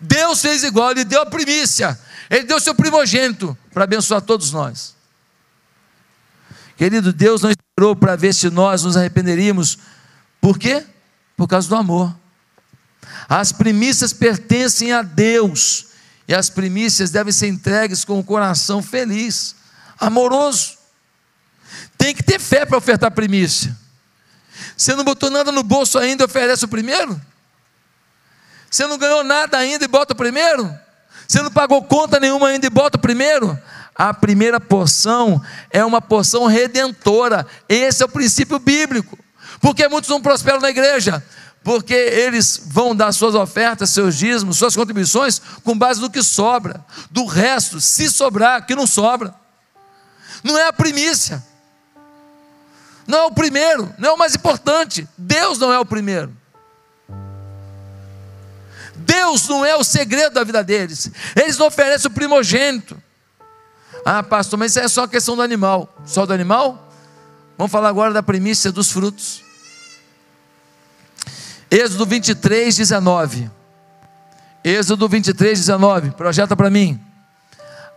Deus 0.00 0.40
fez 0.40 0.62
igual, 0.62 0.90
Ele 0.90 1.04
deu 1.04 1.22
a 1.22 1.26
primícia, 1.26 1.98
Ele 2.30 2.44
deu 2.44 2.60
seu 2.60 2.74
primogênito 2.74 3.56
para 3.72 3.84
abençoar 3.84 4.20
todos 4.20 4.52
nós. 4.52 4.94
Querido, 6.76 7.12
Deus 7.12 7.40
não 7.42 7.50
esperou 7.50 7.96
para 7.96 8.16
ver 8.16 8.34
se 8.34 8.50
nós 8.50 8.82
nos 8.82 8.96
arrependeríamos 8.96 9.78
por 10.40 10.58
quê? 10.58 10.84
Por 11.36 11.48
causa 11.48 11.68
do 11.68 11.74
amor. 11.74 12.14
As 13.28 13.50
primícias 13.50 14.12
pertencem 14.12 14.92
a 14.92 15.02
Deus, 15.02 15.86
e 16.28 16.34
as 16.34 16.50
primícias 16.50 17.10
devem 17.10 17.32
ser 17.32 17.48
entregues 17.48 18.04
com 18.04 18.18
o 18.18 18.24
coração 18.24 18.82
feliz, 18.82 19.56
amoroso. 19.98 20.76
Tem 21.96 22.14
que 22.14 22.22
ter 22.22 22.38
fé 22.38 22.66
para 22.66 22.76
ofertar 22.76 23.10
primícia. 23.10 23.76
Você 24.76 24.94
não 24.94 25.04
botou 25.04 25.30
nada 25.30 25.50
no 25.50 25.62
bolso 25.62 25.98
ainda 25.98 26.24
oferece 26.24 26.64
o 26.64 26.68
primeiro? 26.68 27.20
Você 28.70 28.86
não 28.86 28.98
ganhou 28.98 29.24
nada 29.24 29.56
ainda 29.56 29.84
e 29.84 29.88
bota 29.88 30.12
o 30.12 30.16
primeiro? 30.16 30.72
Você 31.26 31.42
não 31.42 31.50
pagou 31.50 31.82
conta 31.82 32.20
nenhuma 32.20 32.48
ainda 32.48 32.66
e 32.66 32.70
bota 32.70 32.98
o 32.98 33.00
primeiro? 33.00 33.58
A 33.94 34.12
primeira 34.12 34.60
porção 34.60 35.42
é 35.70 35.84
uma 35.84 36.02
porção 36.02 36.46
redentora. 36.46 37.46
Esse 37.68 38.02
é 38.02 38.06
o 38.06 38.10
princípio 38.10 38.58
bíblico. 38.58 39.18
Porque 39.60 39.88
muitos 39.88 40.10
não 40.10 40.20
prosperam 40.20 40.60
na 40.60 40.68
igreja? 40.68 41.24
Porque 41.64 41.94
eles 41.94 42.60
vão 42.66 42.94
dar 42.94 43.10
suas 43.12 43.34
ofertas, 43.34 43.90
seus 43.90 44.16
dízimos, 44.16 44.58
suas 44.58 44.76
contribuições 44.76 45.40
com 45.64 45.76
base 45.76 46.00
no 46.00 46.10
que 46.10 46.22
sobra. 46.22 46.84
Do 47.10 47.24
resto, 47.24 47.80
se 47.80 48.08
sobrar, 48.08 48.66
que 48.66 48.74
não 48.74 48.86
sobra. 48.86 49.34
Não 50.44 50.56
é 50.58 50.68
a 50.68 50.72
primícia. 50.72 51.42
Não 53.06 53.18
é 53.18 53.22
o 53.24 53.32
primeiro, 53.32 53.92
não 53.98 54.10
é 54.10 54.12
o 54.12 54.18
mais 54.18 54.34
importante. 54.34 55.08
Deus 55.16 55.58
não 55.58 55.72
é 55.72 55.78
o 55.78 55.86
primeiro. 55.86 56.36
Deus 59.16 59.48
não 59.48 59.64
é 59.64 59.74
o 59.74 59.82
segredo 59.82 60.34
da 60.34 60.44
vida 60.44 60.62
deles. 60.62 61.10
Eles 61.34 61.56
não 61.56 61.66
oferecem 61.66 62.10
o 62.10 62.14
primogênito. 62.14 63.00
Ah, 64.04 64.22
pastor, 64.22 64.58
mas 64.58 64.72
isso 64.72 64.80
é 64.80 64.88
só 64.88 65.06
questão 65.06 65.34
do 65.34 65.42
animal. 65.42 65.94
Só 66.04 66.26
do 66.26 66.32
animal? 66.32 66.90
Vamos 67.56 67.72
falar 67.72 67.88
agora 67.88 68.12
da 68.12 68.22
primícia 68.22 68.70
dos 68.70 68.92
frutos. 68.92 69.42
Êxodo 71.70 72.06
23, 72.06 72.76
19. 72.76 73.50
Êxodo 74.62 75.08
23, 75.08 75.58
19. 75.58 76.10
Projeta 76.10 76.54
para 76.54 76.70
mim. 76.70 77.00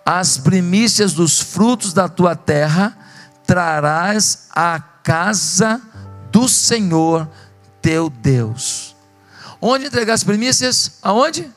As 0.05 0.37
primícias 0.37 1.13
dos 1.13 1.39
frutos 1.41 1.93
da 1.93 2.07
tua 2.07 2.35
terra 2.35 2.97
trarás 3.45 4.47
à 4.51 4.79
casa 5.03 5.81
do 6.31 6.47
Senhor 6.47 7.27
teu 7.81 8.09
Deus. 8.09 8.95
Onde 9.61 9.85
entregar 9.87 10.13
as 10.13 10.23
primícias? 10.23 10.99
Aonde? 11.01 11.49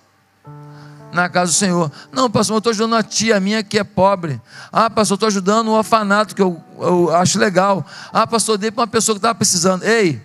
Na 1.13 1.29
casa 1.29 1.53
do 1.53 1.55
Senhor. 1.55 1.93
Não, 2.11 2.31
pastor, 2.31 2.55
eu 2.55 2.59
estou 2.59 2.71
ajudando 2.71 2.93
uma 2.93 3.03
tia 3.03 3.39
minha 3.39 3.63
que 3.63 3.79
é 3.79 3.85
pobre. 3.85 4.41
Ah, 4.73 4.89
pastor, 4.89 5.17
estou 5.17 5.27
ajudando 5.27 5.69
um 5.69 5.75
orfanato 5.75 6.35
que 6.35 6.43
eu, 6.43 6.63
eu 6.79 7.15
acho 7.15 7.39
legal. 7.39 7.85
Ah, 8.13 8.27
pastor, 8.27 8.57
dei 8.57 8.71
para 8.71 8.83
uma 8.83 8.87
pessoa 8.87 9.15
que 9.15 9.19
estava 9.19 9.35
precisando. 9.35 9.85
Ei, 9.85 10.21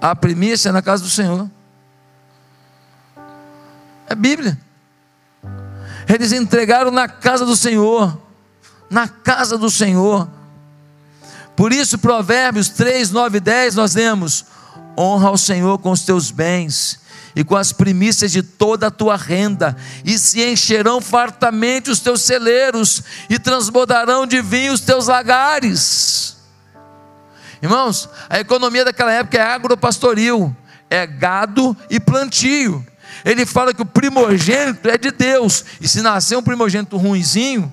a 0.00 0.14
primícia 0.16 0.70
é 0.70 0.72
na 0.72 0.82
casa 0.82 1.02
do 1.02 1.10
Senhor. 1.10 1.48
É 4.06 4.14
Bíblia. 4.14 4.58
Eles 6.08 6.32
entregaram 6.32 6.90
na 6.90 7.08
casa 7.08 7.46
do 7.46 7.56
Senhor. 7.56 8.20
Na 8.90 9.08
casa 9.08 9.56
do 9.56 9.70
Senhor. 9.70 10.28
Por 11.56 11.72
isso, 11.72 11.98
Provérbios 11.98 12.68
3, 12.68 13.10
9 13.10 13.38
e 13.38 13.40
10, 13.40 13.76
nós 13.76 13.94
lemos: 13.94 14.44
Honra 14.98 15.28
ao 15.28 15.38
Senhor 15.38 15.78
com 15.78 15.90
os 15.90 16.02
teus 16.02 16.30
bens 16.30 17.00
e 17.36 17.42
com 17.42 17.56
as 17.56 17.72
primícias 17.72 18.30
de 18.30 18.42
toda 18.42 18.86
a 18.86 18.90
tua 18.90 19.16
renda, 19.16 19.76
e 20.04 20.16
se 20.18 20.40
encherão 20.44 21.00
fartamente 21.00 21.90
os 21.90 21.98
teus 21.98 22.22
celeiros, 22.22 23.02
e 23.28 23.38
transbordarão 23.38 24.26
de 24.26 24.40
vinho 24.40 24.72
os 24.72 24.80
teus 24.80 25.08
lagares. 25.08 26.36
Irmãos, 27.60 28.08
a 28.28 28.38
economia 28.38 28.84
daquela 28.84 29.12
época 29.12 29.38
é 29.38 29.42
agropastoril, 29.42 30.54
é 30.88 31.06
gado 31.06 31.76
e 31.90 31.98
plantio. 31.98 32.86
Ele 33.24 33.44
fala 33.46 33.74
que 33.74 33.82
o 33.82 33.86
primogênito 33.86 34.88
é 34.88 34.96
de 34.96 35.10
Deus, 35.10 35.64
e 35.80 35.88
se 35.88 36.02
nascer 36.02 36.36
um 36.36 36.42
primogênito 36.42 36.96
ruinzinho, 36.96 37.72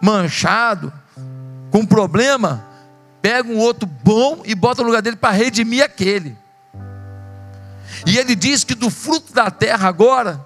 manchado, 0.00 0.92
com 1.70 1.84
problema, 1.84 2.66
pega 3.20 3.48
um 3.48 3.58
outro 3.58 3.86
bom 3.86 4.42
e 4.44 4.54
bota 4.54 4.82
no 4.82 4.88
lugar 4.88 5.02
dele 5.02 5.16
para 5.16 5.30
redimir 5.34 5.82
aquele. 5.82 6.36
E 8.06 8.16
ele 8.16 8.34
diz 8.34 8.64
que 8.64 8.74
do 8.74 8.90
fruto 8.90 9.32
da 9.32 9.50
terra 9.50 9.88
agora, 9.88 10.44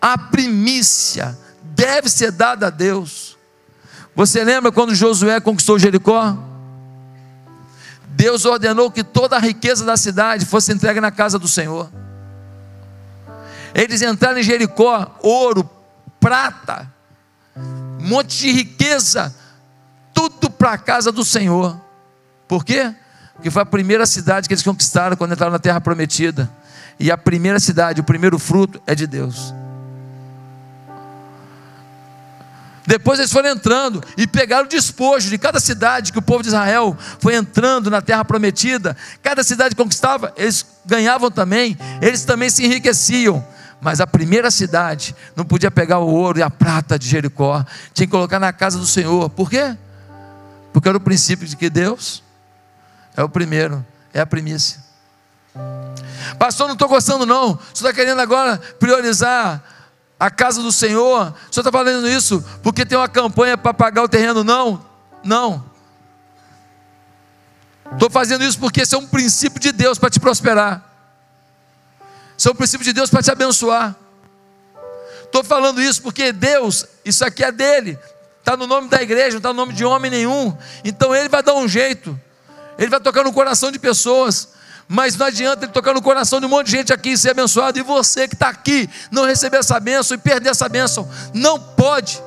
a 0.00 0.18
primícia 0.18 1.38
deve 1.62 2.08
ser 2.08 2.30
dada 2.30 2.66
a 2.66 2.70
Deus. 2.70 3.36
Você 4.14 4.44
lembra 4.44 4.70
quando 4.70 4.94
Josué 4.94 5.40
conquistou 5.40 5.78
Jericó? 5.78 6.36
Deus 8.08 8.44
ordenou 8.44 8.90
que 8.90 9.02
toda 9.02 9.36
a 9.36 9.40
riqueza 9.40 9.84
da 9.84 9.96
cidade 9.96 10.44
fosse 10.44 10.72
entregue 10.72 11.00
na 11.00 11.10
casa 11.10 11.38
do 11.38 11.48
Senhor. 11.48 11.90
Eles 13.74 14.02
entraram 14.02 14.38
em 14.38 14.42
Jericó, 14.42 15.18
ouro, 15.20 15.68
prata, 16.20 16.88
um 17.56 18.06
monte 18.06 18.38
de 18.38 18.52
riqueza, 18.52 19.34
tudo 20.14 20.48
para 20.48 20.72
a 20.72 20.78
casa 20.78 21.12
do 21.12 21.24
Senhor. 21.24 21.78
Por 22.48 22.64
quê? 22.64 22.94
Porque 23.34 23.50
foi 23.50 23.62
a 23.62 23.66
primeira 23.66 24.06
cidade 24.06 24.48
que 24.48 24.54
eles 24.54 24.62
conquistaram 24.62 25.16
quando 25.16 25.32
entraram 25.32 25.52
na 25.52 25.58
terra 25.58 25.80
prometida. 25.80 26.48
E 26.98 27.10
a 27.10 27.18
primeira 27.18 27.58
cidade, 27.58 28.00
o 28.00 28.04
primeiro 28.04 28.38
fruto 28.38 28.80
é 28.86 28.94
de 28.94 29.06
Deus. 29.06 29.52
Depois 32.86 33.18
eles 33.18 33.32
foram 33.32 33.48
entrando 33.48 34.02
e 34.16 34.26
pegaram 34.26 34.66
o 34.66 34.68
despojo 34.68 35.30
de 35.30 35.38
cada 35.38 35.58
cidade 35.58 36.12
que 36.12 36.18
o 36.18 36.22
povo 36.22 36.42
de 36.42 36.48
Israel 36.48 36.96
foi 37.18 37.34
entrando 37.34 37.90
na 37.90 38.02
terra 38.02 38.24
prometida. 38.24 38.94
Cada 39.22 39.42
cidade 39.42 39.74
conquistava, 39.74 40.32
eles 40.36 40.66
ganhavam 40.84 41.30
também, 41.30 41.78
eles 42.02 42.24
também 42.24 42.50
se 42.50 42.64
enriqueciam. 42.64 43.44
Mas 43.80 44.00
a 44.00 44.06
primeira 44.06 44.50
cidade 44.50 45.14
não 45.34 45.44
podia 45.44 45.70
pegar 45.70 45.98
o 45.98 46.08
ouro 46.08 46.38
e 46.38 46.42
a 46.42 46.50
prata 46.50 46.98
de 46.98 47.08
Jericó, 47.08 47.64
tinha 47.92 48.06
que 48.06 48.10
colocar 48.10 48.38
na 48.38 48.52
casa 48.52 48.78
do 48.78 48.86
Senhor. 48.86 49.28
Por 49.30 49.50
quê? 49.50 49.76
Porque 50.74 50.88
era 50.88 50.98
o 50.98 51.00
princípio 51.00 51.46
de 51.46 51.56
que 51.56 51.70
Deus 51.70 52.20
é 53.16 53.22
o 53.22 53.28
primeiro, 53.28 53.86
é 54.12 54.20
a 54.20 54.26
primícia. 54.26 54.82
Pastor, 56.36 56.66
não 56.66 56.74
estou 56.74 56.88
gostando, 56.88 57.24
não. 57.24 57.56
Senhor 57.72 57.90
está 57.90 57.92
querendo 57.92 58.20
agora 58.20 58.58
priorizar 58.80 59.62
a 60.18 60.28
casa 60.32 60.60
do 60.60 60.72
Senhor? 60.72 61.32
Senhor 61.48 61.60
está 61.60 61.70
falando 61.70 62.08
isso 62.08 62.44
porque 62.60 62.84
tem 62.84 62.98
uma 62.98 63.08
campanha 63.08 63.56
para 63.56 63.72
pagar 63.72 64.02
o 64.02 64.08
terreno? 64.08 64.42
Não, 64.42 64.84
não. 65.22 65.64
Estou 67.92 68.10
fazendo 68.10 68.42
isso 68.42 68.58
porque 68.58 68.80
esse 68.80 68.96
é 68.96 68.98
um 68.98 69.06
princípio 69.06 69.60
de 69.60 69.70
Deus 69.70 69.96
para 69.96 70.10
te 70.10 70.18
prosperar. 70.18 70.82
Esse 72.36 72.48
é 72.48 72.50
um 72.50 72.56
princípio 72.56 72.84
de 72.84 72.92
Deus 72.92 73.10
para 73.10 73.22
te 73.22 73.30
abençoar. 73.30 73.94
Estou 75.22 75.44
falando 75.44 75.80
isso 75.80 76.02
porque 76.02 76.32
Deus, 76.32 76.84
isso 77.04 77.24
aqui 77.24 77.44
é 77.44 77.52
dele, 77.52 77.96
está 78.44 78.58
no 78.58 78.66
nome 78.66 78.88
da 78.88 79.02
igreja, 79.02 79.30
não 79.30 79.36
está 79.38 79.48
no 79.48 79.54
nome 79.54 79.72
de 79.72 79.86
homem 79.86 80.10
nenhum. 80.10 80.54
Então 80.84 81.14
ele 81.14 81.30
vai 81.30 81.42
dar 81.42 81.54
um 81.54 81.66
jeito. 81.66 82.18
Ele 82.78 82.90
vai 82.90 83.00
tocar 83.00 83.24
no 83.24 83.32
coração 83.32 83.72
de 83.72 83.78
pessoas. 83.78 84.50
Mas 84.86 85.16
não 85.16 85.26
adianta 85.26 85.64
ele 85.64 85.72
tocar 85.72 85.94
no 85.94 86.02
coração 86.02 86.40
de 86.40 86.46
um 86.46 86.48
monte 86.50 86.66
de 86.66 86.72
gente 86.72 86.92
aqui 86.92 87.12
e 87.12 87.18
ser 87.18 87.30
abençoado. 87.30 87.78
E 87.78 87.82
você 87.82 88.28
que 88.28 88.34
está 88.34 88.50
aqui, 88.50 88.88
não 89.10 89.24
receber 89.24 89.56
essa 89.56 89.80
bênção 89.80 90.14
e 90.14 90.18
perder 90.18 90.50
essa 90.50 90.68
bênção. 90.68 91.08
Não 91.32 91.58
pode. 91.58 92.22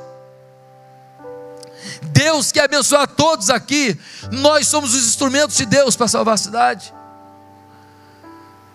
Deus 2.01 2.51
quer 2.51 2.63
abençoar 2.63 3.07
todos 3.07 3.51
aqui. 3.51 3.95
Nós 4.31 4.67
somos 4.67 4.95
os 4.95 5.05
instrumentos 5.05 5.55
de 5.55 5.67
Deus 5.67 5.95
para 5.95 6.07
salvar 6.07 6.33
a 6.33 6.37
cidade. 6.37 6.91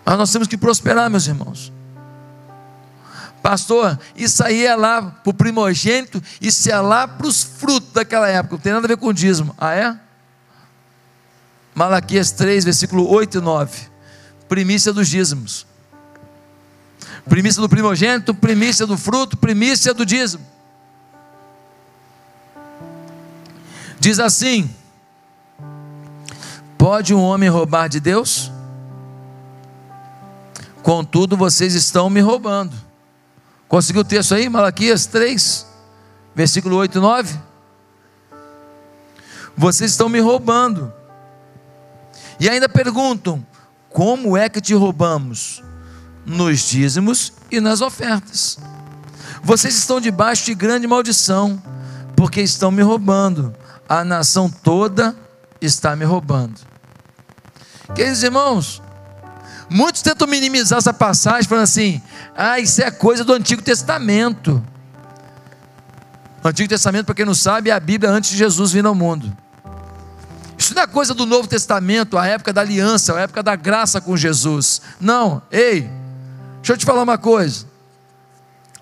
Mas 0.04 0.16
nós 0.16 0.30
temos 0.30 0.46
que 0.46 0.56
prosperar, 0.56 1.10
meus 1.10 1.26
irmãos. 1.26 1.72
Pastor, 3.42 3.98
isso 4.14 4.44
aí 4.44 4.64
é 4.64 4.76
lá 4.76 5.02
para 5.02 5.30
o 5.30 5.34
primogênito, 5.34 6.22
isso 6.40 6.70
é 6.70 6.80
lá 6.80 7.08
para 7.08 7.26
os 7.26 7.42
frutos 7.42 7.92
daquela 7.92 8.28
época, 8.28 8.54
não 8.54 8.62
tem 8.62 8.72
nada 8.72 8.86
a 8.86 8.88
ver 8.88 8.96
com 8.96 9.08
o 9.08 9.12
dízimo. 9.12 9.54
Ah, 9.58 9.74
é? 9.74 9.96
Malaquias 11.74 12.30
3, 12.30 12.64
versículo 12.64 13.08
8 13.08 13.38
e 13.38 13.40
9. 13.40 13.80
Primícia 14.48 14.92
dos 14.92 15.08
dízimos. 15.08 15.66
Primícia 17.28 17.60
do 17.60 17.68
primogênito, 17.68 18.32
primícia 18.32 18.86
do 18.86 18.96
fruto, 18.96 19.36
primícia 19.36 19.92
do 19.92 20.06
dízimo. 20.06 20.44
Diz 23.98 24.18
assim: 24.20 24.70
Pode 26.78 27.14
um 27.14 27.20
homem 27.20 27.48
roubar 27.48 27.88
de 27.88 27.98
Deus? 27.98 28.52
Contudo, 30.82 31.36
vocês 31.36 31.74
estão 31.74 32.10
me 32.10 32.20
roubando. 32.20 32.91
Conseguiu 33.72 34.02
o 34.02 34.04
texto 34.04 34.34
aí? 34.34 34.50
Malaquias 34.50 35.06
3, 35.06 35.66
versículo 36.34 36.76
8 36.76 36.98
e 36.98 37.00
9. 37.00 37.40
Vocês 39.56 39.92
estão 39.92 40.10
me 40.10 40.20
roubando 40.20 40.92
e 42.38 42.50
ainda 42.50 42.68
perguntam: 42.68 43.42
como 43.88 44.36
é 44.36 44.50
que 44.50 44.60
te 44.60 44.74
roubamos? 44.74 45.64
Nos 46.26 46.68
dízimos 46.68 47.32
e 47.50 47.62
nas 47.62 47.80
ofertas. 47.80 48.58
Vocês 49.42 49.74
estão 49.74 50.02
debaixo 50.02 50.44
de 50.44 50.54
grande 50.54 50.86
maldição, 50.86 51.60
porque 52.14 52.42
estão 52.42 52.70
me 52.70 52.82
roubando. 52.82 53.54
A 53.88 54.04
nação 54.04 54.50
toda 54.50 55.16
está 55.62 55.96
me 55.96 56.04
roubando. 56.04 56.60
Queridos 57.94 58.22
irmãos, 58.22 58.82
muitos 59.72 60.02
tentam 60.02 60.28
minimizar 60.28 60.78
essa 60.78 60.92
passagem, 60.92 61.48
falando 61.48 61.64
assim: 61.64 62.00
ah, 62.36 62.58
isso 62.58 62.82
é 62.82 62.90
coisa 62.90 63.24
do 63.24 63.32
Antigo 63.32 63.62
Testamento. 63.62 64.62
O 66.42 66.48
Antigo 66.48 66.68
Testamento, 66.68 67.06
para 67.06 67.14
quem 67.14 67.24
não 67.24 67.34
sabe, 67.34 67.70
é 67.70 67.72
a 67.72 67.80
Bíblia 67.80 68.10
antes 68.10 68.30
de 68.30 68.36
Jesus 68.36 68.72
vir 68.72 68.84
ao 68.84 68.94
mundo. 68.94 69.34
Isso 70.58 70.74
não 70.74 70.82
é 70.82 70.86
coisa 70.86 71.14
do 71.14 71.26
Novo 71.26 71.48
Testamento, 71.48 72.16
a 72.16 72.26
época 72.26 72.52
da 72.52 72.60
aliança, 72.60 73.16
a 73.16 73.20
época 73.20 73.42
da 73.42 73.56
graça 73.56 74.00
com 74.00 74.16
Jesus. 74.16 74.80
Não, 75.00 75.42
ei, 75.50 75.90
deixa 76.58 76.72
eu 76.72 76.76
te 76.76 76.84
falar 76.84 77.02
uma 77.02 77.18
coisa. 77.18 77.66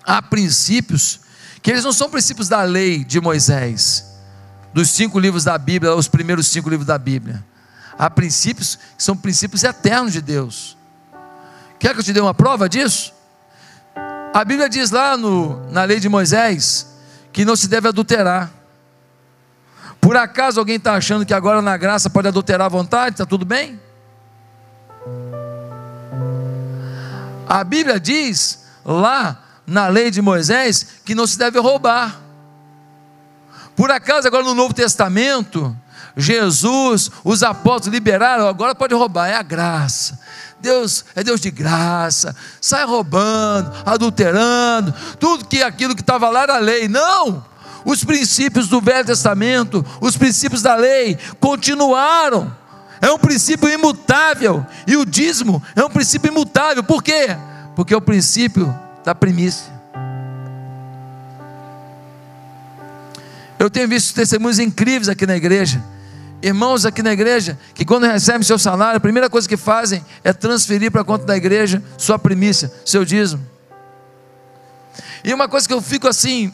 Há 0.03 0.21
princípios 0.21 1.19
que 1.61 1.69
eles 1.69 1.83
não 1.83 1.93
são 1.93 2.09
princípios 2.09 2.47
da 2.47 2.63
lei 2.63 3.03
de 3.03 3.19
Moisés, 3.21 4.05
dos 4.73 4.89
cinco 4.89 5.19
livros 5.19 5.43
da 5.43 5.57
Bíblia, 5.57 5.95
os 5.95 6.07
primeiros 6.07 6.47
cinco 6.47 6.69
livros 6.69 6.87
da 6.87 6.97
Bíblia. 6.97 7.43
Há 7.97 8.09
princípios 8.09 8.77
que 8.97 9.03
são 9.03 9.15
princípios 9.15 9.63
eternos 9.63 10.13
de 10.13 10.21
Deus. 10.21 10.77
Quer 11.81 11.95
que 11.95 11.99
eu 11.99 12.03
te 12.03 12.13
dê 12.13 12.21
uma 12.21 12.33
prova 12.35 12.69
disso? 12.69 13.11
A 14.31 14.45
Bíblia 14.45 14.69
diz 14.69 14.91
lá 14.91 15.17
no, 15.17 15.67
na 15.71 15.83
lei 15.83 15.99
de 15.99 16.07
Moisés 16.07 16.87
que 17.33 17.43
não 17.43 17.55
se 17.55 17.67
deve 17.67 17.87
adulterar. 17.87 18.51
Por 19.99 20.15
acaso 20.15 20.59
alguém 20.59 20.75
está 20.75 20.93
achando 20.93 21.25
que 21.25 21.33
agora 21.33 21.59
na 21.59 21.75
graça 21.77 22.07
pode 22.07 22.27
adulterar 22.27 22.67
à 22.67 22.69
vontade? 22.69 23.15
Está 23.15 23.25
tudo 23.25 23.45
bem? 23.45 23.81
A 27.49 27.63
Bíblia 27.63 27.99
diz 27.99 28.63
lá 28.85 29.43
na 29.65 29.87
lei 29.87 30.11
de 30.11 30.21
Moisés 30.21 30.85
que 31.03 31.15
não 31.15 31.25
se 31.25 31.35
deve 31.35 31.57
roubar. 31.57 32.21
Por 33.75 33.89
acaso, 33.89 34.27
agora 34.27 34.43
no 34.43 34.53
Novo 34.53 34.75
Testamento, 34.75 35.75
Jesus, 36.15 37.09
os 37.23 37.41
apóstolos 37.41 37.87
liberaram, 37.87 38.47
agora 38.47 38.75
pode 38.75 38.93
roubar, 38.93 39.29
é 39.29 39.35
a 39.35 39.41
graça. 39.41 40.19
Deus 40.61 41.03
é 41.15 41.23
Deus 41.23 41.41
de 41.41 41.49
graça, 41.51 42.35
sai 42.59 42.85
roubando, 42.85 43.71
adulterando, 43.85 44.93
tudo 45.19 45.45
que 45.45 45.63
aquilo 45.63 45.95
que 45.95 46.01
estava 46.01 46.29
lá 46.29 46.43
era 46.43 46.59
lei. 46.59 46.87
Não! 46.87 47.45
Os 47.83 48.03
princípios 48.03 48.67
do 48.67 48.79
Velho 48.79 49.05
Testamento, 49.05 49.85
os 49.99 50.15
princípios 50.15 50.61
da 50.61 50.75
lei 50.75 51.17
continuaram. 51.39 52.55
É 53.01 53.11
um 53.11 53.17
princípio 53.17 53.67
imutável. 53.67 54.63
E 54.85 54.95
o 54.95 55.03
dízimo 55.03 55.61
é 55.75 55.83
um 55.83 55.89
princípio 55.89 56.29
imutável. 56.29 56.83
Por 56.83 57.01
quê? 57.01 57.35
Porque 57.75 57.93
é 57.93 57.97
o 57.97 58.01
princípio 58.01 58.73
da 59.03 59.15
primícia. 59.15 59.71
Eu 63.57 63.69
tenho 63.69 63.87
visto 63.87 64.13
testemunhos 64.13 64.59
incríveis 64.59 65.09
aqui 65.09 65.25
na 65.25 65.35
igreja. 65.35 65.83
Irmãos 66.41 66.85
aqui 66.85 67.03
na 67.03 67.13
igreja, 67.13 67.57
que 67.75 67.85
quando 67.85 68.05
recebem 68.05 68.41
seu 68.41 68.57
salário, 68.57 68.97
a 68.97 69.01
primeira 69.01 69.29
coisa 69.29 69.47
que 69.47 69.57
fazem 69.57 70.03
é 70.23 70.33
transferir 70.33 70.91
para 70.91 71.01
a 71.01 71.05
conta 71.05 71.25
da 71.25 71.37
igreja 71.37 71.83
sua 71.97 72.17
primícia, 72.17 72.71
seu 72.83 73.05
dízimo. 73.05 73.45
E 75.23 75.33
uma 75.33 75.47
coisa 75.47 75.67
que 75.67 75.73
eu 75.73 75.81
fico 75.81 76.07
assim, 76.07 76.51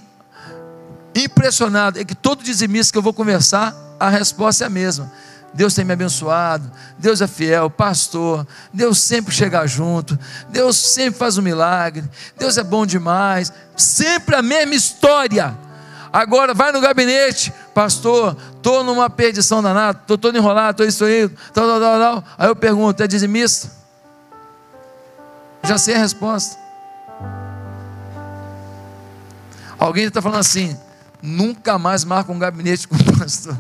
impressionado, 1.16 2.00
é 2.00 2.04
que 2.04 2.14
todo 2.14 2.44
dizimista 2.44 2.92
que 2.92 2.98
eu 2.98 3.02
vou 3.02 3.14
conversar, 3.14 3.74
a 4.00 4.10
resposta 4.10 4.66
é 4.66 4.68
a 4.68 4.70
mesma. 4.70 5.12
Deus 5.54 5.74
tem 5.74 5.86
me 5.86 5.94
abençoado, 5.94 6.70
Deus 7.00 7.22
é 7.22 7.28
fiel, 7.28 7.70
pastor, 7.70 8.46
Deus 8.72 9.00
sempre 9.00 9.34
chega 9.34 9.66
junto, 9.66 10.20
Deus 10.50 10.78
sempre 10.78 11.18
faz 11.18 11.38
um 11.38 11.42
milagre, 11.42 12.04
Deus 12.38 12.58
é 12.58 12.64
bom 12.64 12.86
demais, 12.86 13.52
sempre 13.76 14.36
a 14.36 14.42
mesma 14.42 14.76
história. 14.76 15.58
Agora 16.12 16.54
vai 16.54 16.72
no 16.72 16.82
gabinete, 16.82 17.54
pastor, 17.78 18.36
estou 18.56 18.84
numa 18.84 19.08
perdição 19.08 19.62
danada, 19.62 20.00
estou 20.02 20.18
todo 20.18 20.36
enrolado, 20.36 20.72
estou 20.72 20.88
isso 20.88 21.06
aí, 21.06 21.30
tal, 21.54 21.68
tal, 21.68 21.80
tal, 21.80 22.00
tal. 22.00 22.24
Aí 22.36 22.48
eu 22.48 22.56
pergunto, 22.56 23.04
é 23.04 23.08
dizimista? 23.08 23.70
Já 25.64 25.78
sei 25.78 25.94
a 25.94 26.00
resposta. 26.00 26.58
Alguém 29.78 30.06
está 30.06 30.24
falando 30.24 30.40
assim, 30.40 30.76
nunca 31.22 31.78
mais 31.78 32.04
marca 32.04 32.32
um 32.32 32.40
gabinete 32.40 32.88
com 32.88 32.96
o 32.96 33.20
pastor. 33.20 33.56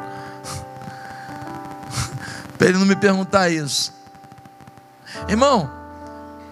Para 2.56 2.68
ele 2.68 2.78
não 2.78 2.86
me 2.86 2.96
perguntar 2.96 3.50
isso. 3.50 3.92
Irmão, 5.28 5.70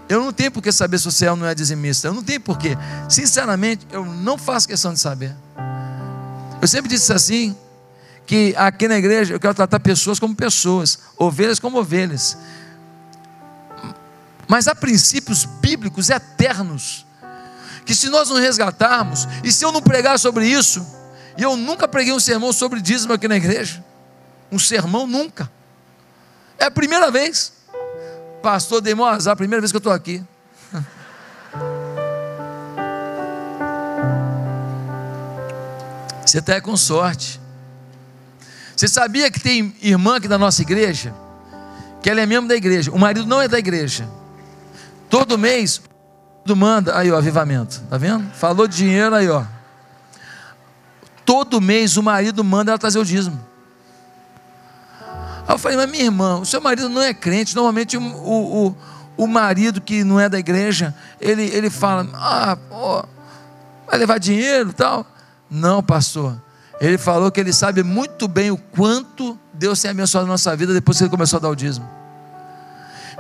eu 0.06 0.22
não 0.22 0.34
tenho 0.34 0.52
por 0.52 0.62
que 0.62 0.70
saber 0.70 0.98
se 0.98 1.06
você 1.06 1.24
é 1.24 1.30
ou 1.30 1.36
não 1.38 1.46
é 1.46 1.54
dizimista. 1.54 2.08
Eu 2.08 2.12
não 2.12 2.22
tenho 2.22 2.42
por 2.42 2.58
quê. 2.58 2.76
Sinceramente, 3.08 3.86
eu 3.90 4.04
não 4.04 4.36
faço 4.36 4.68
questão 4.68 4.92
de 4.92 5.00
saber. 5.00 5.34
Eu 6.61 6.68
sempre 6.68 6.88
disse 6.88 7.12
assim, 7.12 7.56
que 8.30 8.54
aqui 8.56 8.86
na 8.86 8.96
igreja 8.96 9.34
eu 9.34 9.40
quero 9.40 9.54
tratar 9.54 9.80
pessoas 9.80 10.20
como 10.20 10.36
pessoas, 10.36 11.00
ovelhas 11.18 11.58
como 11.58 11.78
ovelhas. 11.78 12.38
Mas 14.46 14.68
há 14.68 14.74
princípios 14.74 15.44
bíblicos 15.44 16.11
eternos, 16.11 17.04
que 17.84 17.92
se 17.92 18.08
nós 18.08 18.28
não 18.28 18.36
resgatarmos, 18.36 19.26
e 19.42 19.50
se 19.50 19.64
eu 19.64 19.72
não 19.72 19.82
pregar 19.82 20.16
sobre 20.16 20.46
isso, 20.46 20.86
e 21.36 21.42
eu 21.42 21.56
nunca 21.56 21.88
preguei 21.88 22.12
um 22.12 22.20
sermão 22.20 22.52
sobre 22.52 22.80
dízimo 22.80 23.12
aqui 23.12 23.26
na 23.26 23.36
igreja, 23.36 23.84
um 24.52 24.61
sermão 24.61 25.08
nunca, 25.08 25.50
é 26.56 26.66
a 26.66 26.70
primeira 26.70 27.11
vez. 27.11 27.52
Pastor, 28.40 28.80
dei 28.80 28.94
azar, 29.02 29.32
a 29.32 29.36
primeira 29.36 29.61
vez 29.61 29.72
que 29.72 29.76
eu 29.76 29.80
estou 29.80 29.92
aqui. 29.92 30.22
Você 36.30 36.38
está 36.38 36.60
com 36.60 36.76
sorte. 36.76 37.40
Você 38.76 38.86
sabia 38.86 39.28
que 39.32 39.40
tem 39.40 39.74
irmã 39.82 40.14
aqui 40.14 40.28
da 40.28 40.38
nossa 40.38 40.62
igreja? 40.62 41.12
Que 42.00 42.08
ela 42.08 42.20
é 42.20 42.26
membro 42.26 42.48
da 42.48 42.54
igreja. 42.54 42.92
O 42.92 42.98
marido 43.00 43.26
não 43.26 43.42
é 43.42 43.48
da 43.48 43.58
igreja. 43.58 44.08
Todo 45.08 45.36
mês, 45.36 45.82
tudo 46.44 46.54
manda. 46.54 46.96
Aí, 46.96 47.10
ó, 47.10 47.18
avivamento. 47.18 47.82
Tá 47.90 47.98
vendo? 47.98 48.32
Falou 48.34 48.68
de 48.68 48.76
dinheiro 48.76 49.12
aí, 49.12 49.28
ó. 49.28 49.44
Todo 51.24 51.60
mês 51.60 51.96
o 51.96 52.02
marido 52.02 52.44
manda 52.44 52.70
ela 52.70 52.78
trazer 52.78 53.00
o 53.00 53.04
dízimo. 53.04 53.44
Aí 55.48 55.54
eu 55.54 55.58
falei, 55.58 55.78
mas 55.78 55.90
minha 55.90 56.04
irmã, 56.04 56.38
o 56.38 56.46
seu 56.46 56.60
marido 56.60 56.88
não 56.88 57.02
é 57.02 57.12
crente. 57.12 57.56
Normalmente 57.56 57.96
o, 57.96 58.02
o, 58.02 58.76
o 59.16 59.26
marido 59.26 59.80
que 59.80 60.04
não 60.04 60.20
é 60.20 60.28
da 60.28 60.38
igreja, 60.38 60.94
ele, 61.20 61.42
ele 61.42 61.70
fala, 61.70 62.08
ah, 62.14 62.56
pô, 62.68 63.04
vai 63.88 63.98
levar 63.98 64.18
dinheiro 64.18 64.70
e 64.70 64.74
tal. 64.74 65.04
Não, 65.51 65.82
pastor. 65.82 66.40
Ele 66.80 66.96
falou 66.96 67.30
que 67.30 67.40
ele 67.40 67.53
sabe 67.53 67.82
muito 67.82 68.26
bem 68.26 68.51
o 68.51 68.57
quanto 68.57 69.38
Deus 69.53 69.80
tem 69.80 69.90
abençoado 69.90 70.26
a 70.26 70.28
nossa 70.28 70.55
vida 70.57 70.72
depois 70.72 70.96
que 70.96 71.05
ele 71.05 71.11
começou 71.11 71.36
a 71.36 71.40
dar 71.40 71.51
o 71.51 71.57
dízimo. 71.57 71.88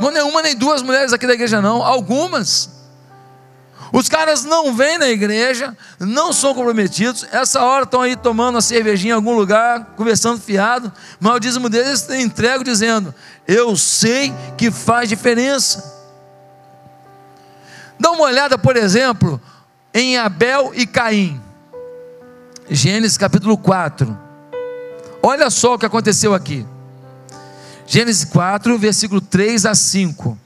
Não 0.00 0.16
é 0.16 0.24
uma 0.24 0.40
nem 0.40 0.56
duas 0.56 0.80
mulheres 0.80 1.12
aqui 1.12 1.26
da 1.26 1.34
igreja, 1.34 1.60
não. 1.60 1.82
Algumas. 1.82 2.70
Os 3.92 4.08
caras 4.08 4.44
não 4.44 4.74
vêm 4.74 4.96
na 4.96 5.08
igreja, 5.08 5.76
não 5.98 6.32
são 6.32 6.54
comprometidos. 6.54 7.26
Essa 7.32 7.62
hora 7.62 7.84
estão 7.84 8.00
aí 8.00 8.16
tomando 8.16 8.54
uma 8.54 8.62
cervejinha 8.62 9.12
em 9.12 9.16
algum 9.16 9.34
lugar, 9.34 9.94
conversando 9.96 10.40
fiado. 10.40 10.90
Mas 11.18 11.34
o 11.34 11.40
dízimo 11.40 11.68
deles 11.68 12.02
tem 12.02 12.22
entrego 12.22 12.64
dizendo: 12.64 13.14
Eu 13.46 13.76
sei 13.76 14.32
que 14.56 14.70
faz 14.70 15.08
diferença. 15.08 15.98
Dá 17.98 18.10
uma 18.12 18.22
olhada, 18.22 18.56
por 18.56 18.76
exemplo, 18.76 19.38
em 19.92 20.16
Abel 20.16 20.72
e 20.74 20.86
Caim. 20.86 21.49
Gênesis 22.72 23.18
capítulo 23.18 23.58
4. 23.58 24.16
Olha 25.20 25.50
só 25.50 25.74
o 25.74 25.78
que 25.78 25.84
aconteceu 25.84 26.32
aqui. 26.32 26.64
Gênesis 27.84 28.24
4, 28.24 28.78
versículo 28.78 29.20
3 29.20 29.66
a 29.66 29.74
5. 29.74 30.38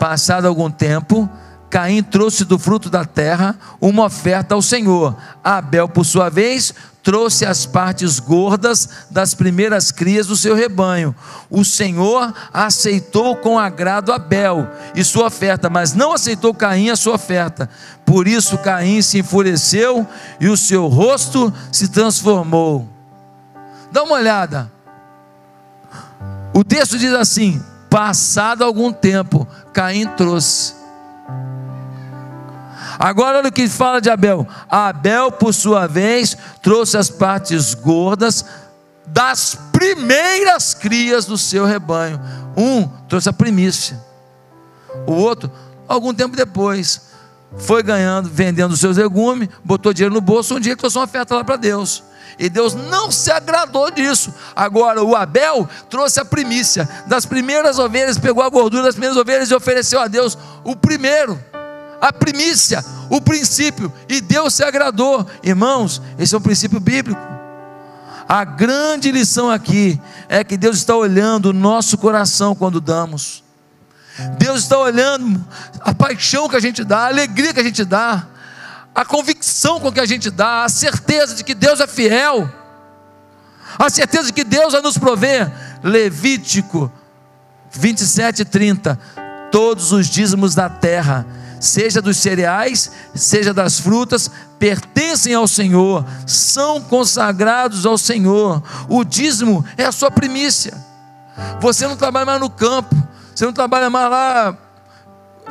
Passado 0.00 0.48
algum 0.48 0.68
tempo, 0.68 1.30
Caim 1.70 2.02
trouxe 2.02 2.44
do 2.44 2.58
fruto 2.58 2.90
da 2.90 3.04
terra 3.04 3.56
uma 3.80 4.06
oferta 4.06 4.56
ao 4.56 4.60
Senhor. 4.60 5.16
Abel, 5.44 5.88
por 5.88 6.04
sua 6.04 6.28
vez, 6.28 6.74
trouxe 7.02 7.44
as 7.44 7.66
partes 7.66 8.20
gordas 8.20 8.88
das 9.10 9.34
primeiras 9.34 9.90
crias 9.90 10.26
do 10.26 10.36
seu 10.36 10.54
rebanho. 10.54 11.14
O 11.50 11.64
Senhor 11.64 12.32
aceitou 12.52 13.36
com 13.36 13.58
agrado 13.58 14.12
Abel 14.12 14.68
e 14.94 15.02
sua 15.02 15.26
oferta, 15.26 15.68
mas 15.68 15.94
não 15.94 16.12
aceitou 16.12 16.54
Caim 16.54 16.90
a 16.90 16.96
sua 16.96 17.14
oferta. 17.14 17.68
Por 18.06 18.28
isso 18.28 18.58
Caim 18.58 19.02
se 19.02 19.18
enfureceu 19.18 20.06
e 20.40 20.48
o 20.48 20.56
seu 20.56 20.86
rosto 20.86 21.52
se 21.72 21.88
transformou. 21.88 22.88
Dá 23.90 24.02
uma 24.04 24.14
olhada. 24.14 24.70
O 26.54 26.62
texto 26.62 26.98
diz 26.98 27.12
assim: 27.12 27.62
passado 27.90 28.62
algum 28.62 28.92
tempo, 28.92 29.46
Caim 29.72 30.06
trouxe 30.06 30.81
Agora 33.02 33.38
olha 33.38 33.48
o 33.48 33.52
que 33.52 33.68
fala 33.68 34.00
de 34.00 34.08
Abel. 34.08 34.46
Abel, 34.70 35.32
por 35.32 35.52
sua 35.52 35.88
vez, 35.88 36.36
trouxe 36.62 36.96
as 36.96 37.10
partes 37.10 37.74
gordas 37.74 38.44
das 39.04 39.58
primeiras 39.72 40.72
crias 40.72 41.26
do 41.26 41.36
seu 41.36 41.66
rebanho. 41.66 42.20
Um 42.56 42.86
trouxe 43.08 43.28
a 43.28 43.32
primícia. 43.32 44.00
O 45.04 45.14
outro, 45.14 45.50
algum 45.88 46.14
tempo 46.14 46.36
depois, 46.36 47.08
foi 47.56 47.82
ganhando, 47.82 48.28
vendendo 48.28 48.70
os 48.70 48.78
seus 48.78 48.96
legumes, 48.96 49.48
botou 49.64 49.92
dinheiro 49.92 50.14
no 50.14 50.20
bolso, 50.20 50.54
um 50.54 50.60
dia 50.60 50.76
trouxe 50.76 50.96
uma 50.96 51.04
oferta 51.04 51.34
lá 51.34 51.42
para 51.42 51.56
Deus. 51.56 52.04
E 52.38 52.48
Deus 52.48 52.72
não 52.72 53.10
se 53.10 53.32
agradou 53.32 53.90
disso. 53.90 54.32
Agora, 54.54 55.02
o 55.02 55.16
Abel 55.16 55.68
trouxe 55.90 56.20
a 56.20 56.24
primícia 56.24 56.88
das 57.08 57.26
primeiras 57.26 57.80
ovelhas, 57.80 58.16
pegou 58.16 58.44
a 58.44 58.48
gordura 58.48 58.84
das 58.84 58.94
primeiras 58.94 59.18
ovelhas 59.18 59.50
e 59.50 59.54
ofereceu 59.56 59.98
a 59.98 60.06
Deus 60.06 60.38
o 60.62 60.76
primeiro 60.76 61.36
a 62.02 62.12
primícia, 62.12 62.84
o 63.08 63.20
princípio, 63.20 63.92
e 64.08 64.20
Deus 64.20 64.54
se 64.54 64.64
agradou. 64.64 65.24
Irmãos, 65.40 66.02
esse 66.18 66.34
é 66.34 66.38
um 66.38 66.40
princípio 66.40 66.80
bíblico. 66.80 67.20
A 68.28 68.42
grande 68.42 69.12
lição 69.12 69.48
aqui 69.48 70.00
é 70.28 70.42
que 70.42 70.56
Deus 70.56 70.78
está 70.78 70.96
olhando 70.96 71.50
o 71.50 71.52
nosso 71.52 71.96
coração 71.96 72.56
quando 72.56 72.80
damos. 72.80 73.44
Deus 74.36 74.62
está 74.62 74.78
olhando 74.78 75.46
a 75.80 75.94
paixão 75.94 76.48
que 76.48 76.56
a 76.56 76.60
gente 76.60 76.82
dá, 76.82 77.02
a 77.02 77.06
alegria 77.06 77.54
que 77.54 77.60
a 77.60 77.64
gente 77.64 77.84
dá, 77.84 78.26
a 78.92 79.04
convicção 79.04 79.78
com 79.78 79.92
que 79.92 80.00
a 80.00 80.06
gente 80.06 80.28
dá, 80.28 80.64
a 80.64 80.68
certeza 80.68 81.36
de 81.36 81.44
que 81.44 81.54
Deus 81.54 81.78
é 81.78 81.86
fiel, 81.86 82.50
a 83.78 83.88
certeza 83.88 84.24
de 84.24 84.32
que 84.32 84.42
Deus 84.42 84.72
vai 84.72 84.82
nos 84.82 84.98
prover. 84.98 85.52
Levítico 85.84 86.92
27, 87.70 88.44
30. 88.44 88.98
Todos 89.52 89.92
os 89.92 90.08
dízimos 90.08 90.52
da 90.56 90.68
terra 90.68 91.41
seja 91.62 92.02
dos 92.02 92.16
cereais, 92.16 92.90
seja 93.14 93.54
das 93.54 93.78
frutas, 93.78 94.28
pertencem 94.58 95.32
ao 95.32 95.46
Senhor, 95.46 96.04
são 96.26 96.80
consagrados 96.80 97.86
ao 97.86 97.96
Senhor. 97.96 98.60
O 98.88 99.04
dízimo 99.04 99.64
é 99.76 99.84
a 99.84 99.92
sua 99.92 100.10
primícia. 100.10 100.74
Você 101.60 101.86
não 101.86 101.96
trabalha 101.96 102.26
mais 102.26 102.40
no 102.40 102.50
campo, 102.50 102.94
Você 103.32 103.46
não 103.46 103.52
trabalha 103.52 103.88
mais 103.88 104.10
lá 104.10 104.58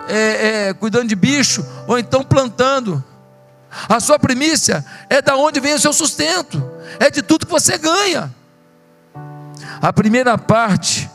é, 0.10 0.68
é, 0.68 0.74
cuidando 0.74 1.08
de 1.08 1.16
bicho, 1.16 1.66
ou 1.88 1.98
então 1.98 2.24
plantando. 2.24 3.02
A 3.88 4.02
sua 4.02 4.20
primícia 4.20 4.86
é 5.10 5.22
da 5.22 5.38
onde 5.38 5.62
vem 5.62 5.74
o 5.74 5.80
seu 5.80 5.94
sustento, 5.94 6.62
é 7.00 7.10
de 7.10 7.22
tudo 7.22 7.46
que 7.46 7.52
você 7.52 7.78
ganha. 7.78 8.30
A 9.82 9.94
primeira 9.94 10.38
parte 10.38 11.10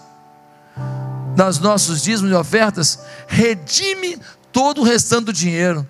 das 1.36 1.58
nossos 1.58 2.02
dízimos 2.02 2.32
e 2.32 2.34
ofertas 2.34 2.98
redime 3.28 4.18
todo 4.56 4.80
o 4.80 4.84
restante 4.84 5.26
do 5.26 5.34
dinheiro. 5.34 5.86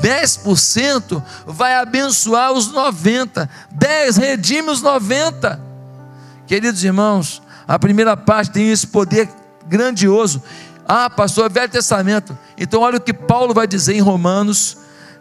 10% 0.00 1.22
vai 1.46 1.74
abençoar 1.74 2.50
os 2.50 2.72
90, 2.72 3.46
10 3.70 4.16
redime 4.16 4.70
os 4.70 4.80
90. 4.80 5.60
Queridos 6.46 6.82
irmãos, 6.82 7.42
a 7.68 7.78
primeira 7.78 8.16
parte 8.16 8.52
tem 8.52 8.70
esse 8.70 8.86
poder 8.86 9.28
grandioso. 9.66 10.42
Ah, 10.88 11.10
pastor, 11.10 11.44
é 11.44 11.48
Velho 11.50 11.68
Testamento. 11.70 12.38
Então 12.56 12.80
olha 12.80 12.96
o 12.96 13.00
que 13.02 13.12
Paulo 13.12 13.52
vai 13.52 13.66
dizer 13.66 13.94
em 13.94 14.00
Romanos, 14.00 14.78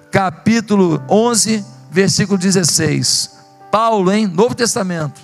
capítulo 0.10 1.04
11, 1.10 1.66
versículo 1.92 2.38
16. 2.38 3.32
Paulo, 3.70 4.10
hein? 4.10 4.26
Novo 4.26 4.56
Testamento. 4.56 5.20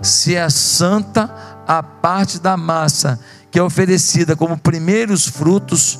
Se 0.00 0.36
é 0.36 0.48
santa 0.48 1.34
a 1.66 1.82
parte 1.82 2.38
da 2.38 2.56
massa 2.56 3.18
que 3.50 3.58
é 3.58 3.62
oferecida 3.62 4.36
como 4.36 4.56
primeiros 4.56 5.26
frutos, 5.26 5.98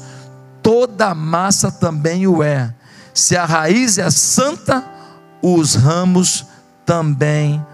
toda 0.62 1.08
a 1.08 1.14
massa 1.14 1.70
também 1.70 2.26
o 2.26 2.42
é. 2.42 2.72
Se 3.12 3.36
a 3.36 3.44
raiz 3.44 3.98
é 3.98 4.10
santa, 4.10 4.84
os 5.42 5.74
ramos 5.74 6.46
também 6.84 7.64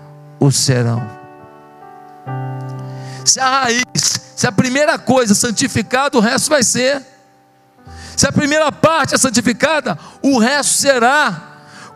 o 0.40 0.50
serão. 0.50 1.06
Se 3.24 3.40
a 3.40 3.60
raiz, 3.60 3.82
se 3.94 4.46
a 4.46 4.52
primeira 4.52 4.98
coisa 4.98 5.32
é 5.32 5.36
santificada, 5.36 6.16
o 6.16 6.20
resto 6.20 6.48
vai 6.48 6.62
ser. 6.62 7.02
Se 8.16 8.26
a 8.26 8.32
primeira 8.32 8.70
parte 8.72 9.14
é 9.14 9.18
santificada, 9.18 9.98
o 10.22 10.38
resto 10.38 10.74
será. 10.74 11.42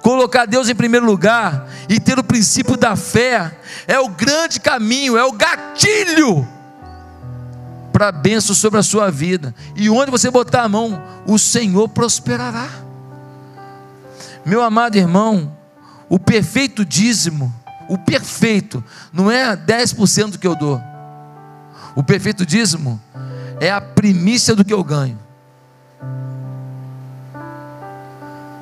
Colocar 0.03 0.47
Deus 0.47 0.69
em 0.69 0.75
primeiro 0.75 1.05
lugar 1.05 1.67
e 1.87 2.01
ter 2.01 2.19
o 2.19 2.25
princípio 2.25 2.75
da 2.75 2.97
fé 2.97 3.55
é 3.87 4.01
o 4.01 4.09
grande 4.09 4.59
caminho, 4.59 5.17
é 5.17 5.25
o 5.25 5.33
gatilho 5.33 6.60
para 8.01 8.09
a 8.09 8.13
bênção 8.13 8.55
sobre 8.55 8.81
a 8.81 8.83
sua 8.83 9.11
vida. 9.11 9.55
E 9.77 9.91
onde 9.91 10.11
você 10.11 10.31
botar 10.31 10.63
a 10.63 10.69
mão, 10.71 11.03
o 11.27 11.39
Senhor 11.39 11.87
prosperará. 11.87 12.67
Meu 14.43 14.63
amado 14.63 14.97
irmão, 14.97 15.55
o 16.09 16.19
perfeito 16.19 16.83
dízimo, 16.83 17.55
o 17.91 17.99
perfeito, 17.99 18.83
não 19.13 19.31
é 19.31 19.55
10% 19.55 20.31
do 20.31 20.39
que 20.39 20.47
eu 20.47 20.57
dou. 20.57 20.81
O 21.95 22.03
perfeito 22.03 22.47
dízimo 22.47 22.99
é 23.61 23.71
a 23.71 23.83
primícia 23.83 24.55
do 24.55 24.65
que 24.65 24.73
eu 24.73 24.83
ganho. 24.83 25.19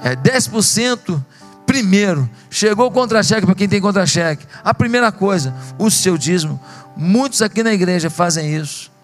É 0.02 0.16
10% 0.16 1.22
primeiro. 1.64 2.28
Chegou 2.50 2.88
o 2.88 2.90
contra-cheque 2.90 3.46
para 3.46 3.54
quem 3.54 3.68
tem 3.68 3.80
contra-cheque. 3.80 4.44
A 4.64 4.74
primeira 4.74 5.12
coisa, 5.12 5.54
o 5.78 5.88
seu 5.92 6.18
dízimo. 6.18 6.60
Muitos 6.96 7.40
aqui 7.40 7.62
na 7.62 7.72
igreja 7.72 8.10
fazem 8.10 8.56
isso. 8.56 8.97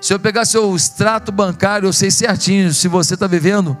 Se 0.00 0.14
eu 0.14 0.20
pegar 0.20 0.44
seu 0.44 0.74
extrato 0.76 1.32
bancário, 1.32 1.88
eu 1.88 1.92
sei 1.92 2.10
certinho 2.10 2.72
se 2.72 2.86
você 2.88 3.14
está 3.14 3.26
vivendo 3.26 3.76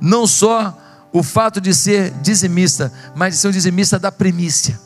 não 0.00 0.26
só 0.26 0.76
o 1.12 1.22
fato 1.22 1.60
de 1.60 1.74
ser 1.74 2.10
dizimista, 2.20 2.92
mas 3.14 3.34
de 3.34 3.40
ser 3.40 3.48
um 3.48 3.52
dizimista 3.52 3.98
da 3.98 4.12
primícia. 4.12 4.78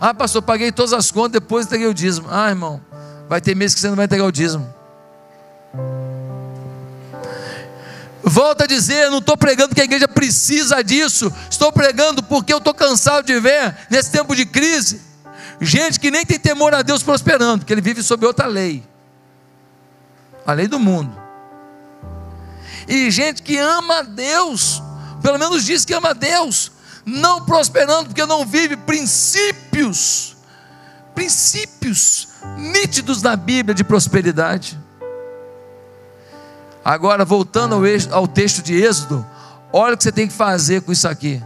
Ah, 0.00 0.12
pastor, 0.12 0.42
paguei 0.42 0.72
todas 0.72 0.92
as 0.92 1.10
contas, 1.10 1.40
depois 1.40 1.66
entreguei 1.66 1.86
o 1.86 1.94
dízimo. 1.94 2.26
Ah, 2.30 2.48
irmão, 2.48 2.80
vai 3.28 3.40
ter 3.40 3.54
mês 3.54 3.72
que 3.72 3.80
você 3.80 3.88
não 3.88 3.96
vai 3.96 4.06
entregar 4.06 4.24
o 4.24 4.32
dízimo. 4.32 4.68
Volta 8.24 8.64
a 8.64 8.66
dizer, 8.66 9.10
não 9.10 9.18
estou 9.18 9.36
pregando 9.36 9.74
que 9.74 9.80
a 9.80 9.84
igreja 9.84 10.06
precisa 10.08 10.82
disso, 10.82 11.32
estou 11.50 11.72
pregando 11.72 12.22
porque 12.22 12.52
eu 12.52 12.58
estou 12.58 12.74
cansado 12.74 13.24
de 13.26 13.38
ver, 13.40 13.76
nesse 13.90 14.10
tempo 14.10 14.34
de 14.34 14.46
crise, 14.46 15.00
Gente 15.62 15.98
que 15.98 16.10
nem 16.10 16.26
tem 16.26 16.38
temor 16.38 16.74
a 16.74 16.82
Deus 16.82 17.02
prosperando, 17.02 17.60
porque 17.60 17.72
ele 17.72 17.80
vive 17.80 18.02
sob 18.02 18.26
outra 18.26 18.46
lei 18.46 18.82
a 20.46 20.52
lei 20.52 20.66
do 20.66 20.78
mundo. 20.78 21.16
E 22.88 23.10
gente 23.10 23.42
que 23.42 23.56
ama 23.58 24.00
a 24.00 24.02
Deus, 24.02 24.82
pelo 25.22 25.38
menos 25.38 25.64
diz 25.64 25.84
que 25.84 25.94
ama 25.94 26.10
a 26.10 26.12
Deus, 26.12 26.72
não 27.06 27.44
prosperando, 27.44 28.06
porque 28.06 28.26
não 28.26 28.44
vive 28.44 28.76
princípios, 28.76 30.36
princípios 31.14 32.28
nítidos 32.56 33.22
na 33.22 33.36
Bíblia 33.36 33.74
de 33.74 33.84
prosperidade. 33.84 34.78
Agora, 36.84 37.24
voltando 37.24 37.76
ao, 37.76 37.82
ao 38.10 38.26
texto 38.26 38.62
de 38.62 38.74
Êxodo, 38.74 39.24
olha 39.72 39.94
o 39.94 39.96
que 39.96 40.02
você 40.02 40.12
tem 40.12 40.26
que 40.26 40.34
fazer 40.34 40.82
com 40.82 40.90
isso 40.90 41.06
aqui. 41.06 41.40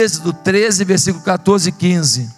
Êxodo 0.00 0.34
13, 0.34 0.84
versículo 0.84 1.24
14 1.24 1.70
e 1.70 1.72
15. 1.72 2.35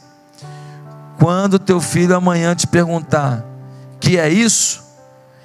Quando 1.19 1.59
teu 1.59 1.81
filho 1.81 2.15
amanhã 2.15 2.55
te 2.55 2.67
perguntar: 2.67 3.45
que 4.01 4.17
é 4.17 4.29
isso? 4.29 4.83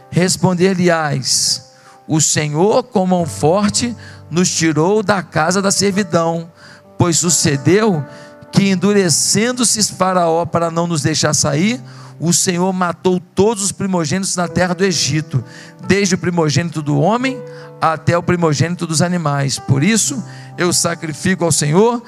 Responder-lhe-ás: 0.10 1.74
O 2.08 2.22
Senhor, 2.22 2.84
com 2.84 3.06
mão 3.06 3.26
forte, 3.26 3.96
nos 4.30 4.50
tirou 4.50 5.02
da 5.02 5.24
casa 5.24 5.62
da 5.62 5.72
servidão, 5.72 6.50
pois 6.98 7.18
sucedeu 7.18 8.06
que, 8.52 8.70
endurecendo-se 8.70 9.94
Faraó 9.94 10.46
para 10.46 10.70
não 10.70 10.86
nos 10.86 11.02
deixar 11.02 11.34
sair, 11.34 11.82
o 12.20 12.32
Senhor 12.32 12.72
matou 12.72 13.20
todos 13.20 13.64
os 13.64 13.72
primogênitos 13.72 14.36
na 14.36 14.48
terra 14.48 14.76
do 14.76 14.86
Egito, 14.86 15.44
desde 15.88 16.14
o 16.14 16.18
primogênito 16.20 16.82
do 16.82 17.00
homem 17.00 17.42
até 17.82 18.16
o 18.16 18.24
primogênito 18.24 18.86
dos 18.86 19.02
animais. 19.02 19.58
Por 19.58 19.84
isso, 19.84 20.24
eu 20.58 20.72
sacrifico 20.72 21.44
ao 21.44 21.52
Senhor 21.52 22.02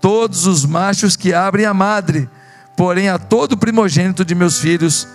todos 0.00 0.46
os 0.46 0.66
machos 0.66 1.16
que 1.16 1.32
abrem 1.32 1.64
a 1.64 1.72
madre 1.72 2.28
porém 2.76 3.08
a 3.08 3.18
todo 3.18 3.56
primogênito 3.56 4.24
de 4.24 4.34
meus 4.34 4.58
filhos 4.58 5.06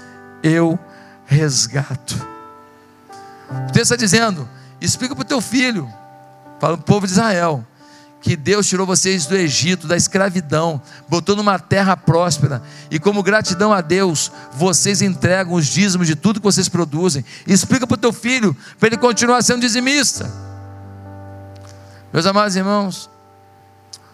eu 0.43 0.79
resgato. 1.25 2.27
O 3.49 3.71
texto 3.71 3.93
está 3.93 3.95
dizendo: 3.95 4.47
explica 4.79 5.15
para 5.15 5.23
o 5.23 5.27
teu 5.27 5.41
filho, 5.41 5.91
para 6.59 6.73
o 6.73 6.77
povo 6.77 7.05
de 7.05 7.13
Israel, 7.13 7.65
que 8.21 8.35
Deus 8.35 8.67
tirou 8.67 8.85
vocês 8.85 9.25
do 9.25 9.35
Egito, 9.35 9.87
da 9.87 9.95
escravidão, 9.95 10.81
botou 11.07 11.35
numa 11.35 11.57
terra 11.57 11.95
próspera, 11.95 12.61
e 12.91 12.99
como 12.99 13.23
gratidão 13.23 13.73
a 13.73 13.81
Deus, 13.81 14.31
vocês 14.53 15.01
entregam 15.01 15.53
os 15.53 15.65
dízimos 15.67 16.07
de 16.07 16.15
tudo 16.15 16.39
que 16.39 16.45
vocês 16.45 16.67
produzem. 16.67 17.23
Explica 17.47 17.87
para 17.87 17.95
o 17.95 17.97
teu 17.97 18.13
filho, 18.13 18.55
para 18.77 18.87
ele 18.87 18.97
continuar 18.97 19.41
sendo 19.41 19.61
dizimista. 19.61 20.29
Meus 22.11 22.25
amados 22.25 22.55
irmãos, 22.55 23.09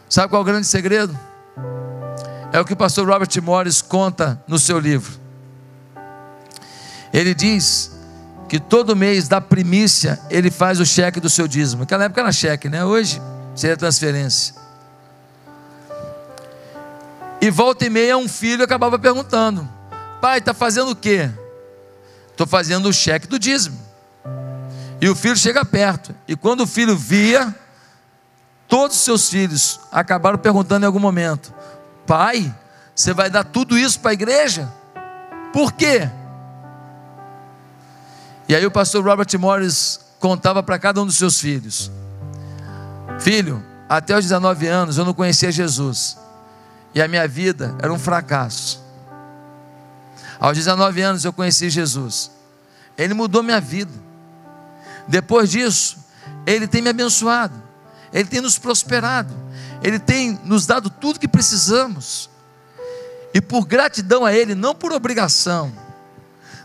sabe 0.10 0.30
qual 0.30 0.42
é 0.42 0.44
o 0.44 0.46
grande 0.46 0.68
segredo? 0.68 1.18
É 2.56 2.60
o 2.62 2.64
que 2.64 2.72
o 2.72 2.78
pastor 2.78 3.06
Robert 3.06 3.28
Morris 3.44 3.82
conta 3.82 4.42
no 4.48 4.58
seu 4.58 4.80
livro. 4.80 5.20
Ele 7.12 7.36
diz 7.36 7.92
que 8.48 8.62
todo 8.62 8.96
mês 8.96 9.28
da 9.28 9.42
primícia 9.42 10.18
ele 10.30 10.50
faz 10.50 10.80
o 10.80 10.86
cheque 10.86 11.20
do 11.20 11.30
seu 11.30 11.50
dízimo. 11.50 11.82
Naquela 11.82 12.06
época 12.06 12.22
era 12.22 12.32
cheque, 12.32 12.70
né? 12.70 12.86
Hoje 12.86 13.22
seria 13.54 13.76
transferência. 13.76 14.56
E 17.42 17.52
volta 17.52 17.88
e 17.88 17.90
meia 17.90 18.16
um 18.16 18.30
filho 18.30 18.64
acabava 18.64 18.98
perguntando: 18.98 19.68
Pai, 20.22 20.38
está 20.38 20.54
fazendo 20.54 20.92
o 20.92 20.96
quê? 20.96 21.30
Estou 22.32 22.48
fazendo 22.48 22.88
o 22.88 22.94
cheque 22.94 23.28
do 23.28 23.38
dízimo. 23.38 23.78
E 25.02 25.10
o 25.10 25.16
filho 25.16 25.36
chega 25.36 25.66
perto. 25.66 26.16
E 26.26 26.38
quando 26.38 26.62
o 26.62 26.68
filho 26.68 26.96
via, 26.96 27.54
todos 28.66 28.96
os 28.96 29.04
seus 29.04 29.30
filhos 29.30 29.78
acabaram 29.92 30.38
perguntando 30.38 30.86
em 30.86 30.88
algum 30.88 31.02
momento: 31.02 31.54
Pai, 32.06 32.54
você 32.94 33.14
vai 33.14 33.30
dar 33.30 33.44
tudo 33.44 33.78
isso 33.78 34.00
para 34.00 34.12
a 34.12 34.14
igreja? 34.14 34.72
Por 35.52 35.74
quê? 35.74 36.10
E 38.48 38.56
aí 38.56 38.66
o 38.66 38.72
pastor 38.72 39.04
Robert 39.04 39.28
Morris 39.40 40.00
contava 40.20 40.62
para 40.62 40.78
cada 40.78 41.02
um 41.02 41.06
dos 41.06 41.18
seus 41.18 41.40
filhos: 41.40 41.92
Filho, 43.20 43.64
até 43.90 44.18
os 44.18 44.24
19 44.24 44.68
anos 44.68 44.98
eu 44.98 45.06
não 45.06 45.14
conhecia 45.14 45.52
Jesus. 45.52 46.18
E 46.94 47.02
a 47.02 47.08
minha 47.08 47.28
vida 47.28 47.76
era 47.82 47.92
um 47.92 48.00
fracasso. 48.00 48.84
Aos 50.40 50.58
19 50.58 51.02
anos 51.02 51.26
eu 51.26 51.34
conheci 51.34 51.70
Jesus. 51.70 52.32
Ele 52.98 53.14
mudou 53.14 53.44
minha 53.44 53.60
vida. 53.60 53.92
Depois 55.08 55.50
disso, 55.50 55.98
ele 56.46 56.68
tem 56.68 56.82
me 56.82 56.90
abençoado. 56.90 57.62
Ele 58.14 58.28
tem 58.28 58.42
nos 58.42 58.58
prosperado. 58.58 59.34
Ele 59.86 60.00
tem 60.00 60.40
nos 60.44 60.66
dado 60.66 60.90
tudo 60.90 61.20
que 61.20 61.28
precisamos. 61.28 62.28
E 63.36 63.40
por 63.40 63.68
gratidão 63.68 64.26
a 64.26 64.34
Ele, 64.34 64.56
não 64.56 64.74
por 64.74 64.92
obrigação, 64.92 65.72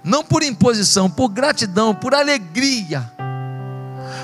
não 0.02 0.24
por 0.24 0.42
imposição, 0.42 1.10
por 1.10 1.28
gratidão, 1.28 1.94
por 1.94 2.14
alegria, 2.14 3.12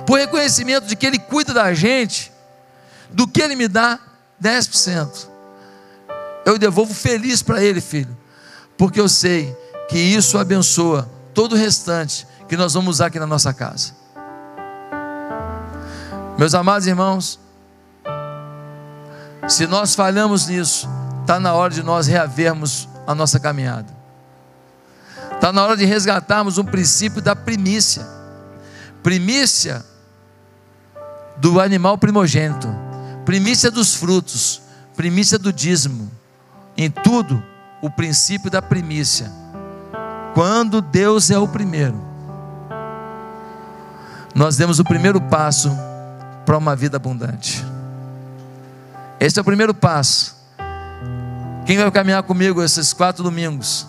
por 0.06 0.18
reconhecimento 0.18 0.86
de 0.86 0.96
que 0.96 1.06
Ele 1.06 1.18
cuida 1.18 1.52
da 1.52 1.74
gente, 1.74 2.32
do 3.10 3.28
que 3.28 3.42
Ele 3.42 3.54
me 3.54 3.68
dá, 3.68 4.00
10%. 4.42 5.28
Eu 6.46 6.56
devolvo 6.56 6.94
feliz 6.94 7.42
para 7.42 7.62
Ele, 7.62 7.82
filho, 7.82 8.16
porque 8.78 8.98
eu 8.98 9.10
sei 9.10 9.54
que 9.90 9.98
isso 9.98 10.38
abençoa 10.38 11.06
todo 11.34 11.52
o 11.52 11.58
restante 11.58 12.26
que 12.48 12.56
nós 12.56 12.72
vamos 12.72 12.96
usar 12.96 13.08
aqui 13.08 13.18
na 13.18 13.26
nossa 13.26 13.52
casa. 13.52 13.92
Meus 16.38 16.54
amados 16.54 16.86
irmãos, 16.86 17.38
se 19.48 19.66
nós 19.66 19.94
falhamos 19.94 20.46
nisso, 20.46 20.88
está 21.20 21.38
na 21.38 21.52
hora 21.54 21.72
de 21.72 21.82
nós 21.82 22.06
reavermos 22.06 22.88
a 23.06 23.14
nossa 23.14 23.38
caminhada. 23.38 23.94
Está 25.32 25.52
na 25.52 25.62
hora 25.62 25.76
de 25.76 25.84
resgatarmos 25.84 26.58
um 26.58 26.64
princípio 26.64 27.22
da 27.22 27.36
primícia. 27.36 28.06
Primícia 29.02 29.84
do 31.36 31.60
animal 31.60 31.98
primogênito, 31.98 32.68
primícia 33.24 33.70
dos 33.70 33.94
frutos, 33.94 34.62
primícia 34.96 35.38
do 35.38 35.52
dízimo. 35.52 36.10
Em 36.76 36.90
tudo, 36.90 37.42
o 37.80 37.90
princípio 37.90 38.50
da 38.50 38.60
primícia. 38.60 39.30
Quando 40.34 40.80
Deus 40.80 41.30
é 41.30 41.38
o 41.38 41.46
primeiro, 41.46 42.02
nós 44.34 44.56
demos 44.56 44.78
o 44.78 44.84
primeiro 44.84 45.20
passo 45.20 45.70
para 46.44 46.58
uma 46.58 46.74
vida 46.74 46.96
abundante. 46.96 47.64
Esse 49.18 49.38
é 49.38 49.42
o 49.42 49.44
primeiro 49.44 49.72
passo. 49.72 50.36
Quem 51.64 51.76
vai 51.76 51.90
caminhar 51.90 52.22
comigo 52.22 52.62
esses 52.62 52.92
quatro 52.92 53.22
domingos? 53.22 53.86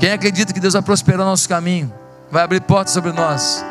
Quem 0.00 0.12
acredita 0.12 0.52
que 0.52 0.60
Deus 0.60 0.72
vai 0.72 0.82
prosperar 0.82 1.24
nosso 1.24 1.48
caminho? 1.48 1.92
Vai 2.30 2.42
abrir 2.42 2.60
portas 2.60 2.92
sobre 2.92 3.12
nós? 3.12 3.64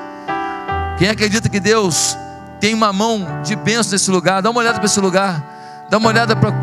Quem 0.98 1.10
acredita 1.10 1.50
que 1.50 1.60
Deus 1.60 2.16
tem 2.60 2.74
uma 2.74 2.94
mão 2.94 3.42
de 3.44 3.56
bênção 3.56 3.92
nesse 3.92 4.10
lugar? 4.10 4.42
Dá 4.42 4.50
uma 4.50 4.60
olhada 4.60 4.78
para 4.78 4.86
esse 4.86 5.00
lugar. 5.00 5.88
Dá 5.90 5.98
uma 5.98 6.10
olhada 6.10 6.36
para 6.36 6.54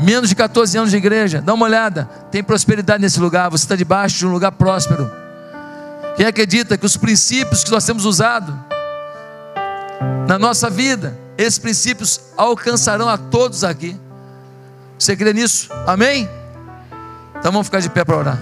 menos 0.00 0.28
de 0.28 0.34
14 0.34 0.78
anos 0.78 0.90
de 0.90 0.96
igreja. 0.96 1.42
Dá 1.42 1.52
uma 1.54 1.66
olhada. 1.66 2.08
Tem 2.30 2.42
prosperidade 2.42 3.02
nesse 3.02 3.20
lugar. 3.20 3.50
Você 3.50 3.64
está 3.64 3.76
debaixo 3.76 4.16
de 4.18 4.26
um 4.26 4.30
lugar 4.30 4.52
próspero. 4.52 5.10
Quem 6.16 6.26
acredita 6.26 6.78
que 6.78 6.86
os 6.86 6.96
princípios 6.96 7.62
que 7.62 7.70
nós 7.70 7.84
temos 7.84 8.04
usado 8.04 8.58
na 10.28 10.38
nossa 10.38 10.68
vida, 10.68 11.18
esses 11.38 11.58
princípios 11.58 12.20
alcançarão 12.36 13.08
a 13.08 13.16
todos 13.16 13.64
aqui. 13.64 13.98
Você 14.98 15.16
crê 15.16 15.32
nisso? 15.32 15.70
Amém? 15.86 16.28
Então 17.30 17.50
vamos 17.50 17.66
ficar 17.66 17.80
de 17.80 17.88
pé 17.88 18.04
para 18.04 18.14
orar. 18.14 18.38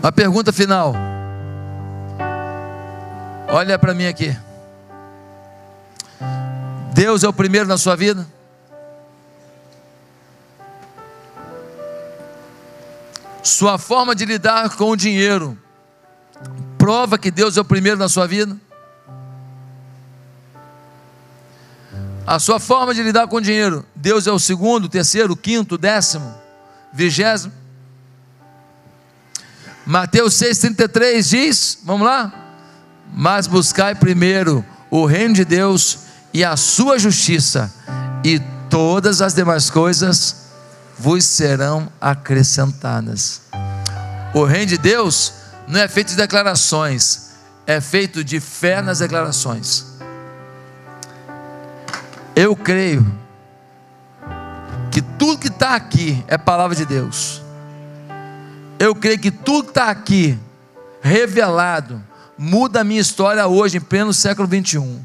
A 0.00 0.12
pergunta 0.12 0.52
final. 0.52 0.94
Olha 3.48 3.76
para 3.76 3.94
mim 3.94 4.06
aqui. 4.06 4.36
Deus 6.92 7.24
é 7.24 7.28
o 7.28 7.32
primeiro 7.32 7.66
na 7.66 7.76
sua 7.76 7.96
vida? 7.96 8.24
Sua 13.44 13.76
forma 13.76 14.14
de 14.14 14.24
lidar 14.24 14.70
com 14.70 14.90
o 14.90 14.96
dinheiro 14.96 15.58
prova 16.78 17.18
que 17.18 17.30
Deus 17.30 17.58
é 17.58 17.60
o 17.60 17.64
primeiro 17.64 17.98
na 17.98 18.08
sua 18.08 18.26
vida? 18.26 18.56
A 22.26 22.38
sua 22.38 22.58
forma 22.58 22.94
de 22.94 23.02
lidar 23.02 23.28
com 23.28 23.36
o 23.36 23.40
dinheiro, 23.42 23.84
Deus 23.94 24.26
é 24.26 24.32
o 24.32 24.38
segundo, 24.38 24.88
terceiro, 24.88 25.36
quinto, 25.36 25.76
décimo, 25.76 26.34
vigésimo. 26.90 27.52
Mateus 29.84 30.32
6,33 30.34 31.28
diz: 31.28 31.78
Vamos 31.84 32.06
lá? 32.06 32.32
Mas 33.12 33.46
buscai 33.46 33.94
primeiro 33.94 34.64
o 34.90 35.04
reino 35.04 35.34
de 35.34 35.44
Deus 35.44 35.98
e 36.32 36.42
a 36.42 36.56
sua 36.56 36.98
justiça, 36.98 37.70
e 38.24 38.40
todas 38.70 39.20
as 39.20 39.34
demais 39.34 39.68
coisas 39.68 40.43
vos 40.98 41.24
serão 41.24 41.90
acrescentadas. 42.00 43.42
O 44.34 44.44
reino 44.44 44.66
de 44.66 44.78
Deus 44.78 45.32
não 45.66 45.80
é 45.80 45.88
feito 45.88 46.08
de 46.08 46.16
declarações, 46.16 47.30
é 47.66 47.80
feito 47.80 48.22
de 48.22 48.40
fé 48.40 48.82
nas 48.82 48.98
declarações. 48.98 49.86
Eu 52.36 52.56
creio 52.56 53.06
que 54.90 55.00
tudo 55.00 55.38
que 55.38 55.48
está 55.48 55.74
aqui 55.74 56.22
é 56.26 56.36
palavra 56.36 56.74
de 56.76 56.84
Deus. 56.84 57.42
Eu 58.78 58.94
creio 58.94 59.18
que 59.18 59.30
tudo 59.30 59.64
que 59.64 59.70
está 59.70 59.88
aqui, 59.88 60.38
revelado, 61.00 62.02
muda 62.36 62.80
a 62.80 62.84
minha 62.84 63.00
história 63.00 63.46
hoje, 63.46 63.78
em 63.78 63.80
pleno 63.80 64.12
século 64.12 64.48
21. 64.48 65.00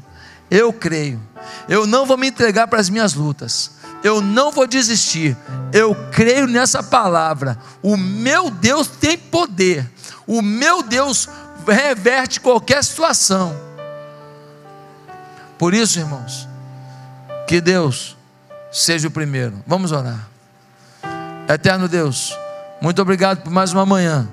Eu 0.50 0.72
creio. 0.72 1.20
Eu 1.68 1.86
não 1.86 2.04
vou 2.04 2.16
me 2.16 2.28
entregar 2.28 2.66
para 2.66 2.80
as 2.80 2.90
minhas 2.90 3.14
lutas 3.14 3.79
eu 4.02 4.20
não 4.20 4.50
vou 4.50 4.66
desistir. 4.66 5.36
Eu 5.72 5.94
creio 6.10 6.46
nessa 6.46 6.82
palavra. 6.82 7.58
O 7.82 7.96
meu 7.96 8.50
Deus 8.50 8.86
tem 8.86 9.16
poder. 9.16 9.88
O 10.26 10.42
meu 10.42 10.82
Deus 10.82 11.28
reverte 11.66 12.40
qualquer 12.40 12.82
situação. 12.82 13.54
Por 15.58 15.74
isso, 15.74 15.98
irmãos, 15.98 16.48
que 17.46 17.60
Deus 17.60 18.16
seja 18.72 19.08
o 19.08 19.10
primeiro. 19.10 19.62
Vamos 19.66 19.92
orar. 19.92 20.28
Eterno 21.48 21.88
Deus, 21.88 22.36
muito 22.80 23.02
obrigado 23.02 23.42
por 23.42 23.50
mais 23.50 23.72
uma 23.72 23.84
manhã 23.84 24.28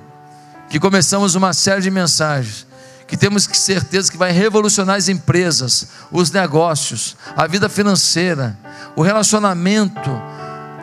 que 0.70 0.80
começamos 0.80 1.36
uma 1.36 1.54
série 1.54 1.82
de 1.82 1.90
mensagens 1.90 2.68
que 3.08 3.16
temos 3.16 3.48
certeza 3.54 4.12
que 4.12 4.18
vai 4.18 4.32
revolucionar 4.32 4.98
as 4.98 5.08
empresas, 5.08 5.88
os 6.12 6.30
negócios, 6.30 7.16
a 7.36 7.48
vida 7.48 7.70
financeira, 7.70 8.58
o 8.96 9.02
relacionamento 9.02 10.12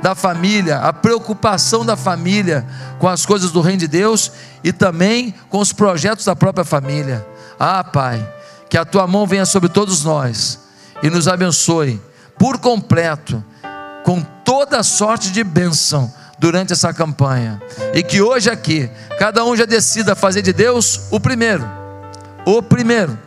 da 0.02 0.14
família, 0.14 0.78
a 0.78 0.92
preocupação 0.92 1.84
da 1.84 1.96
família 1.96 2.66
com 2.98 3.08
as 3.08 3.26
coisas 3.26 3.52
do 3.52 3.60
reino 3.60 3.80
de 3.80 3.88
Deus 3.88 4.32
e 4.62 4.72
também 4.72 5.34
com 5.50 5.58
os 5.58 5.72
projetos 5.72 6.24
da 6.24 6.34
própria 6.34 6.64
família. 6.64 7.26
Ah, 7.58 7.84
Pai, 7.84 8.26
que 8.70 8.78
a 8.78 8.84
tua 8.84 9.06
mão 9.06 9.26
venha 9.26 9.44
sobre 9.44 9.68
todos 9.68 10.02
nós 10.02 10.60
e 11.02 11.10
nos 11.10 11.28
abençoe 11.28 12.00
por 12.38 12.58
completo, 12.58 13.44
com 14.02 14.22
toda 14.44 14.82
sorte 14.82 15.30
de 15.30 15.44
bênção 15.44 16.12
durante 16.38 16.72
essa 16.72 16.92
campanha. 16.92 17.62
E 17.92 18.02
que 18.02 18.20
hoje 18.20 18.50
aqui, 18.50 18.90
cada 19.18 19.44
um 19.44 19.54
já 19.54 19.64
decida 19.64 20.14
fazer 20.14 20.42
de 20.42 20.52
Deus 20.52 21.02
o 21.10 21.20
primeiro 21.20 21.83
o 22.44 22.62
primeiro. 22.62 23.18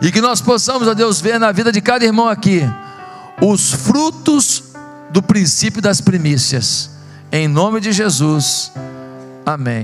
E 0.00 0.12
que 0.12 0.20
nós 0.20 0.40
possamos, 0.40 0.86
ó 0.86 0.94
Deus, 0.94 1.20
ver 1.20 1.38
na 1.40 1.50
vida 1.50 1.72
de 1.72 1.80
cada 1.80 2.04
irmão 2.04 2.28
aqui 2.28 2.62
os 3.40 3.72
frutos 3.72 4.64
do 5.10 5.22
princípio 5.22 5.80
das 5.80 6.00
primícias. 6.00 6.90
Em 7.30 7.48
nome 7.48 7.80
de 7.80 7.92
Jesus. 7.92 8.72
Amém. 9.44 9.76